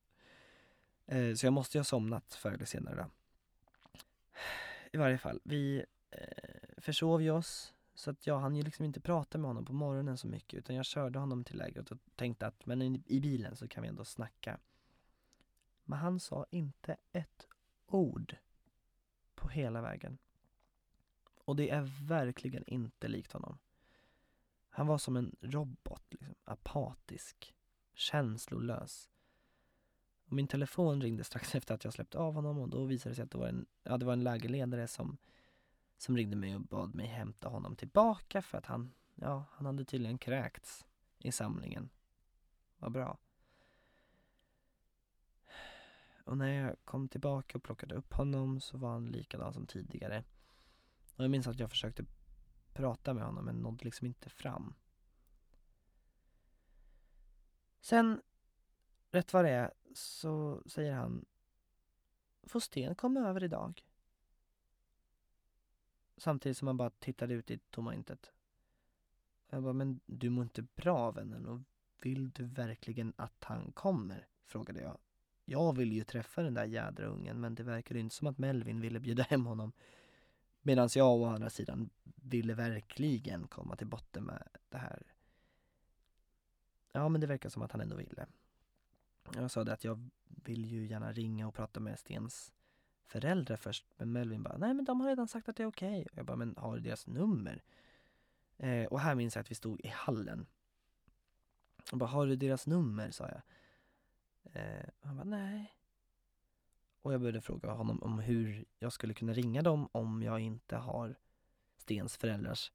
Eh, 1.06 1.36
så 1.36 1.46
jag 1.46 1.54
måste 1.54 1.78
ju 1.78 1.80
ha 1.80 1.84
somnat 1.84 2.34
förr 2.34 2.52
eller 2.52 2.66
senare 2.66 2.96
då. 2.96 3.06
I 4.92 4.98
varje 4.98 5.18
fall, 5.18 5.40
vi 5.44 5.86
eh, 6.12 6.18
försov 6.78 7.22
ju 7.22 7.32
oss 7.32 7.74
så 7.94 8.12
att 8.12 8.28
jag 8.28 8.40
hann 8.40 8.56
ju 8.56 8.64
liksom 8.64 8.86
inte 8.86 9.00
prata 9.00 9.38
med 9.38 9.48
honom 9.48 9.66
på 9.66 9.74
morgonen 9.74 10.18
så 10.18 10.28
mycket 10.28 10.58
utan 10.58 10.76
jag 10.76 10.86
körde 10.86 11.20
honom 11.20 11.44
till 11.44 11.58
lägret 11.58 11.92
och 11.92 11.98
tänkte 12.16 12.48
att 12.48 12.66
men 12.66 12.82
i, 12.82 13.04
i 13.06 13.20
bilen 13.20 13.56
så 13.56 13.68
kan 13.68 13.84
vi 13.84 13.90
ändå 13.90 14.06
snacka. 14.06 14.60
Men 15.84 16.00
han 16.00 16.20
sa 16.20 16.46
inte 16.50 16.98
ett 17.12 17.48
ord 17.88 18.36
på 19.36 19.50
hela 19.50 19.82
vägen. 19.82 20.18
Och 21.46 21.56
det 21.56 21.70
är 21.70 22.08
verkligen 22.08 22.64
inte 22.68 23.08
likt 23.08 23.32
honom. 23.32 23.58
Han 24.70 24.88
var 24.88 24.98
som 24.98 25.18
en 25.18 25.36
robot, 25.42 26.04
liksom, 26.10 26.36
apatisk, 26.44 27.56
känslolös. 27.94 29.10
Och 30.26 30.34
min 30.34 30.48
telefon 30.48 31.02
ringde 31.02 31.24
strax 31.24 31.56
efter 31.56 31.76
att 31.76 31.84
jag 31.84 31.94
släppt 31.94 32.16
av 32.16 32.34
honom 32.34 32.60
och 32.60 32.70
då 32.70 32.86
visade 32.86 33.12
det 33.12 33.16
sig 33.16 33.24
att 33.24 33.32
det 33.32 33.38
var 33.38 33.48
en, 33.48 33.66
ja, 33.84 33.98
det 33.98 34.06
var 34.06 34.14
en 34.14 34.24
lägerledare 34.24 34.88
som, 34.88 35.18
som 36.04 36.18
ringde 36.18 36.36
mig 36.36 36.56
och 36.56 36.62
bad 36.62 36.96
mig 36.96 37.08
hämta 37.08 37.50
honom 37.50 37.76
tillbaka 37.76 38.42
för 38.42 38.58
att 38.58 38.66
han, 38.66 38.94
ja, 39.16 39.46
han 39.52 39.66
hade 39.66 39.86
tydligen 39.86 40.18
kräkts 40.18 40.86
i 41.18 41.32
samlingen. 41.32 41.90
Vad 42.78 42.92
bra. 42.92 43.18
Och 46.24 46.38
när 46.38 46.48
jag 46.48 46.76
kom 46.86 47.08
tillbaka 47.08 47.58
och 47.58 47.64
plockade 47.64 47.96
upp 47.96 48.14
honom 48.14 48.62
så 48.62 48.78
var 48.78 48.92
han 48.92 49.06
likadan 49.06 49.54
som 49.54 49.68
tidigare. 49.68 50.24
Och 51.16 51.24
jag 51.24 51.32
minns 51.32 51.48
att 51.48 51.60
jag 51.60 51.70
försökte 51.70 52.06
prata 52.74 53.14
med 53.14 53.26
honom 53.26 53.46
men 53.46 53.56
nådde 53.56 53.86
liksom 53.86 54.08
inte 54.08 54.30
fram. 54.30 54.74
Sen, 57.82 58.22
rätt 59.12 59.34
vad 59.34 59.46
det 59.46 59.52
är, 59.52 59.74
så 59.94 60.64
säger 60.66 60.94
han 60.94 61.26
Får 62.44 62.60
Sten 62.60 62.96
komma 62.96 63.20
över 63.20 63.44
idag? 63.44 63.84
Samtidigt 66.18 66.58
som 66.58 66.68
han 66.68 66.78
bara 66.78 66.90
tittade 66.90 67.34
ut 67.34 67.52
i 67.52 67.58
tomma 67.58 67.96
intet. 67.96 68.32
Jag 69.50 69.64
bara, 69.64 69.74
men 69.74 70.00
du 70.06 70.30
mår 70.30 70.44
inte 70.44 70.62
bra 70.62 71.12
vännen 71.12 71.46
och 71.46 71.60
vill 72.02 72.32
du 72.32 72.44
verkligen 72.46 73.14
att 73.16 73.44
han 73.44 73.72
kommer? 73.72 74.28
Frågade 74.46 74.82
jag 74.82 74.98
jag 75.46 75.78
vill 75.78 75.94
ju 75.94 76.04
träffa 76.04 76.42
den 76.42 76.54
där 76.54 76.66
jädra 76.66 77.06
ungen 77.06 77.42
men 77.42 77.56
det 77.56 77.64
verkade 77.64 78.00
inte 78.00 78.16
som 78.16 78.28
att 78.28 78.38
Melvin 78.38 78.82
ville 78.82 79.00
bjuda 79.00 79.24
hem 79.24 79.46
honom. 79.46 79.72
Medan 80.62 80.90
jag 80.96 81.22
å 81.22 81.26
andra 81.26 81.50
sidan 81.50 81.90
ville 82.04 82.54
verkligen 82.54 83.48
komma 83.48 83.76
till 83.76 83.88
botten 83.88 84.24
med 84.24 84.48
det 84.70 84.78
här. 84.78 85.14
Ja 86.92 87.10
men 87.10 87.22
det 87.22 87.28
verkar 87.28 87.50
som 87.50 87.62
att 87.62 87.72
han 87.72 87.82
ändå 87.82 87.96
ville. 87.96 88.26
Jag 89.36 89.52
sa 89.52 89.64
det 89.64 89.74
att 89.74 89.84
jag 89.84 90.10
vill 90.26 90.66
ju 90.66 90.86
gärna 90.88 91.12
ringa 91.12 91.48
och 91.48 91.54
prata 91.54 91.80
med 91.80 92.00
Stens 92.00 92.54
föräldrar 93.06 93.56
först. 93.56 93.86
Men 93.98 94.12
Melvin 94.12 94.44
bara, 94.44 94.58
nej 94.58 94.74
men 94.74 94.86
de 94.86 95.02
har 95.02 95.08
redan 95.08 95.28
sagt 95.28 95.50
att 95.50 95.56
det 95.56 95.64
är 95.64 95.68
okej. 95.68 96.02
Okay. 96.02 96.14
Jag 96.16 96.26
bara, 96.26 96.38
men 96.38 96.56
har 96.58 96.76
du 96.76 96.82
deras 96.82 97.08
nummer? 97.08 97.64
Eh, 98.58 98.86
och 98.86 99.00
här 99.00 99.16
minns 99.16 99.36
jag 99.36 99.42
att 99.42 99.52
vi 99.52 99.56
stod 99.56 99.82
i 99.82 99.88
hallen. 99.88 100.46
Jag 101.92 102.00
bara, 102.00 102.10
har 102.10 102.28
du 102.28 102.36
deras 102.36 102.68
nummer? 102.68 103.12
sa 103.12 103.30
jag. 103.30 103.42
Eh, 104.54 104.90
han 105.02 105.18
bara, 105.18 105.24
nej. 105.24 105.74
Och 107.02 107.14
jag 107.14 107.22
började 107.22 107.42
fråga 107.42 107.72
honom 107.72 108.04
om 108.04 108.20
hur 108.20 108.66
jag 108.80 108.94
skulle 108.94 109.14
kunna 109.14 109.34
ringa 109.34 109.62
dem 109.62 109.90
om 109.92 110.24
jag 110.24 110.40
inte 110.40 110.76
har 110.76 111.16
Stens 111.78 112.18
föräldrars 112.18 112.72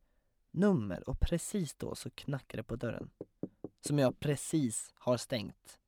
nummer. 0.50 1.08
Och 1.08 1.20
precis 1.20 1.74
då 1.74 1.94
så 1.94 2.10
knackade 2.10 2.62
det 2.62 2.66
på 2.66 2.76
dörren. 2.76 3.10
Som 3.80 3.98
jag 3.98 4.20
precis 4.20 4.92
har 4.94 5.16
stängt. 5.16 5.78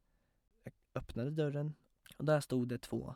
Jag 0.62 0.72
öppnade 0.94 1.30
dörren 1.30 1.74
och 2.16 2.24
där 2.24 2.40
stod 2.40 2.68
det 2.68 2.78
två 2.78 3.14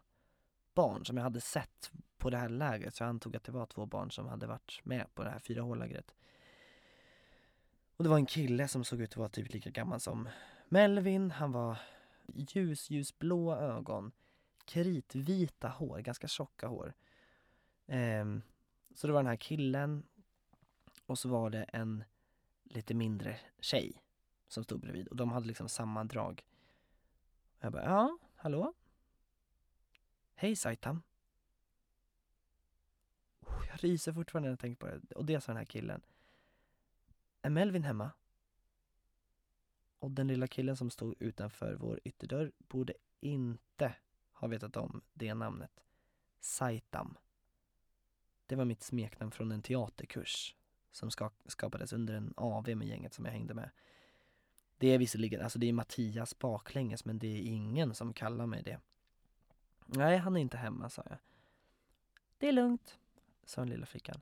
barn 0.75 1.05
som 1.05 1.17
jag 1.17 1.25
hade 1.25 1.41
sett 1.41 1.93
på 2.19 2.31
det 2.31 2.37
här 2.37 2.49
lägret. 2.49 2.95
Så 2.95 3.03
jag 3.03 3.09
antog 3.09 3.37
att 3.37 3.45
det 3.45 3.53
var 3.53 3.67
två 3.67 3.87
barn 3.87 4.11
som 4.11 4.27
hade 4.27 4.47
varit 4.47 4.81
med 4.85 5.15
på 5.15 5.25
det 5.25 5.31
här 5.31 5.39
4H-lägret. 5.39 6.15
Och 7.97 8.05
det 8.05 8.11
var 8.11 8.17
en 8.17 8.27
kille 8.27 8.69
som 8.69 8.85
såg 8.85 9.01
ut 9.01 9.11
att 9.11 9.17
vara 9.17 9.29
typ 9.29 9.53
lika 9.53 9.71
gammal 9.71 10.01
som 10.01 10.29
Melvin. 10.69 11.31
Han 11.31 11.53
var 11.53 11.79
ljus, 12.27 12.91
ljusblå 12.91 13.57
ögon, 13.57 14.13
kritvita 14.65 15.69
hår, 15.69 15.99
ganska 15.99 16.29
tjocka 16.29 16.67
hår. 16.67 16.95
Um, 17.87 18.43
så 18.95 19.07
det 19.07 19.13
var 19.13 19.21
den 19.21 19.31
här 19.31 19.37
killen 19.37 20.07
och 21.07 21.19
så 21.19 21.29
var 21.29 21.51
det 21.51 21.63
en 21.63 22.05
lite 22.65 22.95
mindre 22.95 23.39
tjej 23.61 24.03
som 24.49 24.65
stod 24.65 24.81
bredvid 24.81 25.09
och 25.09 25.17
de 25.17 25.33
hade 25.33 25.47
liksom 25.47 25.69
samma 25.69 26.05
drag. 26.05 26.45
Jag 27.61 27.73
bara, 27.73 27.85
ja, 27.85 28.19
hallå? 28.37 28.75
Hej 30.35 30.57
Saitam. 30.57 31.03
Oh, 33.41 33.65
jag 33.69 33.85
ryser 33.85 34.13
fortfarande 34.13 34.49
när 34.49 34.53
jag 34.53 34.61
tänker 34.61 34.87
på 34.87 34.87
det. 34.87 35.15
Och 35.15 35.25
det 35.25 35.41
sa 35.41 35.53
den 35.53 35.57
här 35.57 35.65
killen. 35.65 36.03
Är 37.43 37.51
Melvin 37.51 37.85
hemma? 37.85 38.11
Och 39.99 40.11
den 40.11 40.27
lilla 40.27 40.47
killen 40.47 40.77
som 40.77 40.91
stod 40.91 41.15
utanför 41.19 41.75
vår 41.75 42.01
ytterdörr 42.05 42.53
borde 42.59 42.95
inte 43.21 43.95
ha 44.33 44.49
vetat 44.49 44.77
om 44.77 45.03
det 45.13 45.35
namnet. 45.35 45.85
Saitam. 46.41 47.17
Det 48.47 48.57
var 48.57 48.65
mitt 48.65 48.83
smeknamn 48.83 49.31
från 49.33 49.53
en 49.53 49.63
teaterkurs 49.63 50.57
som 50.93 51.11
skapades 51.47 51.93
under 51.93 52.15
en 52.15 52.35
AV 52.37 52.77
med 52.77 52.89
gänget 52.89 53.15
som 53.15 53.25
jag 53.25 53.33
hängde 53.33 53.55
med. 53.55 53.71
Det 54.79 54.89
är 54.89 54.99
visserligen, 54.99 55.43
alltså 55.43 55.59
det 55.59 55.69
är 55.69 55.73
Mattias 55.73 56.39
baklänges 56.39 57.05
men 57.05 57.19
det 57.19 57.27
är 57.27 57.43
ingen 57.43 57.95
som 57.95 58.13
kallar 58.13 58.47
mig 58.47 58.63
det. 58.63 58.81
Nej, 59.85 60.17
han 60.17 60.37
är 60.37 60.41
inte 60.41 60.57
hemma, 60.57 60.91
sa 60.91 61.03
jag. 61.09 61.19
Det 62.39 62.49
är 62.49 62.53
lugnt, 62.53 62.99
sa 63.45 63.61
den 63.61 63.71
lilla 63.71 63.87
flickan. 63.87 64.21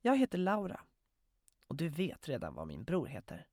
Jag 0.00 0.16
heter 0.16 0.38
Laura. 0.38 0.80
Och 1.66 1.76
du 1.76 1.88
vet 1.88 2.28
redan 2.28 2.54
vad 2.54 2.66
min 2.66 2.84
bror 2.84 3.06
heter. 3.06 3.46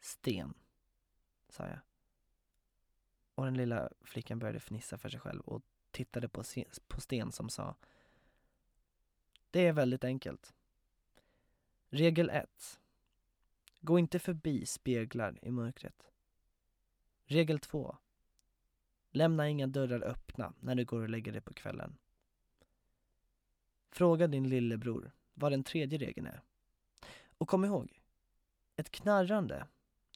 Sten, 0.00 0.54
sa 1.48 1.66
jag. 1.66 1.78
Och 3.34 3.44
den 3.44 3.56
lilla 3.56 3.90
flickan 4.00 4.38
började 4.38 4.60
fnissa 4.60 4.98
för 4.98 5.08
sig 5.08 5.20
själv 5.20 5.40
och 5.40 5.62
tittade 5.90 6.28
på, 6.28 6.42
på 6.88 7.00
Sten 7.00 7.32
som 7.32 7.48
sa 7.48 7.74
Det 9.50 9.66
är 9.66 9.72
väldigt 9.72 10.04
enkelt. 10.04 10.54
Regel 11.88 12.30
1. 12.30 12.80
Gå 13.80 13.98
inte 13.98 14.18
förbi 14.18 14.66
speglar 14.66 15.38
i 15.42 15.50
mörkret. 15.50 16.09
Regel 17.30 17.58
2. 17.58 17.96
Lämna 19.10 19.48
inga 19.48 19.66
dörrar 19.66 20.02
öppna 20.02 20.52
när 20.60 20.74
du 20.74 20.84
går 20.84 21.02
och 21.02 21.08
lägger 21.08 21.32
dig 21.32 21.40
på 21.40 21.54
kvällen. 21.54 21.98
Fråga 23.90 24.26
din 24.26 24.48
lillebror 24.48 25.12
vad 25.34 25.52
den 25.52 25.64
tredje 25.64 25.98
regeln 25.98 26.26
är. 26.26 26.42
Och 27.38 27.48
kom 27.48 27.64
ihåg, 27.64 28.00
ett 28.76 28.90
knarrande 28.90 29.66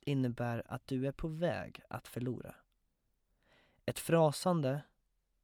innebär 0.00 0.62
att 0.66 0.86
du 0.86 1.06
är 1.06 1.12
på 1.12 1.28
väg 1.28 1.80
att 1.88 2.08
förlora. 2.08 2.54
Ett 3.86 3.98
frasande 3.98 4.82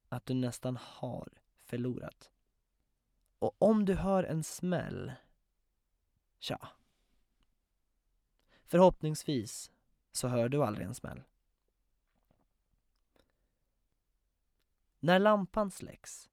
att 0.09 0.27
du 0.27 0.35
nästan 0.35 0.77
har 0.77 1.29
förlorat. 1.59 2.31
Och 3.39 3.63
om 3.63 3.85
du 3.85 3.95
hör 3.95 4.25
en 4.25 4.45
smäll, 4.45 5.13
tja. 6.39 6.69
Förhoppningsvis 8.65 9.71
så 10.13 10.29
hör 10.29 10.49
du 10.49 10.65
aldrig 10.65 10.87
en 10.87 10.95
smäll. 10.95 11.23
När 15.01 15.19
lampan 15.19 15.71
släcks 15.71 16.31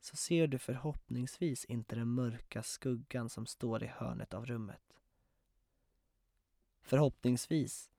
så 0.00 0.16
ser 0.16 0.46
du 0.46 0.58
förhoppningsvis 0.58 1.64
inte 1.64 1.94
den 1.96 2.08
mörka 2.08 2.62
skuggan 2.62 3.28
som 3.28 3.46
står 3.46 3.82
i 3.82 3.86
hörnet 3.86 4.34
av 4.34 4.46
rummet. 4.46 4.96
Förhoppningsvis 6.80 7.90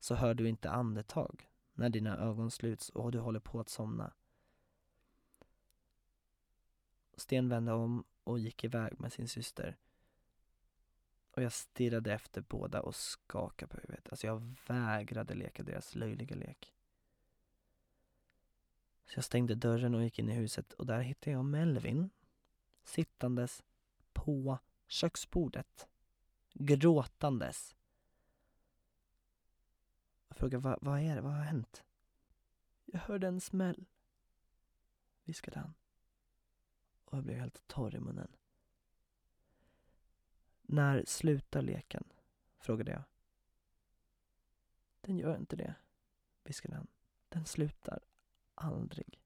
så 0.00 0.14
hör 0.14 0.34
du 0.34 0.48
inte 0.48 0.70
andetag 0.70 1.50
när 1.74 1.88
dina 1.88 2.18
ögon 2.18 2.50
sluts 2.50 2.88
och 2.88 3.12
du 3.12 3.18
håller 3.18 3.40
på 3.40 3.60
att 3.60 3.68
somna. 3.68 4.12
Sten 7.16 7.48
vände 7.48 7.72
om 7.72 8.04
och 8.24 8.38
gick 8.38 8.64
iväg 8.64 9.00
med 9.00 9.12
sin 9.12 9.28
syster. 9.28 9.76
Och 11.30 11.42
jag 11.42 11.52
stirrade 11.52 12.12
efter 12.12 12.40
båda 12.40 12.82
och 12.82 12.94
skakade 12.94 13.72
på 13.72 13.80
huvudet. 13.80 14.08
Alltså 14.08 14.26
jag 14.26 14.54
vägrade 14.66 15.34
leka 15.34 15.62
deras 15.62 15.94
löjliga 15.94 16.36
lek. 16.36 16.75
Så 19.06 19.16
jag 19.16 19.24
stängde 19.24 19.54
dörren 19.54 19.94
och 19.94 20.02
gick 20.02 20.18
in 20.18 20.28
i 20.28 20.34
huset 20.34 20.72
och 20.72 20.86
där 20.86 21.00
hittade 21.00 21.30
jag 21.30 21.44
Melvin 21.44 22.10
sittandes 22.82 23.62
på 24.12 24.58
köksbordet, 24.86 25.88
gråtandes. 26.52 27.76
Jag 30.28 30.36
frågade, 30.36 30.62
vad, 30.62 30.78
vad 30.82 31.00
är 31.00 31.14
det, 31.14 31.20
vad 31.20 31.32
har 31.32 31.42
hänt? 31.42 31.84
Jag 32.84 33.00
hörde 33.00 33.26
en 33.26 33.40
smäll, 33.40 33.86
viskade 35.24 35.58
han. 35.58 35.74
Och 37.04 37.18
jag 37.18 37.24
blev 37.24 37.38
helt 37.38 37.66
torr 37.66 37.94
i 37.94 38.00
munnen. 38.00 38.36
När 40.62 41.04
slutar 41.06 41.62
leken? 41.62 42.04
frågade 42.58 42.90
jag. 42.90 43.02
Den 45.00 45.18
gör 45.18 45.36
inte 45.36 45.56
det, 45.56 45.74
viskade 46.44 46.74
han. 46.74 46.86
Den 47.28 47.44
slutar 47.44 48.04
aldrig. 48.56 49.20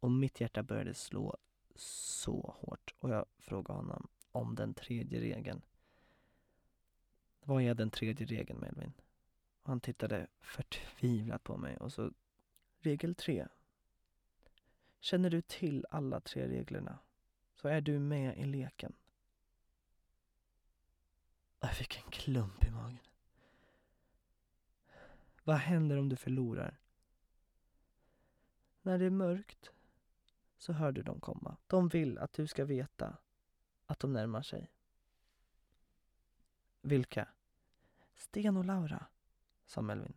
Och 0.00 0.10
mitt 0.10 0.40
hjärta 0.40 0.62
började 0.62 0.94
slå 0.94 1.36
så 1.74 2.56
hårt 2.58 2.94
och 2.98 3.10
jag 3.10 3.26
frågade 3.38 3.78
honom 3.78 4.08
om 4.32 4.54
den 4.54 4.74
tredje 4.74 5.20
regeln. 5.20 5.62
Vad 7.40 7.62
är 7.62 7.74
den 7.74 7.90
tredje 7.90 8.26
regeln, 8.26 8.58
Melvin? 8.58 8.92
Och 9.62 9.68
han 9.68 9.80
tittade 9.80 10.26
förtvivlat 10.40 11.44
på 11.44 11.56
mig 11.56 11.76
och 11.76 11.92
så 11.92 12.10
Regel 12.84 13.14
tre. 13.14 13.48
Känner 15.00 15.30
du 15.30 15.42
till 15.42 15.86
alla 15.90 16.20
tre 16.20 16.48
reglerna 16.48 16.98
så 17.54 17.68
är 17.68 17.80
du 17.80 17.98
med 17.98 18.38
i 18.38 18.44
leken. 18.44 18.92
Jag 21.60 21.76
fick 21.76 21.96
en 21.96 22.10
klump 22.10 22.64
i 22.64 22.70
magen. 22.70 22.98
Vad 25.44 25.56
händer 25.56 25.96
om 25.96 26.08
du 26.08 26.16
förlorar? 26.16 26.78
När 28.84 28.98
det 28.98 29.04
är 29.04 29.10
mörkt 29.10 29.70
så 30.56 30.72
hör 30.72 30.92
du 30.92 31.02
dem 31.02 31.20
komma. 31.20 31.56
De 31.66 31.88
vill 31.88 32.18
att 32.18 32.32
du 32.32 32.46
ska 32.46 32.64
veta 32.64 33.16
att 33.86 34.00
de 34.00 34.12
närmar 34.12 34.42
sig. 34.42 34.70
Vilka? 36.82 37.28
Sten 38.14 38.56
och 38.56 38.64
Laura, 38.64 39.06
sa 39.66 39.82
Melvin. 39.82 40.16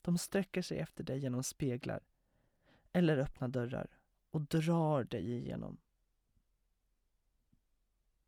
De 0.00 0.18
sträcker 0.18 0.62
sig 0.62 0.78
efter 0.78 1.04
dig 1.04 1.18
genom 1.18 1.42
speglar 1.42 2.00
eller 2.92 3.18
öppna 3.18 3.48
dörrar 3.48 3.98
och 4.30 4.40
drar 4.40 5.04
dig 5.04 5.32
igenom. 5.32 5.78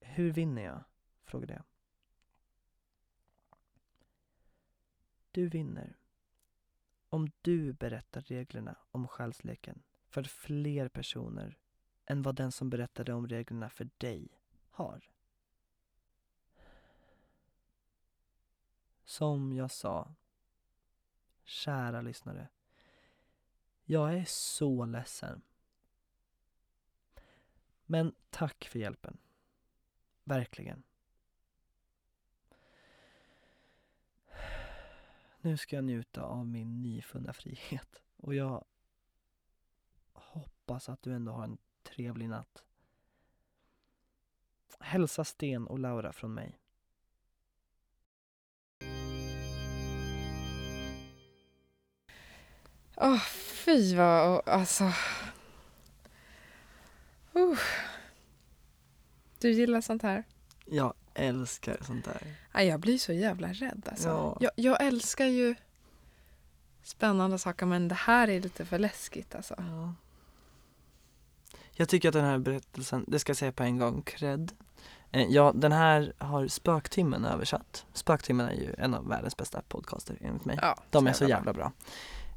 Hur 0.00 0.32
vinner 0.32 0.62
jag? 0.62 0.84
frågade 1.24 1.52
jag. 1.52 1.64
Du 5.30 5.48
vinner 5.48 5.99
om 7.10 7.30
du 7.40 7.72
berättar 7.72 8.20
reglerna 8.20 8.76
om 8.90 9.08
själsleken 9.08 9.82
för 10.08 10.22
fler 10.22 10.88
personer 10.88 11.58
än 12.06 12.22
vad 12.22 12.34
den 12.34 12.52
som 12.52 12.70
berättade 12.70 13.12
om 13.12 13.28
reglerna 13.28 13.70
för 13.70 13.88
dig 13.98 14.28
har. 14.70 15.10
som 19.10 19.52
jag 19.52 19.70
sa, 19.70 20.14
kära 21.44 22.00
lyssnare. 22.00 22.48
Jag 23.84 24.14
är 24.14 24.24
så 24.24 24.84
ledsen. 24.84 25.42
Men 27.86 28.14
tack 28.30 28.64
för 28.64 28.78
hjälpen. 28.78 29.18
Verkligen. 30.24 30.82
Nu 35.42 35.56
ska 35.56 35.76
jag 35.76 35.84
njuta 35.84 36.22
av 36.22 36.46
min 36.46 36.82
nyfunna 36.82 37.32
frihet 37.32 38.02
och 38.16 38.34
jag 38.34 38.64
hoppas 40.12 40.88
att 40.88 41.02
du 41.02 41.12
ändå 41.12 41.32
har 41.32 41.44
en 41.44 41.58
trevlig 41.82 42.28
natt. 42.28 42.64
Hälsa 44.80 45.24
Sten 45.24 45.66
och 45.66 45.78
Laura 45.78 46.12
från 46.12 46.34
mig. 46.34 46.58
Åh, 52.96 53.22
fy 53.64 53.96
vad, 53.96 54.48
alltså. 54.48 54.84
Uh. 57.36 57.58
Du 59.38 59.50
gillar 59.50 59.80
sånt 59.80 60.02
här? 60.02 60.24
Jag 60.66 60.94
älskar 61.14 61.76
sånt 61.86 62.04
där. 62.04 62.20
Nej, 62.54 62.66
jag 62.66 62.80
blir 62.80 62.98
så 62.98 63.12
jävla 63.12 63.48
rädd 63.52 63.88
alltså. 63.90 64.08
Ja. 64.08 64.36
Jag, 64.40 64.50
jag 64.56 64.82
älskar 64.82 65.26
ju 65.26 65.54
spännande 66.82 67.38
saker 67.38 67.66
men 67.66 67.88
det 67.88 67.94
här 67.94 68.28
är 68.28 68.40
lite 68.40 68.64
för 68.64 68.78
läskigt 68.78 69.34
alltså. 69.34 69.54
Ja. 69.58 69.94
Jag 71.72 71.88
tycker 71.88 72.08
att 72.08 72.12
den 72.14 72.24
här 72.24 72.38
berättelsen, 72.38 73.04
det 73.08 73.18
ska 73.18 73.30
jag 73.30 73.36
säga 73.36 73.52
på 73.52 73.62
en 73.62 73.78
gång, 73.78 74.02
cred. 74.02 74.52
Eh, 75.10 75.26
Ja, 75.28 75.52
den 75.54 75.72
här 75.72 76.12
har 76.18 76.48
Spöktimmen 76.48 77.24
översatt. 77.24 77.86
Spöktimmen 77.92 78.48
är 78.48 78.54
ju 78.54 78.74
en 78.78 78.94
av 78.94 79.08
världens 79.08 79.36
bästa 79.36 79.62
podcaster 79.68 80.16
enligt 80.20 80.44
mig. 80.44 80.58
Ja, 80.62 80.76
De 80.90 81.06
är 81.06 81.12
så 81.12 81.24
jävla 81.24 81.52
bra. 81.52 81.72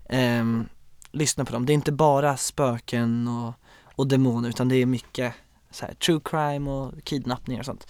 Ehm, 0.09 0.67
lyssna 1.11 1.45
på 1.45 1.53
dem. 1.53 1.65
Det 1.65 1.71
är 1.71 1.75
inte 1.75 1.91
bara 1.91 2.37
spöken 2.37 3.27
och, 3.27 3.53
och 3.95 4.07
demoner 4.07 4.49
utan 4.49 4.69
det 4.69 4.75
är 4.75 4.85
mycket 4.85 5.33
så 5.71 5.85
här, 5.85 5.93
true 5.93 6.19
crime 6.23 6.71
och 6.71 7.03
kidnappningar 7.03 7.61
och 7.61 7.65
sånt. 7.65 7.87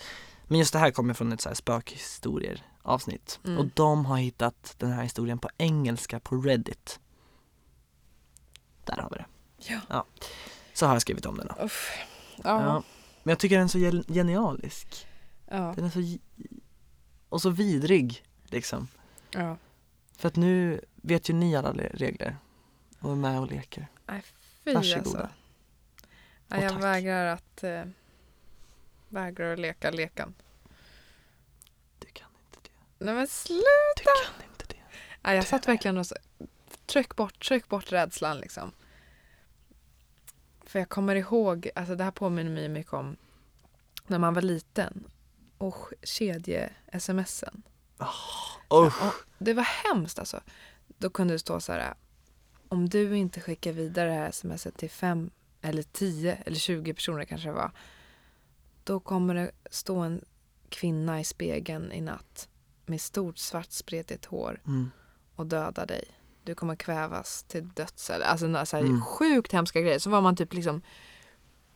Men 0.47 0.59
just 0.59 0.73
det 0.73 0.79
här 0.79 0.91
kommer 0.91 1.13
från 1.13 1.31
ett 1.31 1.41
så 1.41 1.49
här 1.49 1.55
spökhistorier 1.55 2.65
avsnitt. 2.81 3.39
Mm. 3.45 3.57
Och 3.57 3.65
de 3.65 4.05
har 4.05 4.17
hittat 4.17 4.75
den 4.77 4.91
här 4.91 5.03
historien 5.03 5.39
på 5.39 5.49
engelska 5.57 6.19
på 6.19 6.35
Reddit. 6.41 6.99
Där 8.85 8.97
har 8.97 9.09
vi 9.09 9.15
det. 9.15 9.25
Ja. 9.89 10.05
Så 10.73 10.85
har 10.85 10.93
jag 10.93 11.01
skrivit 11.01 11.25
om 11.25 11.37
den 11.37 11.47
då. 11.57 11.63
Uff. 11.63 11.91
Ja. 12.37 12.63
Ja. 12.63 12.83
Men 13.23 13.31
jag 13.31 13.39
tycker 13.39 13.55
den 13.55 13.63
är 13.63 13.67
så 13.69 13.77
gen- 13.79 14.03
genialisk. 14.07 15.07
Ja. 15.49 15.73
Den 15.75 15.85
är 15.85 15.89
så 15.89 16.17
och 17.29 17.41
så 17.41 17.49
vidrig 17.49 18.23
liksom. 18.45 18.87
ja. 19.31 19.57
För 20.17 20.27
att 20.27 20.35
nu 20.35 20.81
vet 20.95 21.29
ju 21.29 21.33
ni 21.33 21.55
alla 21.55 21.71
le- 21.71 21.91
regler 21.93 22.37
och 22.99 23.11
är 23.11 23.15
med 23.15 23.39
och 23.39 23.47
leker. 23.51 23.87
Nej, 24.05 24.21
fy 24.63 24.73
Varsågoda. 24.73 24.99
alltså. 25.19 25.29
Och 26.49 26.57
jag 26.63 26.71
tack. 26.73 26.83
vägrar 26.83 27.25
att 27.25 27.63
eh, 27.63 27.83
vägrar 29.13 29.53
att 29.53 29.59
leka 29.59 29.91
leken. 29.91 30.33
Du 31.99 32.07
kan 32.07 32.29
inte 32.45 32.69
det. 32.69 33.05
Nej 33.05 33.15
men 33.15 33.27
sluta! 33.27 33.63
Du 33.97 34.03
kan 34.03 34.49
inte 34.49 34.65
det. 34.67 34.81
Nej, 35.21 35.35
jag 35.35 35.47
satt 35.47 35.67
verkligen 35.67 35.97
och 35.97 36.07
så, 36.07 36.15
tryck 36.85 37.15
bort, 37.15 37.47
tryck 37.47 37.67
bort 37.67 37.91
rädslan 37.91 38.37
liksom. 38.37 38.71
För 40.65 40.79
jag 40.79 40.89
kommer 40.89 41.15
ihåg, 41.15 41.69
alltså 41.75 41.95
det 41.95 42.03
här 42.03 42.11
påminner 42.11 42.51
mig 42.51 42.69
mycket 42.69 42.93
om 42.93 43.15
när 44.07 44.19
man 44.19 44.33
var 44.33 44.41
liten 44.41 45.03
och 45.57 45.93
kedje-smsen. 46.03 47.63
Usch. 48.01 48.57
Och 48.67 48.91
det 49.37 49.53
var 49.53 49.63
hemskt 49.63 50.19
alltså. 50.19 50.41
Då 50.87 51.09
kunde 51.09 51.33
det 51.33 51.39
stå 51.39 51.59
så 51.59 51.71
här. 51.71 51.93
Om 52.67 52.89
du 52.89 53.17
inte 53.17 53.41
skickar 53.41 53.71
vidare 53.71 54.09
det 54.09 54.15
här 54.15 54.31
smset 54.31 54.77
till 54.77 54.89
fem 54.89 55.31
eller 55.61 55.83
tio 55.83 56.37
eller 56.45 56.57
tjugo 56.57 56.93
personer 56.93 57.25
kanske 57.25 57.47
det 57.47 57.53
var. 57.53 57.71
Då 58.83 58.99
kommer 58.99 59.35
det 59.35 59.51
stå 59.69 59.97
en 59.99 60.25
kvinna 60.69 61.19
i 61.19 61.23
spegeln 61.23 61.91
i 61.91 62.01
natt 62.01 62.49
med 62.85 63.01
stort 63.01 63.37
svart 63.37 63.71
spretigt 63.71 64.25
hår 64.25 64.61
Mm. 64.67 64.91
och 65.35 65.45
döda 65.45 65.85
dig. 65.85 66.03
Du 66.43 66.55
kommer 66.55 66.75
kvävas 66.75 67.43
till 67.43 67.69
döds. 67.69 68.09
Alltså 68.09 68.65
så 68.65 68.77
här 68.77 68.83
Mm. 68.83 69.01
sjukt 69.01 69.51
hemska 69.51 69.81
grejer. 69.81 69.99
Så 69.99 70.09
var 70.09 70.21
man 70.21 70.35
typ 70.35 70.53
liksom 70.53 70.81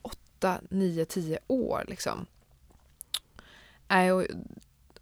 åtta, 0.01 0.61
nio, 0.69 1.05
tio 1.05 1.39
år 1.47 1.85
liksom. 1.87 2.25
Nej, 3.87 4.11
och, 4.11 4.23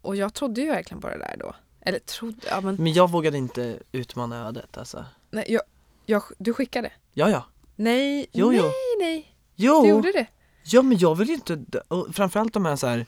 och 0.01 0.15
jag 0.15 0.33
trodde 0.33 0.61
ju 0.61 0.67
verkligen 0.69 1.01
på 1.01 1.09
det 1.09 1.17
där 1.17 1.35
då. 1.39 1.55
Eller 1.81 1.99
trodde, 1.99 2.47
ja 2.49 2.61
men 2.61 2.75
Men 2.75 2.93
jag 2.93 3.11
vågade 3.11 3.37
inte 3.37 3.79
utmana 3.91 4.47
ödet 4.47 4.77
alltså. 4.77 5.05
nej, 5.31 5.45
jag, 5.47 5.61
jag, 6.05 6.23
du 6.37 6.53
skickade? 6.53 6.91
Ja, 7.13 7.29
ja. 7.29 7.43
Nej, 7.75 8.27
Jo, 8.31 8.49
nej, 8.51 8.57
jo. 8.59 8.71
nej. 8.99 9.35
Jo! 9.55 9.81
Du 9.81 9.89
gjorde 9.89 10.11
det? 10.11 10.27
Ja, 10.67 10.81
men 10.81 10.97
jag 10.97 11.15
vill 11.15 11.27
ju 11.27 11.33
inte, 11.33 11.63
och 11.87 12.15
framförallt 12.15 12.53
de 12.53 12.65
här 12.65 12.75
så 12.75 12.87
här 12.87 13.05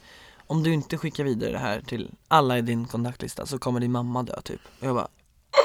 om 0.47 0.64
du 0.64 0.74
inte 0.74 0.97
skickar 0.97 1.24
vidare 1.24 1.51
det 1.51 1.58
här 1.58 1.82
till 1.82 2.12
alla 2.28 2.58
i 2.58 2.62
din 2.62 2.86
kontaktlista 2.88 3.45
så 3.45 3.60
kommer 3.60 3.80
din 3.80 3.91
mamma 3.91 4.24
dö 4.24 4.41
typ. 4.41 4.62
Och 4.80 4.88
jag 4.88 4.95
bara 4.95 5.08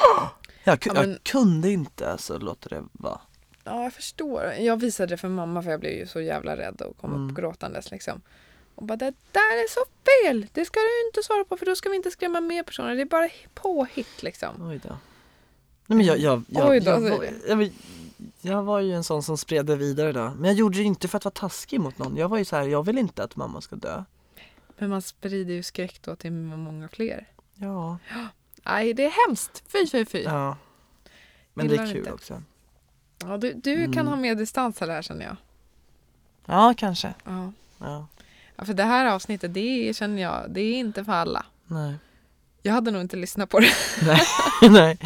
jag, 0.64 0.78
Ja, 0.86 0.92
men- 0.94 1.10
jag 1.10 1.22
kunde 1.22 1.70
inte 1.70 2.12
alltså 2.12 2.38
låta 2.38 2.68
det 2.68 2.84
vara. 2.92 3.20
Ja, 3.64 3.82
jag 3.82 3.92
förstår. 3.92 4.42
Jag 4.60 4.80
visade 4.80 5.06
det 5.06 5.16
för 5.16 5.28
mamma 5.28 5.62
för 5.62 5.70
jag 5.70 5.80
blev 5.80 5.92
ju 5.92 6.06
så 6.06 6.20
jävla 6.20 6.56
rädd 6.56 6.80
och 6.80 6.96
kom 6.96 7.14
Mm. 7.14 7.30
upp 7.30 7.36
gråtandes 7.36 7.90
liksom. 7.90 8.20
Och 8.74 8.84
bara 8.86 8.96
det 8.96 9.14
där 9.32 9.40
är 9.64 9.68
så 9.70 9.80
fel! 10.24 10.46
Det 10.52 10.64
ska 10.64 10.80
du 10.80 11.06
inte 11.08 11.22
svara 11.22 11.44
på 11.44 11.56
för 11.56 11.66
då 11.66 11.74
ska 11.76 11.88
vi 11.88 11.96
inte 11.96 12.10
skrämma 12.10 12.40
med 12.40 12.66
personer. 12.66 12.94
Det 12.94 13.02
är 13.02 13.06
bara 13.06 13.28
påhitt 13.54 14.22
liksom. 14.22 14.68
Oj 14.70 14.80
då. 14.82 14.88
Nej 15.86 15.96
men 15.96 16.06
jag, 16.06 16.18
jag, 16.18 16.42
jag, 16.48 16.70
Oj 16.70 16.80
då, 16.80 16.90
jag, 16.90 17.02
du. 17.20 17.40
jag, 17.48 17.56
var- 17.56 17.70
jag 18.42 18.62
var 18.62 18.80
ju 18.80 18.92
en 18.94 19.04
sån 19.04 19.22
som 19.22 19.38
spred 19.38 19.66
det 19.66 19.76
vidare 19.76 20.12
då. 20.12 20.32
Men 20.36 20.44
jag 20.44 20.54
gjorde 20.54 20.78
det 20.78 20.84
inte 20.84 21.08
för 21.08 21.16
att 21.18 21.24
vara 21.24 21.32
taskig 21.32 21.80
mot 21.80 21.98
någon. 21.98 22.16
Jag 22.16 22.28
var 22.28 22.38
ju 22.38 22.44
så 22.44 22.56
här, 22.56 22.62
jag 22.66 22.82
vill 22.86 22.98
inte 22.98 23.24
att 23.24 23.36
mamma 23.36 23.60
ska 23.60 23.76
dö. 23.76 24.04
Men 24.78 24.90
man 24.90 25.02
sprider 25.02 25.54
ju 25.54 25.62
skräck 25.62 26.02
då 26.02 26.16
till 26.16 26.32
många 26.32 26.88
fler. 26.88 27.28
Ja. 27.54 27.98
Nej, 28.64 28.94
det 28.94 29.04
är 29.04 29.26
hemskt. 29.28 29.62
Fy, 29.72 29.86
fy, 29.86 30.04
fy. 30.04 30.22
Ja. 30.22 30.30
ja. 30.32 30.56
Men 31.54 31.68
det 31.68 31.72
Gillar 31.74 31.86
är 31.86 31.88
kul 31.92 31.98
inte. 31.98 32.12
också. 32.12 32.42
du 33.38 33.52
du 33.52 33.84
kan 33.84 33.92
Mm. 33.92 34.06
ha 34.06 34.16
mer 34.16 34.34
distans 34.34 34.80
här 34.80 35.02
känner 35.02 35.24
jag. 35.24 35.36
Ja, 36.46 36.74
kanske. 36.76 37.14
Ja. 37.24 37.52
Ja. 37.78 38.06
ja, 38.56 38.64
för 38.64 38.74
det 38.74 38.84
här 38.84 39.06
avsnittet, 39.06 39.54
det 39.54 39.96
känner 39.96 40.22
jag, 40.22 40.50
det 40.50 40.60
är 40.60 40.74
inte 40.74 41.04
för 41.04 41.12
alla. 41.12 41.46
Nej. 41.66 41.94
Jag 42.62 42.72
hade 42.72 42.90
nog 42.90 43.02
inte 43.02 43.16
lyssnat 43.16 43.50
på 43.50 43.60
det. 43.60 43.72
Nej. 44.02 44.20
Nej. 44.70 44.98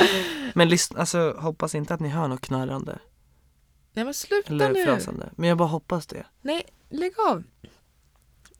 Men 0.54 0.68
lyssna, 0.68 1.00
alltså 1.00 1.36
hoppas 1.38 1.74
inte 1.74 1.94
att 1.94 2.00
ni 2.00 2.08
hör 2.08 2.28
något 2.28 2.40
knarrande. 2.40 2.98
Nej 3.96 4.04
men 4.04 4.14
sluta 4.14 4.54
Eller 4.54 4.72
nu. 4.72 4.84
frasande. 4.84 5.30
Men 5.36 5.48
jag 5.48 5.58
bara 5.58 5.68
hoppas 5.68 6.06
det. 6.06 6.26
Nej, 6.42 6.66
lägg 6.88 7.12
av. 7.28 7.44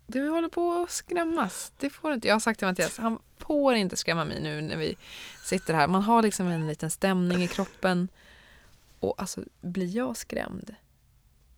Du 0.06 0.28
håller 0.28 0.48
på 0.48 0.72
att 0.72 0.90
skrämmas. 0.90 1.72
Det 1.78 1.90
får 1.90 2.08
du 2.08 2.14
inte. 2.14 2.28
Jag 2.28 2.34
har 2.34 2.40
sagt 2.40 2.58
till 2.58 2.68
Mattias, 2.68 2.98
han 2.98 3.18
får 3.38 3.74
inte 3.74 3.96
skrämma 3.96 4.24
mig 4.24 4.42
nu 4.42 4.60
när 4.60 4.76
vi 4.76 4.96
sitter 5.44 5.74
här. 5.74 5.88
Man 5.88 6.02
har 6.02 6.22
liksom 6.22 6.46
en 6.46 6.66
liten 6.66 6.90
stämning 6.90 7.42
i 7.42 7.48
kroppen. 7.48 8.08
Och 9.00 9.14
alltså, 9.18 9.44
blir 9.60 9.96
jag 9.96 10.16
skrämd? 10.16 10.74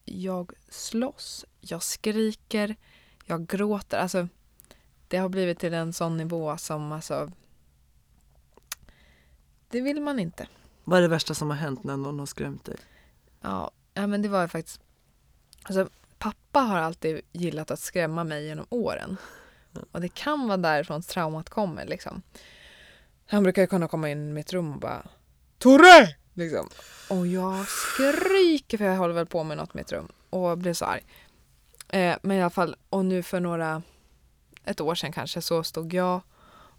Jag 0.05 0.53
slåss, 0.69 1.45
jag 1.61 1.83
skriker, 1.83 2.77
jag 3.25 3.47
gråter. 3.47 3.99
Alltså, 3.99 4.29
det 5.09 5.17
har 5.17 5.29
blivit 5.29 5.59
till 5.59 5.75
en 5.75 5.93
sån 5.93 6.17
nivå 6.17 6.57
som 6.57 6.93
alltså... 6.93 7.33
Det 9.71 9.81
vill 9.81 10.01
man 10.01 10.19
inte. 10.19 10.49
Vad 10.85 10.99
är 10.99 11.03
det 11.03 11.09
värsta 11.09 11.35
som 11.35 11.51
har 11.51 11.57
hänt 11.57 11.85
när 11.85 11.97
någon 11.97 12.19
har 12.19 12.27
skrämt 12.27 12.65
dig? 12.65 12.77
Ja, 13.41 13.71
ja 13.95 14.07
men 14.07 14.23
det 14.23 14.29
var 14.29 14.43
ju 14.43 14.49
faktiskt... 14.49 14.81
Alltså, 15.63 15.89
pappa 16.19 16.61
har 16.61 16.79
alltid 16.79 17.21
gillat 17.33 17.71
att 17.71 17.81
skrämma 17.81 18.25
mig 18.25 18.47
genom 18.47 18.67
åren. 18.71 19.17
Och 19.93 20.01
det 20.01 20.09
kan 20.09 20.47
vara 20.49 20.57
därifrån 20.57 21.03
traumat 21.03 21.49
kommer. 21.49 21.87
Liksom. 21.87 22.23
Han 23.27 23.43
brukar 23.43 23.63
ju 23.63 23.69
kunna 23.69 23.89
komma 23.89 24.11
in 24.11 24.29
i 24.29 24.33
mitt 24.33 24.53
rum 24.53 24.73
och 24.73 24.81
bara 24.81 25.07
Torre! 25.59 26.17
Liksom. 26.35 26.69
Och 27.11 27.27
jag 27.27 27.69
skriker 27.69 28.79
för 28.79 28.85
jag 28.85 28.97
håller 28.97 29.15
väl 29.15 29.27
på 29.27 29.45
med 29.45 29.57
något 29.57 29.75
i 29.75 29.79
mitt 29.79 29.93
rum. 29.93 30.09
Och 30.31 30.59
blir 30.59 30.73
så 30.73 30.85
arg. 30.85 31.05
Eh, 31.89 32.17
men 32.23 32.37
i 32.37 32.41
alla 32.41 32.51
fall, 32.51 32.77
och 32.89 33.05
nu 33.05 33.23
för 33.23 33.41
några, 33.41 33.83
ett 34.65 34.81
år 34.81 34.95
sedan 34.95 35.13
kanske, 35.13 35.43
så 35.43 35.65
stod 35.65 35.95
jag 35.95 36.21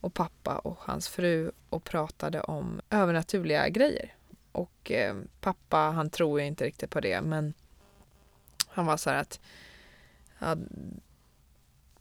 och 0.01 0.13
pappa 0.13 0.57
och 0.57 0.77
hans 0.79 1.09
fru 1.09 1.51
och 1.69 1.83
pratade 1.83 2.41
om 2.41 2.81
övernaturliga 2.89 3.69
grejer. 3.69 4.13
Och 4.51 4.91
eh, 4.91 5.15
pappa, 5.41 5.77
han 5.77 6.09
tror 6.09 6.39
ju 6.39 6.45
inte 6.45 6.65
riktigt 6.65 6.89
på 6.89 6.99
det, 6.99 7.21
men 7.21 7.53
han 8.67 8.85
var 8.85 8.97
så 8.97 9.09
här 9.09 9.17
att 9.17 9.39
ja, 10.39 10.55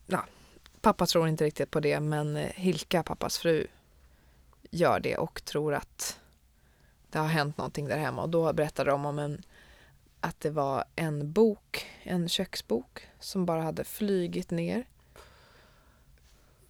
ja, 0.07 0.25
pappa 0.81 1.05
tror 1.05 1.27
inte 1.27 1.45
riktigt 1.45 1.71
på 1.71 1.79
det, 1.79 1.99
men 1.99 2.37
eh, 2.37 2.51
Hilka, 2.55 3.03
pappas 3.03 3.37
fru, 3.37 3.67
gör 4.69 4.99
det 4.99 5.17
och 5.17 5.45
tror 5.45 5.73
att 5.73 6.19
det 7.09 7.19
har 7.19 7.27
hänt 7.27 7.57
någonting 7.57 7.87
där 7.87 7.97
hemma. 7.97 8.21
Och 8.21 8.29
då 8.29 8.53
berättade 8.53 8.91
de 8.91 9.05
om 9.05 9.19
en, 9.19 9.41
att 10.19 10.39
det 10.39 10.49
var 10.49 10.83
en 10.95 11.31
bok, 11.31 11.85
en 12.03 12.29
köksbok, 12.29 13.07
som 13.19 13.45
bara 13.45 13.61
hade 13.61 13.83
flygit 13.83 14.51
ner 14.51 14.85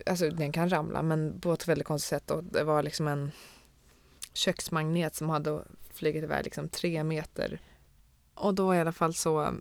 alltså 0.06 0.30
den 0.30 0.52
kan 0.52 0.70
ramla 0.70 1.02
men 1.02 1.42
på 1.42 1.54
ett 1.54 1.68
väldigt 1.68 1.88
konstigt 1.88 2.10
sätt 2.10 2.32
och 2.32 2.44
det 2.44 2.64
var 2.64 2.84
liksom 2.84 3.08
en 3.08 3.32
köksmagnet 4.40 5.16
som 5.16 5.30
hade 5.30 5.64
flugit 5.94 6.24
iväg 6.24 6.44
liksom 6.44 6.70
tre 6.70 7.04
meter. 7.04 7.62
Och 8.34 8.54
då 8.54 8.76
i 8.76 8.80
alla 8.80 8.92
fall 8.92 9.14
så 9.14 9.54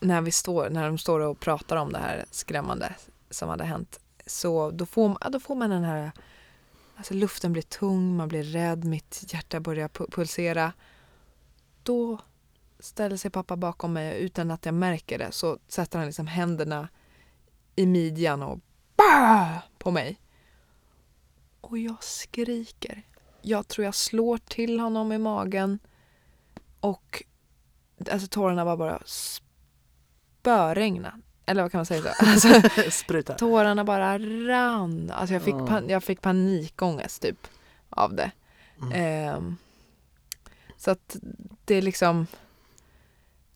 när 0.00 0.20
vi 0.20 0.30
står, 0.30 0.70
när 0.70 0.86
de 0.86 0.98
står 0.98 1.20
och 1.20 1.40
pratar 1.40 1.76
om 1.76 1.92
det 1.92 1.98
här 1.98 2.24
skrämmande 2.30 2.94
som 3.30 3.48
hade 3.48 3.64
hänt 3.64 4.00
så 4.26 4.70
då 4.70 4.86
får, 4.86 5.16
ja, 5.20 5.28
då 5.28 5.40
får 5.40 5.54
man 5.54 5.70
den 5.70 5.84
här 5.84 6.12
Alltså 7.00 7.14
luften 7.14 7.52
blir 7.52 7.62
tung, 7.62 8.16
man 8.16 8.28
blir 8.28 8.42
rädd, 8.42 8.84
mitt 8.84 9.24
hjärta 9.32 9.60
börjar 9.60 9.88
pu- 9.88 10.10
pulsera. 10.10 10.72
Då 11.82 12.18
ställer 12.78 13.16
sig 13.16 13.30
pappa 13.30 13.56
bakom 13.56 13.92
mig 13.92 14.20
utan 14.20 14.50
att 14.50 14.66
jag 14.66 14.74
märker 14.74 15.18
det 15.18 15.32
så 15.32 15.58
sätter 15.68 15.98
han 15.98 16.06
liksom 16.06 16.26
händerna 16.26 16.88
i 17.76 17.86
midjan 17.86 18.42
och 18.42 18.60
bah! 18.96 19.58
på 19.78 19.90
mig. 19.90 20.20
Och 21.60 21.78
jag 21.78 22.04
skriker. 22.04 23.02
Jag 23.42 23.68
tror 23.68 23.84
jag 23.84 23.94
slår 23.94 24.38
till 24.38 24.80
honom 24.80 25.12
i 25.12 25.18
magen 25.18 25.78
och 26.80 27.22
alltså 28.10 28.28
tårarna 28.28 28.64
var 28.64 28.76
bara 28.76 29.02
spöregna. 30.40 31.20
Eller 31.46 31.62
vad 31.62 31.70
kan 31.70 31.78
man 31.78 31.86
säga 31.86 32.02
så? 32.02 32.24
Alltså. 32.26 32.48
Tårarna 33.38 33.84
bara 33.84 34.18
rann. 34.18 35.10
Alltså 35.14 35.34
jag 35.34 35.42
fick, 35.42 35.54
pan- 35.54 35.88
jag 35.88 36.04
fick 36.04 36.20
panikångest 36.22 37.22
typ 37.22 37.46
av 37.90 38.14
det. 38.14 38.30
Mm. 38.82 38.92
Ehm, 38.94 39.56
så 40.76 40.90
att 40.90 41.16
det 41.64 41.74
är 41.74 41.82
liksom 41.82 42.26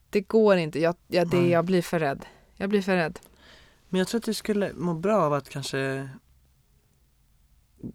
Det 0.09 0.21
går 0.21 0.57
inte. 0.57 0.79
Jag, 0.79 0.95
jag, 1.07 1.29
det, 1.29 1.47
jag 1.49 1.65
blir 1.65 1.81
för 1.81 1.99
rädd. 1.99 2.25
Jag 2.55 2.69
blir 2.69 2.81
för 2.81 2.95
rädd. 2.95 3.19
Men 3.89 3.99
jag 3.99 4.07
tror 4.07 4.19
att 4.19 4.25
du 4.25 4.33
skulle 4.33 4.73
må 4.73 4.93
bra 4.93 5.17
av 5.21 5.33
att 5.33 5.49
kanske 5.49 6.09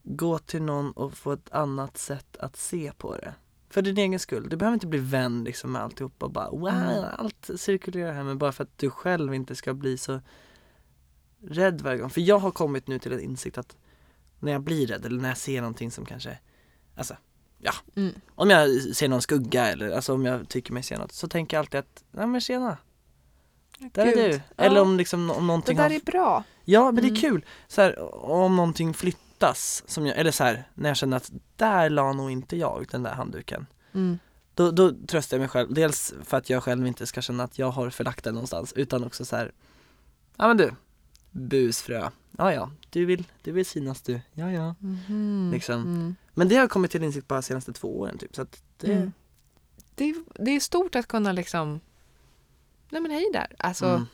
gå 0.03 0.39
till 0.39 0.63
någon 0.63 0.93
och 0.93 1.15
få 1.15 1.33
ett 1.33 1.51
annat 1.53 1.99
sätt 1.99 2.37
att 2.37 2.57
se 2.57 2.93
på 2.99 3.17
det. 3.17 3.35
För 3.71 3.83
din 3.83 3.99
egen 3.99 4.19
skull. 4.19 4.49
Du 4.49 4.57
behöver 4.57 4.75
inte 4.75 4.87
bli 4.87 4.99
vän 4.99 5.45
liksom 5.45 5.73
med 5.73 5.83
alltihopa 5.83 6.27
och 6.27 6.33
bara 6.33 6.51
wow, 6.51 6.69
Mm. 6.69 7.05
allt 7.19 7.51
cirkulerar 7.57 8.13
här 8.13 8.23
men 8.23 8.39
bara 8.39 8.53
för 8.53 8.65
att 8.65 8.79
du 8.79 8.91
själv 8.91 9.35
inte 9.35 9.55
ska 9.57 9.75
bli 9.75 9.99
så 9.99 10.21
rädd 11.43 11.81
varje 11.81 11.99
gång. 11.99 12.11
För 12.11 12.21
jag 12.21 12.39
har 12.39 12.51
kommit 12.51 12.87
nu 12.89 12.99
till 12.99 13.13
en 13.13 13.21
insikt 13.21 13.59
att 13.59 13.77
när 14.39 14.53
jag 14.53 14.63
blir 14.63 14.87
rädd 14.87 15.07
eller 15.07 15.21
när 15.23 15.29
jag 15.29 15.39
ser 15.39 15.61
någonting 15.61 15.91
som 15.91 16.05
kanske, 16.07 16.39
alltså 16.97 17.17
ja, 17.59 17.73
Mm. 17.97 18.15
om 18.35 18.51
jag 18.51 18.81
ser 18.97 19.09
någon 19.09 19.23
skugga 19.23 19.67
eller 19.67 19.91
alltså 19.91 20.15
om 20.15 20.25
jag 20.25 20.49
tycker 20.49 20.73
mig 20.73 20.83
se 20.83 20.99
något 20.99 21.13
så 21.13 21.29
tänker 21.29 21.57
jag 21.57 21.63
alltid 21.63 21.81
att, 21.81 22.05
nej 22.11 22.27
men 22.27 22.41
tjena, 22.41 22.77
där 23.93 24.07
är 24.07 24.15
Gud. 24.17 24.31
du. 24.31 24.41
Ja. 24.57 24.65
Eller 24.65 24.81
om 24.81 24.97
liksom 24.97 25.31
om 25.31 25.37
Det 25.37 25.43
någonting 25.47 25.77
där 25.77 25.83
har 25.85 25.91
är 25.91 26.01
bra. 26.01 26.45
Ja 26.65 26.85
men 26.85 26.95
det 26.95 27.09
Mm. 27.09 27.15
är 27.17 27.21
kul, 27.21 27.45
så 27.69 27.81
här, 27.83 28.25
om 28.25 28.57
någonting 28.57 28.95
flyttas, 29.41 29.83
som 29.87 30.07
jag, 30.07 30.19
eller 30.19 30.31
så 30.31 30.45
här, 30.45 30.65
när 30.75 30.91
jag 30.91 30.97
känner 30.97 31.17
att 31.17 31.31
där 31.57 31.91
la 31.91 32.13
nog 32.13 32.31
inte 32.31 32.57
jag 32.57 32.87
den 32.91 33.03
där 33.03 33.15
handduken 33.15 33.67
Mm. 33.93 34.19
då, 34.55 34.71
då 34.71 34.93
tröstar 35.07 35.37
jag 35.37 35.41
mig 35.41 35.49
själv, 35.49 35.75
dels 35.75 36.15
för 36.25 36.37
att 36.37 36.51
jag 36.51 36.63
själv 36.63 36.87
inte 36.87 37.07
ska 37.07 37.23
känna 37.23 37.45
att 37.45 37.59
jag 37.59 37.71
har 37.71 37.91
förlagt 37.91 38.25
den 38.25 38.35
någonstans 38.35 38.73
utan 38.73 39.05
också 39.05 39.25
så 39.25 39.37
här, 39.37 39.53
ja 40.37 40.49
men 40.49 40.57
du, 40.57 40.73
busfrö, 41.31 42.11
ja 42.39 42.53
ja, 42.53 42.71
du 42.91 43.05
vill, 43.05 43.25
du 43.43 43.53
vill 43.53 43.67
synas 43.67 44.03
du, 44.03 44.21
ja 44.35 44.51
ja 44.51 44.75
Mhm. 44.79 45.51
Liksom. 45.53 45.83
Mm. 45.83 46.17
Men 46.35 46.49
det 46.49 46.55
har 46.55 46.63
jag 46.63 46.71
kommit 46.71 46.91
till 46.91 47.03
insikt 47.03 47.29
bara 47.29 47.41
de 47.41 47.43
senaste 47.43 47.73
två 47.73 48.01
åren 48.01 48.19
typ 48.19 48.37
så 48.37 48.47
det, 48.77 48.93
Mm. 48.93 49.13
Det, 49.95 50.15
det 50.35 50.51
är 50.51 50.61
stort 50.61 50.95
att 50.95 51.07
kunna 51.07 51.33
liksom 51.33 51.81
Nej 52.91 53.01
men 53.03 53.11
hej 53.11 53.31
där. 53.33 53.47
Alltså 53.59 53.87
mm. 53.87 54.07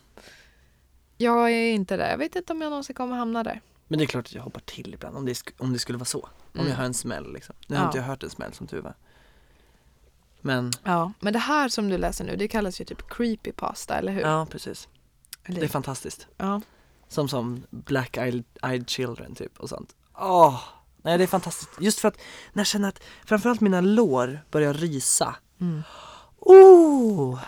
jag 1.17 1.51
är 1.51 1.73
inte 1.73 1.97
där. 1.97 2.11
Jag 2.11 2.19
vet 2.19 2.37
inte 2.37 2.53
om 2.53 2.61
jag 2.63 2.71
någonsin 2.71 2.95
kommer 2.95 3.17
hamna 3.17 3.43
där. 3.43 3.61
Men 3.89 3.99
det 3.99 4.05
är 4.05 4.07
klart 4.07 4.27
att 4.27 4.35
jag 4.35 4.43
hoppar 4.43 4.61
till 4.61 4.95
ibland 4.95 5.17
om 5.17 5.25
det, 5.27 5.33
sk- 5.33 5.53
om 5.59 5.73
det 5.73 5.79
skulle 5.79 5.99
vara 5.99 6.05
så, 6.05 6.19
om 6.53 6.61
Mm. 6.61 6.69
jag 6.69 6.77
hör 6.77 6.85
en 6.85 6.95
smäll 6.95 7.33
liksom 7.33 7.55
Nu 7.67 7.77
har 7.77 7.83
Ja. 7.83 7.89
inte 7.89 7.99
jag 7.99 8.05
hört 8.05 8.23
en 8.23 8.31
smäll 8.31 8.53
som 8.53 8.67
tur 8.67 8.81
var 8.81 8.95
Men, 10.41 10.73
Ja, 10.85 11.13
men 11.21 11.33
det 11.33 11.39
här 11.39 11.69
som 11.69 11.89
du 11.89 11.99
läser 11.99 12.25
nu, 12.25 12.37
det 12.37 12.49
kallas 12.49 12.81
ju 12.81 12.85
typ 12.85 13.09
creepypasta, 13.11 13.95
eller 13.99 14.13
hur? 14.13 14.21
ja 14.21 14.47
precis, 14.51 14.89
Eller- 15.45 15.61
det 15.61 15.67
är 15.67 15.69
fantastiskt 15.69 16.27
ja. 16.37 16.61
Som 17.09 17.29
som 17.29 17.67
Black 17.71 18.17
Eyed, 18.17 18.45
eyed 18.63 18.91
Children 18.91 19.35
typ 19.35 19.59
och 19.61 19.69
sånt. 19.69 19.95
Åh! 20.15 20.61
nej 21.03 21.19
det 21.19 21.25
är 21.25 21.29
fantastiskt. 21.29 21.71
Just 21.81 22.01
för 22.01 22.09
att 22.09 22.17
när 22.53 22.61
jag 22.61 22.67
känner 22.67 22.89
att 22.89 23.03
framförallt 23.25 23.61
mina 23.61 23.81
lår 23.81 24.41
börjar 24.51 24.75
rysa. 24.75 25.37
Mm. 25.61 25.83
Oh! 26.39 27.39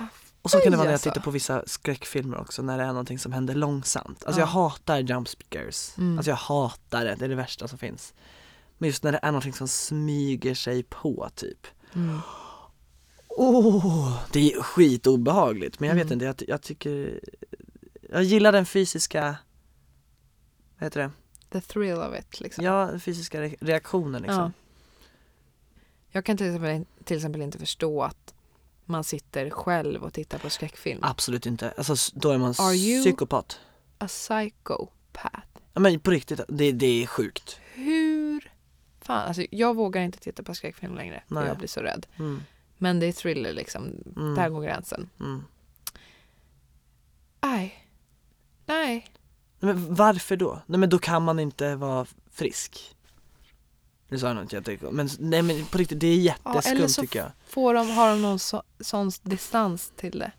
Och 0.49 0.53
så 0.53 0.61
kan 0.61 0.70
det 0.72 0.76
vara 0.78 0.84
när 0.84 0.92
jag 0.92 1.01
tittar 1.01 1.20
på 1.20 1.30
vissa 1.30 1.62
skräckfilmer 1.66 2.40
också 2.40 2.62
när 2.62 2.78
det 2.78 2.84
är 2.84 2.88
någonting 2.88 3.18
som 3.18 3.32
händer 3.32 3.55
långsamt. 3.55 4.24
Alltså 4.24 4.40
Ja. 4.40 4.46
jag 4.46 4.53
hatar 4.53 4.99
jump 4.99 5.28
scares. 5.28 5.94
Mm. 5.99 6.18
Alltså 6.18 6.30
jag 6.30 6.36
hatar 6.36 7.05
det, 7.05 7.14
det 7.14 7.24
är 7.24 7.28
det 7.28 7.34
värsta 7.34 7.68
som 7.68 7.78
finns. 7.78 8.14
Men 8.78 8.86
just 8.88 9.03
när 9.03 9.12
det 9.12 9.20
är 9.22 9.26
någonting 9.32 9.53
som 9.53 9.68
smyger 9.68 10.55
sig 10.55 10.82
på 10.82 11.28
typ. 11.34 11.66
Mm. 11.94 12.18
Åh! 13.28 14.18
det 14.32 14.53
är 14.53 14.62
skitobehagligt 14.62 15.80
men 15.80 15.88
jag 15.88 15.96
vet 15.96 16.05
Mm. 16.05 16.12
inte, 16.12 16.24
jag, 16.24 16.51
jag 16.51 16.62
tycker 16.62 17.20
Jag 18.11 18.22
gillar 18.22 18.53
den 18.53 18.66
fysiska 18.66 19.36
Vad 20.78 20.86
heter 20.86 21.01
det? 21.01 21.11
The 21.53 21.61
thrill 21.61 21.99
of 21.99 22.18
it 22.18 22.40
liksom. 22.40 22.64
Ja, 22.64 22.86
den 22.90 23.01
fysiska 23.01 23.42
re- 23.42 23.57
reaktionen 23.61 24.22
liksom. 24.22 24.40
Ja. 24.42 24.51
Jag 26.11 26.24
kan 26.24 26.36
till 26.36 26.46
exempel, 26.46 26.84
till 27.05 27.16
exempel 27.16 27.42
inte 27.42 27.59
förstå 27.59 28.03
att 28.03 28.34
man 28.89 29.05
sitter 29.05 29.51
själv 29.51 30.05
och 30.05 30.12
tittar 30.12 30.39
på 30.39 30.51
skräckfilm. 30.51 31.01
Absolut 31.03 31.47
inte. 31.47 31.74
Alltså 31.76 31.95
då 32.14 32.30
är 32.30 32.39
man 32.39 32.51
Are 32.59 32.74
you- 32.74 33.03
psykopat. 33.03 33.61
A 33.99 34.07
psychopath. 34.07 35.49
Ja, 35.74 35.80
men 35.80 36.01
på 36.01 36.11
riktigt, 36.11 36.41
det, 36.49 36.72
det 36.72 37.03
är 37.03 37.07
sjukt. 37.07 37.61
Hur 37.74 38.53
fan, 39.01 39.28
alltså 39.28 39.43
jag 39.51 39.76
vågar 39.76 40.03
inte 40.03 40.18
titta 40.18 40.43
på 40.43 40.55
skräckfilm 40.55 40.95
längre. 40.95 41.22
Nej. 41.28 41.47
jag 41.47 41.59
blir 41.59 41.68
så 41.68 41.80
rädd. 41.80 42.07
Mm. 42.18 42.43
Men 42.78 43.01
det 43.01 43.07
är 43.07 43.12
thriller 43.12 43.53
liksom. 43.53 43.82
Mm. 44.16 44.34
Där 44.34 44.49
går 44.49 44.62
gränsen. 44.62 45.11
Mm. 45.20 45.45
Nej. 47.41 47.84
Nej. 48.66 49.07
Men 49.61 49.95
varför 49.95 50.36
då? 50.36 50.62
Nej 50.66 50.78
men 50.80 50.91
då 50.91 50.99
kan 50.99 51.22
man 51.22 51.39
inte 51.39 51.74
vara 51.74 52.07
frisk. 52.30 52.97
Nu 54.09 54.19
sa 54.19 54.27
jag 54.27 54.37
något 54.37 54.53
jättekonst, 54.53 54.93
men 54.95 55.31
nej 55.31 55.43
men 55.43 55.65
på 55.67 55.79
riktigt, 55.79 56.01
det 56.01 56.07
är 56.07 56.17
jätteskumt 56.17 56.73
eller 56.77 56.89
så 56.89 57.01
tycker 57.03 57.19
jag. 57.19 57.31
Får 57.47 57.75
de, 57.75 57.91
har 57.91 58.11
de 58.11 58.23
någon 58.23 58.39
så, 58.39 58.63
sån 58.81 59.11
distans 59.23 59.93
till 59.97 60.19
det? 60.19 60.33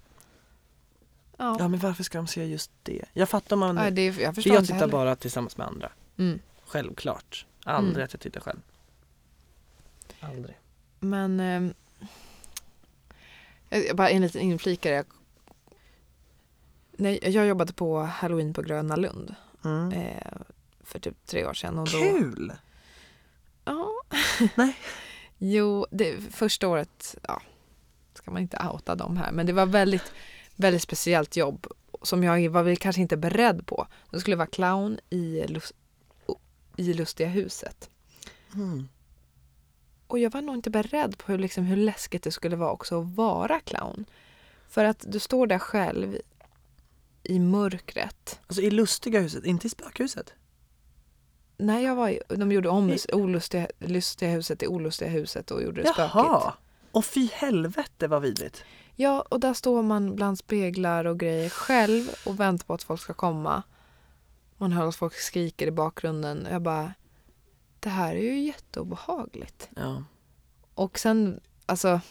Ja. 1.38 1.56
Ja 1.60 1.68
men 1.68 1.80
varför 1.80 2.04
ska 2.04 2.18
de 2.18 2.28
se 2.28 2.46
just 2.46 2.72
det? 2.84 3.06
Jag 3.14 3.30
fattar 3.30 3.56
om 3.56 3.60
man, 3.60 3.76
Nej, 3.76 3.92
det 3.92 4.06
jag 4.06 4.16
för 4.16 4.32
förstår 4.34 4.54
jag 4.54 4.62
inte 4.62 4.68
tittar 4.68 4.80
heller. 4.80 4.92
bara 4.92 5.16
tillsammans 5.16 5.58
med 5.58 5.68
andra. 5.68 5.92
Mm. 6.18 6.40
Självklart. 6.66 7.46
Aldrig 7.64 7.96
Mm. 7.96 8.06
att 8.06 8.14
jag 8.14 8.20
tittar 8.22 8.42
själv. 8.42 8.60
Aldrig. 10.20 10.58
Men 11.00 11.40
ehm, 11.40 11.74
jag, 13.70 13.86
jag 13.88 13.96
bara 13.96 14.10
en 14.10 14.22
liten 14.22 14.42
inflikare. 14.42 14.94
Jag, 14.94 15.06
nej, 16.92 17.20
jag 17.24 17.46
jobbade 17.48 17.74
på 17.74 18.00
halloween 18.02 18.54
på 18.54 18.62
Gröna 18.62 18.96
Lund 18.96 19.36
Mm. 19.66 19.92
eh, 19.92 20.38
för 20.84 21.00
typ 21.00 21.26
tre 21.26 21.46
år 21.46 21.54
sedan. 21.54 21.80
Och 21.80 21.88
då, 21.90 22.00
Kul! 22.00 22.54
Ja. 23.70 23.90
Nej. 24.56 24.76
Jo, 25.38 25.86
det, 25.92 26.34
första 26.34 26.68
året, 26.68 27.16
ja, 27.28 27.42
ska 28.14 28.32
man 28.32 28.42
inte 28.42 28.70
outa 28.74 28.96
dem 28.96 29.18
här, 29.18 29.32
men 29.32 29.46
det 29.46 29.54
var 29.54 29.66
väldigt, 29.66 30.14
väldigt 30.56 30.82
speciellt 30.82 31.36
jobb 31.36 31.68
som 32.02 32.24
jag 32.24 32.50
var 32.50 32.64
väl 32.64 32.78
kanske 32.78 33.02
inte 33.02 33.18
beredd 33.18 33.66
på. 33.66 33.88
Jag 34.12 34.22
skulle 34.22 34.36
vara 34.36 34.48
clown 34.48 35.00
i, 35.10 35.48
lus, 35.48 35.74
i 36.76 36.94
Lustiga 36.94 37.28
huset. 37.28 37.90
Mm. 38.54 38.88
Och 40.08 40.20
jag 40.20 40.32
var 40.32 40.42
nog 40.42 40.56
inte 40.56 40.70
beredd 40.70 41.18
på 41.18 41.32
hur, 41.32 41.40
liksom, 41.40 41.64
hur 41.64 41.78
läskigt 41.78 42.24
det 42.24 42.32
skulle 42.32 42.56
vara 42.56 42.72
också 42.72 43.02
att 43.02 43.16
vara 43.16 43.60
clown. 43.60 44.06
För 44.70 44.86
att 44.86 45.06
du 45.08 45.20
står 45.20 45.48
där 45.48 45.60
själv 45.60 46.18
i 47.24 47.40
mörkret. 47.40 48.40
Alltså 48.48 48.62
i 48.62 48.72
lustiga 48.72 49.20
huset, 49.20 49.46
inte 49.46 49.68
i 49.68 49.70
spökhuset. 49.70 50.34
När 51.60 51.80
jag 51.80 51.95
var 51.95 52.10
i, 52.10 52.20
de 52.28 52.51
gjorde 52.51 52.70
om 52.70 52.89
I- 52.89 52.99
olustiga, 53.14 53.68
lustiga 53.80 54.32
huset 54.32 54.60
till 54.60 54.68
olustiga 54.68 55.10
huset 55.10 55.51
och 55.51 55.64
gjorde 55.64 55.82
det 55.82 55.93
spökigt. 55.93 56.16
Jaha! 56.16 56.53
Och 56.91 57.05
fy 57.05 57.30
helvete 57.34 58.07
vad 58.07 58.22
vidrigt. 58.22 58.64
Ja, 58.95 59.22
och 59.30 59.39
där 59.39 59.53
står 59.53 59.84
man 59.84 60.16
bland 60.16 60.39
speglar 60.39 61.05
och 61.05 61.20
grejer 61.20 61.49
själv 61.49 62.10
och 62.26 62.39
väntar 62.39 62.66
på 62.66 62.74
att 62.74 62.84
folk 62.84 63.01
ska 63.01 63.14
komma. 63.14 63.64
Man 64.57 64.72
hör 64.72 64.88
att 64.88 64.95
folk 64.95 65.14
skriker 65.14 65.68
i 65.68 65.72
bakgrunden. 65.72 66.47
Jag 66.51 66.62
bara, 66.62 66.93
det 67.80 67.89
här 67.89 68.16
är 68.16 68.20
ju 68.22 68.39
jätteobehagligt. 68.39 69.70
Ja. 69.76 70.03
Och 70.74 70.99
sen, 70.99 71.39
alltså, 71.66 72.01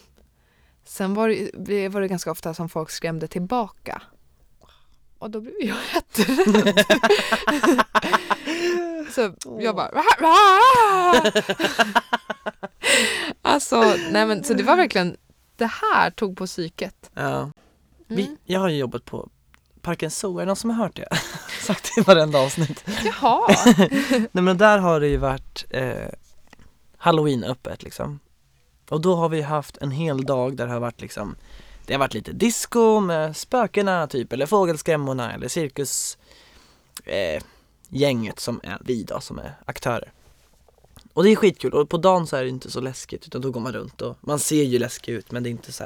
sen 0.84 1.14
var 1.14 1.28
det, 1.28 1.50
det 1.54 1.88
var 1.88 2.00
det 2.00 2.08
ganska 2.08 2.30
ofta 2.30 2.54
som 2.54 2.68
folk 2.68 2.90
skrämde 2.90 3.28
tillbaka. 3.28 4.02
Och 5.18 5.30
då 5.30 5.40
blev 5.40 5.54
jag 5.60 5.76
jätterädd. 5.94 6.84
Så 9.10 9.34
jag 9.60 9.76
bara... 9.76 9.90
alltså, 13.42 13.80
nej 14.10 14.26
men 14.26 14.44
så 14.44 14.54
det 14.54 14.62
var 14.62 14.76
verkligen... 14.76 15.16
Det 15.56 15.70
här 15.92 16.10
tog 16.10 16.36
på 16.36 16.46
psyket. 16.46 17.10
ja. 17.14 17.50
Vi, 18.10 18.22
Mm. 18.24 18.36
jag 18.44 18.60
har 18.60 18.68
ju 18.68 18.76
jobbat 18.76 19.04
på 19.04 19.28
Parken 19.82 20.10
Zoo, 20.10 20.36
är 20.38 20.42
det 20.42 20.46
någon 20.46 20.56
som 20.56 20.70
har 20.70 20.76
hört 20.84 20.96
det? 20.96 21.08
Sagt 21.62 21.90
det 21.94 22.00
i 22.00 22.04
varenda 22.04 22.38
avsnitt. 22.38 22.84
Jaha. 23.04 23.54
Nej 24.32 24.44
men 24.44 24.58
där 24.58 24.78
har 24.78 25.00
det 25.00 25.08
ju 25.08 25.16
varit 25.16 25.64
eh, 25.70 26.08
Halloween 26.96 27.44
öppet 27.44 27.82
liksom. 27.82 28.18
Och 28.90 29.00
då 29.00 29.14
har 29.16 29.28
vi 29.28 29.42
haft 29.42 29.76
en 29.76 29.90
hel 29.90 30.24
dag 30.26 30.56
där 30.56 30.66
det 30.66 30.72
har 30.72 30.80
varit 30.80 31.00
liksom 31.00 31.36
Det 31.86 31.94
har 31.94 31.98
varit 31.98 32.14
lite 32.14 32.32
disco 32.32 33.00
med 33.00 33.36
spökena 33.36 34.06
typ 34.06 34.32
eller 34.32 34.46
fågelskrämmorna 34.46 35.32
eller 35.34 35.48
cirkus 35.48 36.18
eh, 37.04 37.42
gänget 37.88 38.40
som 38.40 38.60
är 38.62 38.78
vi 38.80 39.02
då 39.02 39.20
som 39.20 39.38
är 39.38 39.54
aktörer. 39.64 40.12
Och 41.12 41.24
det 41.24 41.30
är 41.30 41.36
skitkul 41.36 41.72
och 41.72 41.88
på 41.88 41.96
dagen 41.96 42.26
så 42.26 42.36
är 42.36 42.42
det 42.42 42.48
inte 42.48 42.70
så 42.70 42.80
läskigt 42.80 43.26
utan 43.26 43.40
då 43.40 43.50
går 43.50 43.60
man 43.60 43.72
runt 43.72 44.02
och 44.02 44.16
man 44.20 44.38
ser 44.38 44.62
ju 44.62 44.78
läskig 44.78 45.12
ut 45.12 45.30
men 45.30 45.42
det 45.42 45.48
är 45.48 45.50
inte 45.50 45.72
så 45.72 45.84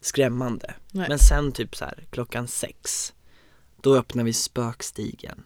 skrämmande. 0.00 0.74
Nej. 0.90 1.08
Men 1.08 1.18
sen 1.18 1.52
typ 1.52 1.76
så 1.76 1.84
här 1.84 2.04
klockan 2.10 2.48
sex 2.48 3.12
då 3.80 3.96
öppnar 3.96 4.24
vi 4.24 4.32
spökstigen. 4.32 5.42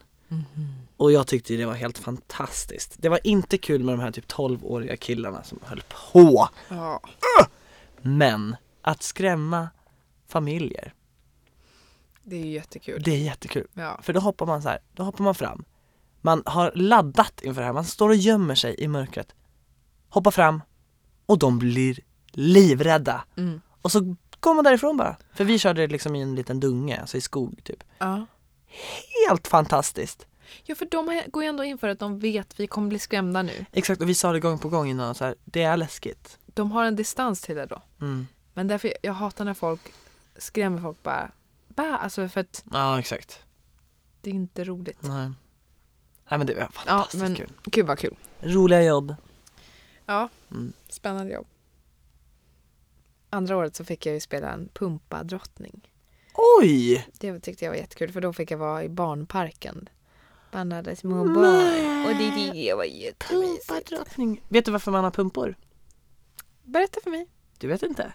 Och 0.96 1.12
jag 1.12 1.26
tyckte 1.26 1.56
det 1.56 1.66
var 1.66 1.74
helt 1.74 1.98
fantastiskt. 1.98 2.94
Det 2.98 3.08
var 3.08 3.20
inte 3.24 3.58
kul 3.58 3.84
med 3.84 3.94
de 3.94 4.00
här 4.00 4.10
typ 4.10 4.32
12-åriga 4.32 4.96
killarna 4.96 5.42
som 5.42 5.58
höll 5.62 5.82
på. 6.12 6.48
Ja. 6.68 7.00
Men 8.02 8.56
att 8.82 9.02
skrämma 9.02 9.68
familjer, 10.28 10.94
Det 12.24 12.36
är 12.36 12.40
ju 12.40 12.50
jättekul. 12.50 13.02
det 13.02 13.10
är 13.10 13.18
jättekul. 13.18 13.66
Ja. 13.74 14.00
För 14.02 14.12
då 14.12 14.20
hoppar 14.20 14.46
man 14.46 14.62
så 14.62 14.68
här, 14.68 14.78
då 14.92 15.02
hoppar 15.02 15.24
man 15.24 15.34
fram. 15.34 15.64
Man 16.20 16.42
har 16.46 16.72
laddat 16.74 17.42
inför 17.42 17.60
det 17.60 17.66
här, 17.66 17.72
man 17.72 17.84
står 17.84 18.08
och 18.08 18.16
gömmer 18.16 18.54
sig 18.54 18.74
i 18.78 18.88
mörkret. 18.88 19.34
Hoppar 20.08 20.30
fram 20.30 20.62
och 21.26 21.38
de 21.38 21.58
blir 21.58 22.00
livrädda. 22.32 23.24
Mm. 23.36 23.60
Och 23.82 23.92
så 23.92 24.16
går 24.40 24.54
man 24.54 24.64
därifrån 24.64 24.96
bara. 24.96 25.16
För 25.34 25.44
vi 25.44 25.58
körde 25.58 25.86
liksom 25.86 26.16
i 26.16 26.22
en 26.22 26.34
liten 26.34 26.60
dunge, 26.60 27.00
alltså 27.00 27.16
i 27.16 27.20
skog 27.20 27.60
typ. 27.64 27.84
Ja. 27.98 28.26
Helt 29.28 29.48
fantastiskt! 29.48 30.26
ja, 30.64 30.74
för 30.74 30.86
de 30.86 31.22
går 31.26 31.42
ju 31.42 31.48
ändå 31.48 31.64
in 31.64 31.78
för 31.78 31.88
att 31.88 31.98
de 31.98 32.18
vet 32.18 32.52
att 32.52 32.60
vi 32.60 32.66
kommer 32.66 32.88
bli 32.88 32.98
skrämda 32.98 33.42
nu. 33.42 33.64
Exakt, 33.72 34.00
och 34.00 34.08
vi 34.08 34.14
sa 34.14 34.32
det 34.32 34.40
gång 34.40 34.58
på 34.58 34.68
gång 34.68 34.88
innan 34.88 35.14
så 35.14 35.24
här, 35.24 35.34
det 35.44 35.62
är 35.62 35.76
läskigt. 35.76 36.38
De 36.46 36.72
har 36.72 36.84
en 36.84 36.96
distans 36.96 37.40
till 37.40 37.56
det 37.56 37.66
då. 37.66 37.82
Mm. 38.00 38.26
Men 38.54 38.68
därför 38.68 38.92
jag 39.02 39.12
hatar 39.12 39.44
när 39.44 39.54
folk 39.54 39.80
skrämmer 40.36 40.80
folk 40.82 41.02
bara. 41.02 41.30
Bara 41.74 41.96
alltså 41.98 42.28
för 42.28 42.40
att 42.40 42.64
Ja, 42.72 42.98
exakt. 42.98 43.44
det 44.20 44.30
är 44.30 44.34
inte 44.34 44.64
roligt. 44.64 45.02
Nej. 45.02 45.30
Nej 46.30 46.38
men 46.38 46.46
det 46.46 46.54
var 46.54 46.68
fantastiskt 46.68 47.22
men- 47.22 47.34
kul. 47.34 47.52
Gud 47.64 47.86
vad 47.86 47.98
kul. 47.98 48.16
Roliga 48.40 48.82
jobb. 48.82 49.14
Ja, 50.06 50.28
Mm. 50.50 50.72
spännande 50.88 51.32
jobb. 51.32 51.46
Andra 53.30 53.56
året 53.56 53.76
så 53.76 53.84
fick 53.84 54.06
jag 54.06 54.14
ju 54.14 54.20
spela 54.20 54.50
en 54.52 54.68
pumpadrottning. 54.74 55.90
Oj! 56.60 57.06
Det 57.12 57.40
tyckte 57.40 57.64
jag 57.64 57.72
var 57.72 57.78
jättekul 57.78 58.12
för 58.12 58.20
då 58.20 58.32
fick 58.32 58.50
jag 58.50 58.58
vara 58.58 58.84
i 58.84 58.88
barnparken. 58.88 59.88
Bland 60.50 60.72
alla 60.72 60.96
små 60.96 61.24
barn. 61.24 62.04
Och 62.06 62.14
det, 62.18 62.52
det 62.52 62.74
var 62.74 62.84
jättemysigt. 62.84 63.68
Pumpadrottning. 63.68 64.44
Vet 64.48 64.64
du 64.64 64.70
varför 64.72 64.90
man 64.90 65.04
har 65.04 65.10
pumpor? 65.10 65.56
Berätta 66.62 67.00
för 67.00 67.10
mig. 67.10 67.26
Du 67.58 67.66
vet 67.68 67.82
inte? 67.82 68.12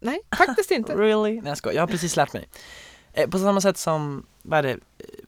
Nej, 0.00 0.20
faktiskt 0.36 0.70
inte. 0.70 0.92
Really? 0.96 1.34
Nej 1.40 1.48
jag 1.48 1.58
skojar, 1.58 1.74
jag 1.74 1.82
har 1.82 1.86
precis 1.88 2.16
lärt 2.16 2.32
mig. 2.32 2.48
Eh, 3.12 3.30
på 3.30 3.38
samma 3.38 3.60
sätt 3.60 3.78
som, 3.78 4.26
vad 4.42 4.58
är 4.58 4.62
det, 4.62 4.70
eh, 4.72 4.78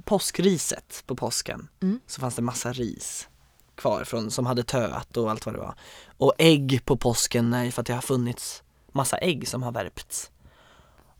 påskriset 0.05 1.03
på 1.07 1.16
påsken 1.16 1.69
Mm. 1.83 2.01
så 2.07 2.21
fanns 2.21 2.35
det 2.35 2.43
massa 2.43 2.73
ris 2.73 3.29
kvar 3.75 4.05
från, 4.05 4.31
som 4.31 4.47
hade 4.47 4.62
töat 4.62 5.16
och 5.16 5.31
allt 5.31 5.47
vad 5.47 5.55
det 5.55 5.59
var. 5.59 5.75
Och 6.16 6.33
ägg 6.39 6.81
på 6.85 6.97
påsken, 6.97 7.51
nej, 7.51 7.71
för 7.73 7.81
att 7.81 7.87
det 7.87 7.95
har 7.95 8.01
funnits 8.01 8.62
massa 8.93 9.19
ägg 9.19 9.49
som 9.49 9.62
har 9.62 9.73
värpts. 9.73 10.31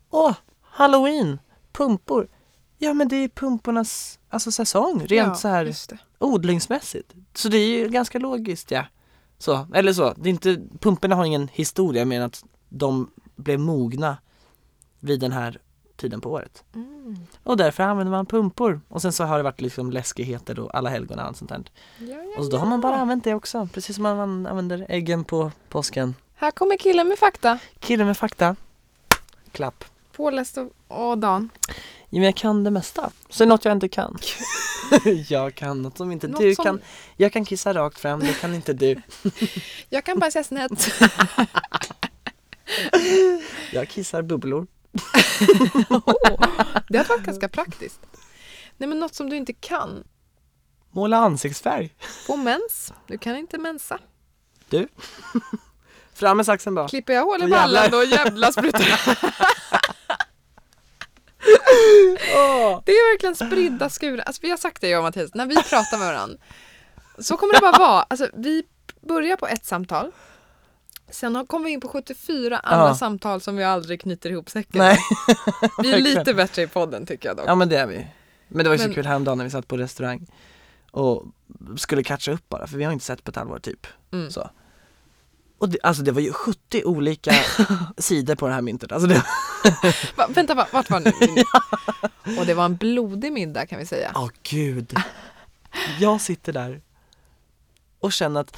Åh, 0.09 0.33
halloween, 0.61 1.39
pumpor. 1.71 2.27
Ja 2.77 2.93
men 2.93 3.07
det 3.07 3.15
är 3.15 3.27
pumpornas, 3.27 4.19
alltså 4.29 4.51
säsong, 4.51 4.99
rent 4.99 5.11
Ja, 5.11 5.35
så 5.35 5.47
här 5.47 5.75
odlingsmässigt. 6.19 7.13
Så 7.33 7.49
det 7.49 7.57
är 7.57 7.67
ju 7.67 7.89
ganska 7.89 8.19
logiskt 8.19 8.71
ja. 8.71 8.85
Så, 9.37 9.67
eller 9.73 9.93
så, 9.93 10.13
det 10.17 10.29
är 10.29 10.31
inte, 10.31 10.57
pumporna 10.79 11.15
har 11.15 11.25
ingen 11.25 11.47
historia 11.47 12.05
mer 12.05 12.17
än 12.17 12.25
att 12.25 12.43
de 12.69 13.11
blev 13.39 13.59
mogna 13.59 14.17
vid 14.99 15.19
den 15.19 15.31
här 15.31 15.57
tiden 15.97 16.21
på 16.21 16.31
året. 16.31 16.63
Mm. 16.75 17.17
Och 17.43 17.57
därför 17.57 17.83
använder 17.83 18.11
man 18.11 18.25
pumpor. 18.25 18.81
Och 18.87 19.01
sen 19.01 19.13
så 19.13 19.23
har 19.23 19.37
det 19.37 19.43
varit 19.43 19.61
liksom 19.61 19.91
läskigheter 19.91 20.59
och 20.59 20.75
alla 20.75 20.89
helgon 20.89 21.19
och 21.19 21.25
allt 21.25 21.37
sånt 21.37 21.49
där. 21.49 21.63
Ja, 21.97 22.05
ja, 22.07 22.37
Och 22.37 22.43
så 22.45 22.51
då 22.51 22.57
har 22.57 22.65
man 22.65 22.81
bara 22.81 22.95
använt 22.95 23.23
det 23.23 23.33
också, 23.33 23.69
precis 23.73 23.95
som 23.95 24.03
man 24.03 24.45
använder 24.47 24.85
äggen 24.89 25.23
på 25.23 25.51
påsken. 25.69 26.15
Här 26.35 26.51
kommer 26.51 26.77
killen 26.77 27.07
med 27.07 27.19
fakta. 27.19 27.59
Killen 27.79 28.07
med 28.07 28.17
fakta. 28.17 28.55
Klapp. 29.51 29.85
Påläst 30.11 30.57
och, 30.87 31.17
Dan. 31.17 31.49
Ja, 31.67 31.75
men 32.09 32.23
jag 32.23 32.35
kan 32.35 32.63
det 32.63 32.71
mesta. 32.71 33.09
Så 33.29 33.45
något 33.45 33.65
jag 33.65 33.71
inte 33.71 33.89
kan. 33.89 34.17
jag 35.29 35.55
kan 35.55 35.81
något 35.81 35.97
som 35.97 36.11
inte 36.11 36.27
Något 36.27 36.41
du 36.41 36.55
som- 36.55 36.65
kan. 36.65 36.81
Jag 37.17 37.33
kan 37.33 37.45
kissa 37.45 37.73
rakt 37.73 37.99
fram, 37.99 38.19
det 38.19 38.33
kan 38.41 38.53
inte 38.55 38.73
du. 38.73 39.01
Jag 39.89 40.05
kan 40.05 40.19
bajsa 40.19 40.43
snett. 40.43 40.71
Jag 43.71 43.89
kissar 43.89 44.21
bubblor. 44.21 44.67
Det 46.89 46.97
har 46.97 47.05
varit 47.05 47.23
ganska 47.25 47.49
praktiskt. 47.49 47.99
Nej 48.77 48.89
men 48.89 48.99
något 48.99 49.15
som 49.15 49.29
du 49.29 49.35
inte 49.35 49.53
kan. 49.53 50.03
Måla 50.91 51.17
ansiktsfärg. 51.17 51.95
Få 52.27 52.35
mens. 52.37 52.93
Du 53.07 53.17
kan 53.17 53.37
inte 53.37 53.57
mensa. 53.57 53.99
Fram 56.13 56.37
med 56.37 56.45
saxen 56.45 56.75
bara. 56.75 56.87
Klipper 56.87 57.13
jag 57.13 57.23
hål 57.23 57.39
i 57.39 57.41
jävlar. 57.41 57.59
ballen 57.59 57.91
då 57.91 58.03
jävla 58.03 58.51
sprutar 58.51 58.79
det. 58.79 59.15
Åh. 62.35 62.81
Det 62.85 62.91
är 62.91 63.13
verkligen 63.13 63.35
spridda 63.35 63.89
skurar. 63.89 64.23
Alltså 64.23 64.41
vi 64.41 64.49
har 64.49 64.57
sagt 64.57 64.81
det 64.81 64.89
jag 64.89 64.99
och 64.99 65.03
Mattias, 65.03 65.33
när 65.33 65.45
vi 65.45 65.55
pratar 65.55 65.97
med 65.97 66.07
varandra. 66.07 66.37
Så 67.19 67.37
kommer 67.37 67.53
det 67.53 67.59
bara 67.59 67.79
vara. 67.79 68.01
Alltså 68.01 68.29
vi 68.33 68.63
börjar 69.07 69.37
på 69.37 69.47
ett 69.47 69.65
samtal. 69.65 70.11
Sen 71.11 71.45
kommer 71.47 71.65
vi 71.65 71.71
in 71.71 71.81
på 71.81 71.87
74 71.87 72.59
andra 72.59 72.87
Ja. 72.87 72.95
samtal 72.95 73.41
som 73.41 73.55
vi 73.55 73.63
aldrig 73.63 74.01
knyter 74.01 74.29
ihop 74.29 74.49
säcken 74.49 74.79
Nej. 74.79 74.97
Vi 75.83 75.91
är 75.93 75.97
lite 76.01 76.33
bättre 76.33 76.61
i 76.61 76.67
podden 76.67 77.05
tycker 77.05 77.29
jag 77.29 77.37
dock. 77.37 77.45
Ja 77.47 77.55
men 77.55 77.69
det 77.69 77.77
är 77.77 77.87
vi. 77.87 78.07
Men 78.47 78.63
det 78.63 78.69
var 78.69 78.75
ju 78.75 78.79
så 78.79 78.87
Men- 78.87 78.95
kul 78.95 79.05
häromdagen 79.05 79.37
när 79.37 79.45
vi 79.45 79.51
satt 79.51 79.67
på 79.67 79.77
restaurang 79.77 80.27
och 80.91 81.25
skulle 81.77 82.03
catcha 82.03 82.31
upp 82.31 82.49
bara 82.49 82.67
för 82.67 82.77
vi 82.77 82.83
har 82.83 82.91
inte 82.93 83.05
sett 83.05 83.23
på 83.23 83.29
ett 83.29 83.35
halvår 83.35 83.59
typ. 83.59 83.87
Mm. 84.11 84.31
Så. 84.31 84.49
Och 85.57 85.69
det, 85.69 85.77
alltså 85.83 86.03
det 86.03 86.11
var 86.11 86.21
ju 86.21 86.33
70 86.33 86.83
olika 86.85 87.31
sidor 87.97 88.35
på 88.35 88.47
det 88.47 88.53
här 88.53 88.61
myntet. 88.61 88.91
Alltså 88.91 89.07
det, 89.07 89.23
Va, 90.15 90.27
vänta, 90.29 90.55
va, 90.55 90.67
vart 90.73 90.89
var 90.89 90.99
ni? 90.99 91.43
Och 92.39 92.45
det 92.45 92.53
var 92.53 92.65
en 92.65 92.75
blodig 92.75 93.33
middag 93.33 93.65
kan 93.65 93.79
vi 93.79 93.85
säga. 93.85 94.11
Åh 94.15 94.29
gud. 94.43 94.93
Jag 95.99 96.21
sitter 96.21 96.53
där 96.53 96.81
och 97.99 98.13
känner 98.13 98.41
att 98.41 98.57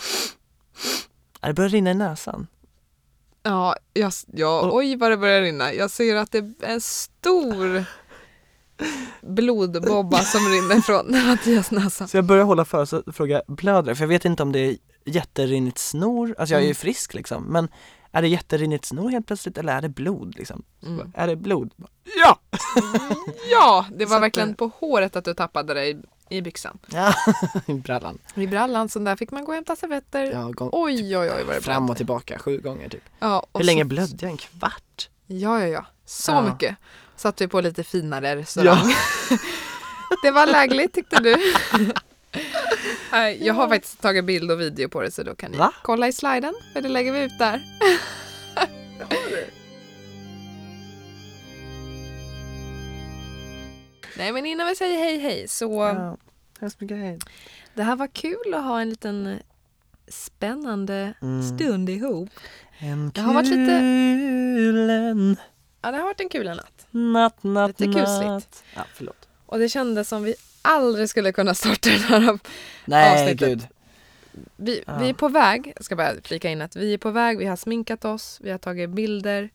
det 1.48 1.54
börjar 1.54 1.70
rinna 1.70 1.92
i 1.92 1.94
näsan. 1.94 2.48
Ja, 3.44 3.76
jag, 3.94 4.12
ja 4.34 4.62
Och- 4.62 4.76
oj 4.76 4.96
vad 4.96 5.12
det 5.12 5.18
börjar 5.18 5.42
rinna. 5.42 5.74
Jag 5.74 5.92
ser 5.92 6.16
att 6.16 6.32
det 6.32 6.38
är 6.38 6.54
en 6.62 6.82
stor 6.82 7.86
blodbobba 9.22 10.18
som 10.20 10.42
rinner 10.42 10.82
från 10.82 11.12
Mattias 11.28 11.72
näsa. 11.72 12.08
Så 12.08 12.18
jag 12.18 12.26
börjar 12.26 12.44
hålla 12.44 12.66
för 12.66 12.86
så 12.86 13.04
fråga 13.14 13.42
blöder? 13.48 13.96
För 13.96 14.04
jag 14.04 14.08
vet 14.10 14.26
inte 14.26 14.44
om 14.44 14.52
det 14.52 14.60
är 14.60 14.78
jätterinnigt 15.06 15.78
snor, 15.78 16.36
alltså 16.40 16.54
jag 16.54 16.60
är 16.60 16.64
ju 16.64 16.68
Mm. 16.68 16.76
frisk 16.76 17.14
liksom 17.14 17.44
men 17.44 17.68
är 18.12 18.22
det 18.22 18.28
jätterinnigt 18.28 18.86
snor 18.86 19.10
helt 19.10 19.28
plötsligt 19.28 19.58
eller 19.58 19.78
är 19.78 19.82
det 19.82 19.90
blod 19.90 20.36
liksom? 20.38 20.64
Mm. 20.84 21.12
Är 21.16 21.28
det 21.28 21.36
blod? 21.36 21.72
Ja! 22.24 22.40
Ja, 23.52 23.86
det 23.96 24.06
Så 24.06 24.10
var 24.10 24.18
att 24.18 24.24
verkligen 24.24 24.50
det- 24.50 24.56
på 24.56 24.72
håret 24.80 25.16
att 25.16 25.26
du 25.26 25.34
tappade 25.34 25.74
dig 25.74 26.02
i, 26.32 26.42
byxan. 26.42 26.80
Ja, 26.88 27.14
i 27.68 27.74
brallan. 27.74 28.18
I 28.36 28.48
brallan, 28.48 28.90
så 28.90 29.00
där 29.00 29.16
fick 29.16 29.32
man 29.32 29.44
gå 29.46 29.52
och 29.52 29.56
hämta 29.56 29.76
servetter. 29.76 30.32
Ja, 30.32 30.44
gång, 30.52 30.70
Oj, 30.72 31.18
oj, 31.18 31.32
oj 31.38 31.44
vad 31.48 31.56
det 31.56 31.62
fram 31.62 31.90
och 31.90 31.98
tillbaka 31.98 32.40
sju 32.40 32.58
gånger 32.58 32.90
typ. 32.90 33.04
Ja, 33.20 33.46
Hur 33.54 33.64
länge 33.64 33.84
så- 33.84 33.88
blödde 33.88 34.18
jag? 34.22 34.32
En 34.32 34.38
kvart? 34.38 35.10
Ja, 35.28 35.60
ja, 35.60 35.68
ja. 35.68 35.86
Så 36.06 36.32
Ja. 36.32 36.42
mycket. 36.42 36.76
Satt 37.16 37.42
vi 37.42 37.48
på 37.48 37.62
lite 37.62 37.84
finare 37.84 38.36
restaurang. 38.36 38.94
det 40.24 40.32
var 40.32 40.46
lägligt 40.46 40.94
tyckte 40.94 41.20
du. 41.20 41.54
Jag 43.40 43.54
har 43.54 43.68
faktiskt 43.70 44.02
tagit 44.02 44.26
bild 44.26 44.52
och 44.52 44.62
video 44.62 44.90
på 44.90 45.02
det 45.02 45.12
så 45.12 45.24
då 45.24 45.36
kan 45.36 45.52
ni 45.52 45.58
Va? 45.58 45.74
kolla 45.82 46.08
i 46.08 46.14
sliden. 46.14 46.54
För 46.74 46.82
det 46.82 46.90
lägger 46.90 47.12
vi 47.12 47.20
ut 47.24 47.40
där. 47.40 47.62
Nej 54.22 54.32
men 54.32 54.46
innan 54.46 54.68
vi 54.68 54.76
säger 54.76 54.98
hej 54.98 55.20
hej 55.20 55.48
så 55.48 55.72
Ja, 55.74 56.18
hemskt 56.60 56.82
mycket 56.82 56.98
hej. 56.98 57.20
det 57.74 57.84
här 57.84 57.96
var 57.96 58.08
kul 58.08 58.54
att 58.54 58.64
ha 58.64 58.82
en 58.82 58.90
liten 58.90 59.40
spännande 60.08 61.14
Mm. 61.22 61.44
stund 61.58 61.90
ihop. 61.90 62.30
En 62.78 63.12
Det 63.16 63.22
har 63.22 63.34
varit 63.34 63.48
lite- 63.48 63.80
kulen 64.56 65.38
Ja, 65.82 65.92
det 65.92 65.98
har 65.98 66.04
varit 66.04 66.20
en 66.20 66.30
kul 66.30 66.46
natt. 66.48 66.88
natt, 66.92 67.44
natt, 67.44 67.80
Lite 67.80 67.94
kusligt. 68.00 68.28
natt. 68.28 68.64
Ja, 68.76 68.86
förlåt. 68.94 69.28
Och 69.46 69.60
det 69.60 69.70
kändes 69.70 70.10
som 70.10 70.24
vi 70.24 70.36
aldrig 70.62 71.10
skulle 71.10 71.32
kunna 71.32 71.54
starta 71.54 71.90
den 71.90 72.00
här 72.00 72.40
Nej, 72.86 73.24
Avsnittet. 73.24 73.48
gud. 73.50 73.68
Vi, 74.56 74.84
Ja. 74.88 74.98
vi 74.98 75.10
är 75.10 75.14
på 75.14 75.30
väg, 75.30 75.74
jag 75.76 75.86
ska 75.86 75.96
bara 75.96 76.14
flika 76.24 76.50
in 76.50 76.62
att 76.62 76.76
vi 76.76 76.94
är 76.94 76.98
på 76.98 77.12
väg, 77.12 77.38
vi 77.38 77.46
har 77.46 77.56
sminkat 77.56 78.06
oss, 78.06 78.40
vi 78.44 78.52
har 78.52 78.58
tagit 78.58 78.90
bilder 78.90 79.50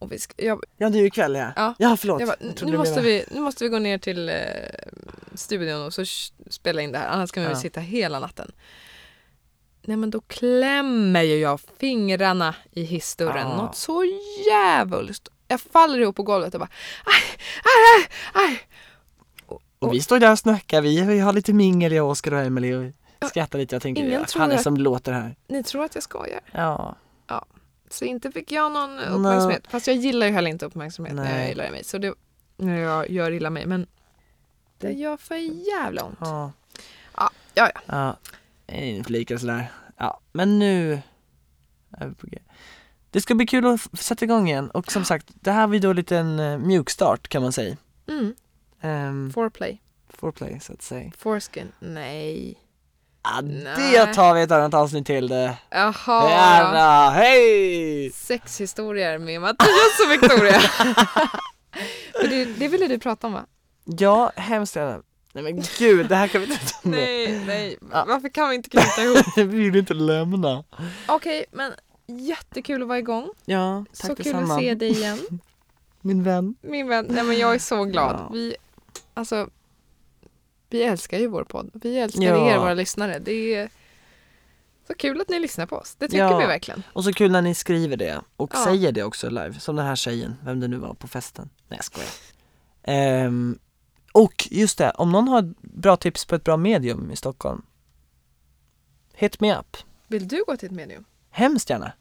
Och 0.00 0.12
vi 0.12 0.18
ska, 0.18 0.44
jag, 0.44 0.64
Ja 0.76 0.90
det 0.90 0.98
är 0.98 1.00
ju 1.00 1.06
ikväll 1.06 1.34
ja. 1.34 1.52
Ja. 1.56 1.74
ja 1.78 1.96
förlåt. 1.96 2.20
jag 2.20 2.28
bara, 2.28 2.36
Jag 2.40 2.70
nu, 2.70 2.76
måste 2.78 3.00
vi, 3.00 3.24
nu 3.30 3.40
måste 3.40 3.64
vi 3.64 3.70
gå 3.70 3.78
ner 3.78 3.98
till 3.98 4.28
eh, 4.28 4.34
studion 5.34 5.82
och 5.82 5.94
så 5.94 6.04
spela 6.50 6.82
in 6.82 6.92
det 6.92 6.98
här. 6.98 7.08
Annars 7.08 7.30
kan 7.32 7.42
vi 7.42 7.48
Ja. 7.48 7.56
sitta 7.56 7.80
hela 7.80 8.20
natten. 8.20 8.52
Nej 9.82 9.96
men 9.96 10.10
då 10.10 10.20
klämmer 10.20 11.22
ju 11.22 11.36
jag 11.36 11.60
fingrarna 11.78 12.54
i 12.70 12.82
hissdörren. 12.82 13.48
Ja. 13.48 13.56
Något 13.56 13.76
så 13.76 14.04
jävulst. 14.50 15.28
Jag 15.48 15.60
faller 15.60 15.98
ihop 15.98 16.16
på 16.16 16.22
golvet 16.22 16.54
och 16.54 16.60
bara 16.60 16.70
aj, 17.04 17.38
aj, 17.64 18.08
aj, 18.34 18.48
aj. 18.50 18.60
Och 19.78 19.94
vi 19.94 20.00
står 20.00 20.18
där 20.18 20.32
och 20.32 20.38
snackar, 20.38 20.80
vi, 20.82 21.00
vi 21.00 21.18
har 21.18 21.32
lite 21.32 21.52
mingel 21.52 21.92
jag, 21.92 22.08
Oskar 22.10 22.32
och 22.32 22.40
Emelie 22.40 22.76
och 22.76 22.92
Ja, 23.20 23.28
skrattar 23.28 23.58
lite. 23.58 23.74
Jag 23.74 23.82
tänker, 23.82 24.06
ja, 24.10 24.24
fan 24.26 24.50
är 24.50 24.54
att- 24.56 24.62
som 24.62 24.76
låter 24.76 25.12
här? 25.12 25.36
Ni 25.48 25.62
tror 25.62 25.84
att 25.84 25.94
jag 25.94 26.04
skojar. 26.04 26.40
Ja. 26.52 26.96
Så 27.90 28.04
inte 28.04 28.30
fick 28.32 28.52
jag 28.52 28.72
någon 28.72 28.98
uppmärksamhet. 28.98 29.66
Fast 29.68 29.86
jag 29.86 29.96
gillar 29.96 30.26
ju 30.26 30.32
heller 30.32 30.50
inte 30.50 30.66
uppmärksamhet 30.66 31.14
när 31.14 31.24
jag 31.24 31.32
Nej. 31.32 31.48
gillar 31.48 31.70
mig. 31.70 31.84
Så 31.84 31.98
det, 31.98 32.14
när 32.56 32.78
jag 32.78 33.10
gör 33.10 33.30
illa 33.30 33.50
mig. 33.50 33.66
Men 33.66 33.86
det 34.78 34.92
gör 34.92 35.16
för 35.16 35.36
jävla 35.68 36.04
ont. 36.04 36.18
Ja. 36.20 36.52
Ja, 37.16 37.30
ja, 37.54 37.70
ja. 37.86 38.16
Ja, 38.66 38.74
inflikar 38.74 39.36
sådär. 39.36 39.72
Ja, 39.96 40.20
men 40.32 40.58
nu 40.58 41.02
är 41.90 42.06
vi 42.06 42.14
på 42.14 42.26
G. 42.26 42.38
Det 43.10 43.20
ska 43.20 43.34
bli 43.34 43.46
kul 43.46 43.66
att 43.66 43.98
sätta 44.00 44.24
igång 44.24 44.48
igen 44.48 44.70
och 44.70 44.92
som 44.92 45.04
sagt, 45.04 45.26
det 45.34 45.52
här 45.52 45.66
blir 45.66 45.80
då 45.80 45.92
lite 45.92 46.16
en 46.16 46.40
uh, 46.40 46.58
mjukstart 46.58 47.28
kan 47.28 47.42
man 47.42 47.52
säga. 47.52 47.76
Mm. 48.06 48.34
Um, 48.82 49.32
Foreplay. 49.32 49.80
foreplay 50.08 50.60
så 50.60 50.72
att 50.72 50.82
säga. 50.82 51.12
Foreskin. 51.18 51.72
Nej. 51.78 52.58
Nej. 53.42 53.92
det 53.92 54.14
tar 54.14 54.34
vi 54.34 54.42
ett 54.42 54.50
annat 54.50 54.74
avsnitt 54.74 55.06
till 55.06 55.28
det. 55.28 55.56
Jaha. 55.70 56.30
Gärna, 56.30 57.10
hej! 57.10 58.10
Sexhistorier 58.10 59.18
med 59.18 59.40
Mattias 59.40 60.00
och 60.06 60.12
Victoria. 60.12 60.60
Det, 62.20 62.44
det 62.44 62.68
ville 62.68 62.86
du 62.86 62.98
prata 62.98 63.26
om 63.26 63.32
va? 63.32 63.44
Ja, 63.84 64.32
hemskt 64.36 64.76
gärna. 64.76 65.02
Nej 65.32 65.44
men 65.44 65.62
gud, 65.78 66.08
det 66.08 66.16
här 66.16 66.28
kan 66.28 66.40
vi 66.40 66.46
inte 66.46 66.66
ta 66.66 66.88
med. 66.88 66.98
Nej, 66.98 67.44
nej. 67.46 67.78
Ja. 67.92 68.04
Varför 68.08 68.28
kan 68.28 68.48
vi 68.48 68.54
inte 68.54 68.70
knyta 68.70 69.02
ihop? 69.02 69.26
Vi 69.36 69.44
vill 69.44 69.76
inte 69.76 69.94
lämna. 69.94 70.64
Okej, 71.08 71.44
men 71.52 71.72
jättekul 72.06 72.82
att 72.82 72.88
vara 72.88 72.98
igång. 72.98 73.28
Ja, 73.44 73.84
tack 74.00 74.16
så 74.16 74.22
kul 74.22 74.36
att 74.36 74.58
se 74.58 74.74
dig 74.74 74.90
igen. 74.90 75.18
Min 76.00 76.22
vän. 76.22 76.54
Min 76.60 76.88
vän. 76.88 77.06
Nej 77.08 77.24
men 77.24 77.38
jag 77.38 77.54
är 77.54 77.58
så 77.58 77.84
glad. 77.84 78.16
Ja. 78.18 78.30
Vi, 78.32 78.56
alltså, 79.14 79.48
vi 80.70 80.82
älskar 80.82 81.18
ju 81.18 81.26
vår 81.26 81.44
podd. 81.44 81.70
Vi 81.74 81.98
älskar 81.98 82.22
Ja. 82.22 82.50
er, 82.54 82.58
våra 82.58 82.74
lyssnare. 82.74 83.18
Det 83.18 83.54
är 83.54 83.70
så 84.86 84.94
kul 84.94 85.20
att 85.20 85.28
ni 85.28 85.38
lyssnar 85.40 85.66
på 85.66 85.76
oss. 85.76 85.94
Det 85.98 86.08
tycker 86.08 86.18
Ja. 86.24 86.38
vi 86.38 86.46
verkligen. 86.46 86.82
Och 86.92 87.04
så 87.04 87.12
kul 87.12 87.30
när 87.32 87.42
ni 87.42 87.54
skriver 87.54 87.96
det 87.96 88.20
och 88.36 88.50
Ja. 88.54 88.64
säger 88.64 88.92
det 88.92 89.02
också 89.02 89.28
live, 89.30 89.60
som 89.60 89.76
den 89.76 89.86
här 89.86 89.96
tjejen, 89.96 90.36
vem 90.44 90.60
det 90.60 90.68
nu 90.68 90.76
var 90.76 90.94
på 90.94 91.08
festen. 91.08 91.48
Nej 91.68 91.76
jag 91.78 91.84
skojar. 91.84 92.10
Ehm, 92.82 93.58
och 94.12 94.48
just 94.50 94.78
det, 94.78 94.90
om 94.90 95.12
någon 95.12 95.28
har 95.28 95.54
bra 95.60 95.96
tips 95.96 96.24
på 96.24 96.34
ett 96.34 96.44
bra 96.44 96.56
medium 96.56 97.10
i 97.10 97.16
Stockholm, 97.16 97.62
hit 99.14 99.40
me 99.40 99.56
up. 99.56 99.76
Vill 100.08 100.28
du 100.28 100.44
gå 100.46 100.56
till 100.56 100.66
ett 100.66 100.72
medium? 100.74 101.04
Hemskt 101.30 101.70
gärna. 101.70 101.92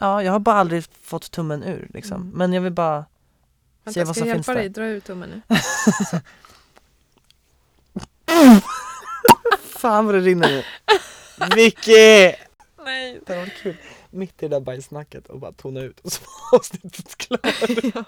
Ja, 0.00 0.22
jag 0.22 0.32
har 0.32 0.38
bara 0.38 0.56
aldrig 0.56 0.84
fått 1.02 1.30
tummen 1.30 1.62
ur 1.62 1.88
liksom. 1.94 2.20
Mm. 2.22 2.32
Men 2.38 2.52
jag 2.52 2.60
vill 2.60 2.72
bara 2.72 3.02
se 3.04 3.06
Vänta, 3.84 4.04
vad 4.04 4.16
ska 4.16 4.20
som 4.20 4.28
jag 4.28 4.36
finns 4.36 4.48
hjälpa 4.48 4.52
där. 4.54 4.60
dig? 4.60 4.68
Dra 4.68 4.84
ur 4.84 5.00
tummen 5.00 5.28
nu. 5.30 5.56
Fan 9.60 10.06
vad 10.06 10.14
det 10.14 10.20
rinner 10.20 10.48
nu. 10.48 10.64
Vicky! 11.56 12.34
Nej. 12.84 13.20
Det 13.26 13.36
var 13.36 13.46
kul. 13.46 13.76
Mitt 14.10 14.42
i 14.42 14.48
det 14.48 14.56
där 14.56 14.60
bajssnacket 14.60 15.26
och 15.26 15.40
bara 15.40 15.52
tona 15.52 15.80
ut 15.80 16.00
och 16.00 16.12
så 16.12 16.22
var 16.22 16.58
avsnittet 16.58 17.16
klart. 17.16 17.40
ja. 17.94 18.04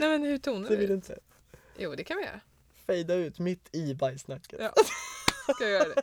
Nej 0.00 0.08
men 0.08 0.22
hur 0.22 0.38
tonar 0.38 0.68
det 0.68 0.76
vi? 0.76 0.86
Det 0.86 0.94
inte. 0.94 1.18
Jo 1.76 1.94
det 1.94 2.04
kan 2.04 2.16
vi 2.16 2.22
göra. 2.22 2.40
Fejda 2.86 3.14
ut 3.14 3.38
mitt 3.38 3.68
i 3.72 3.94
bajssnacket. 3.94 4.60
Ja. 4.60 4.72
Ska 5.54 5.64
jag 5.64 5.70
göra 5.70 5.88
det? 5.94 6.02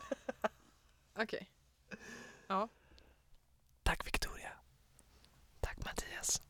Okej. 1.14 1.24
Okay. 1.24 1.48
Ja. 2.48 2.70
Tack 3.84 4.08
Victoria. 4.08 4.52
Tack 5.60 5.78
Mattias. 5.86 6.42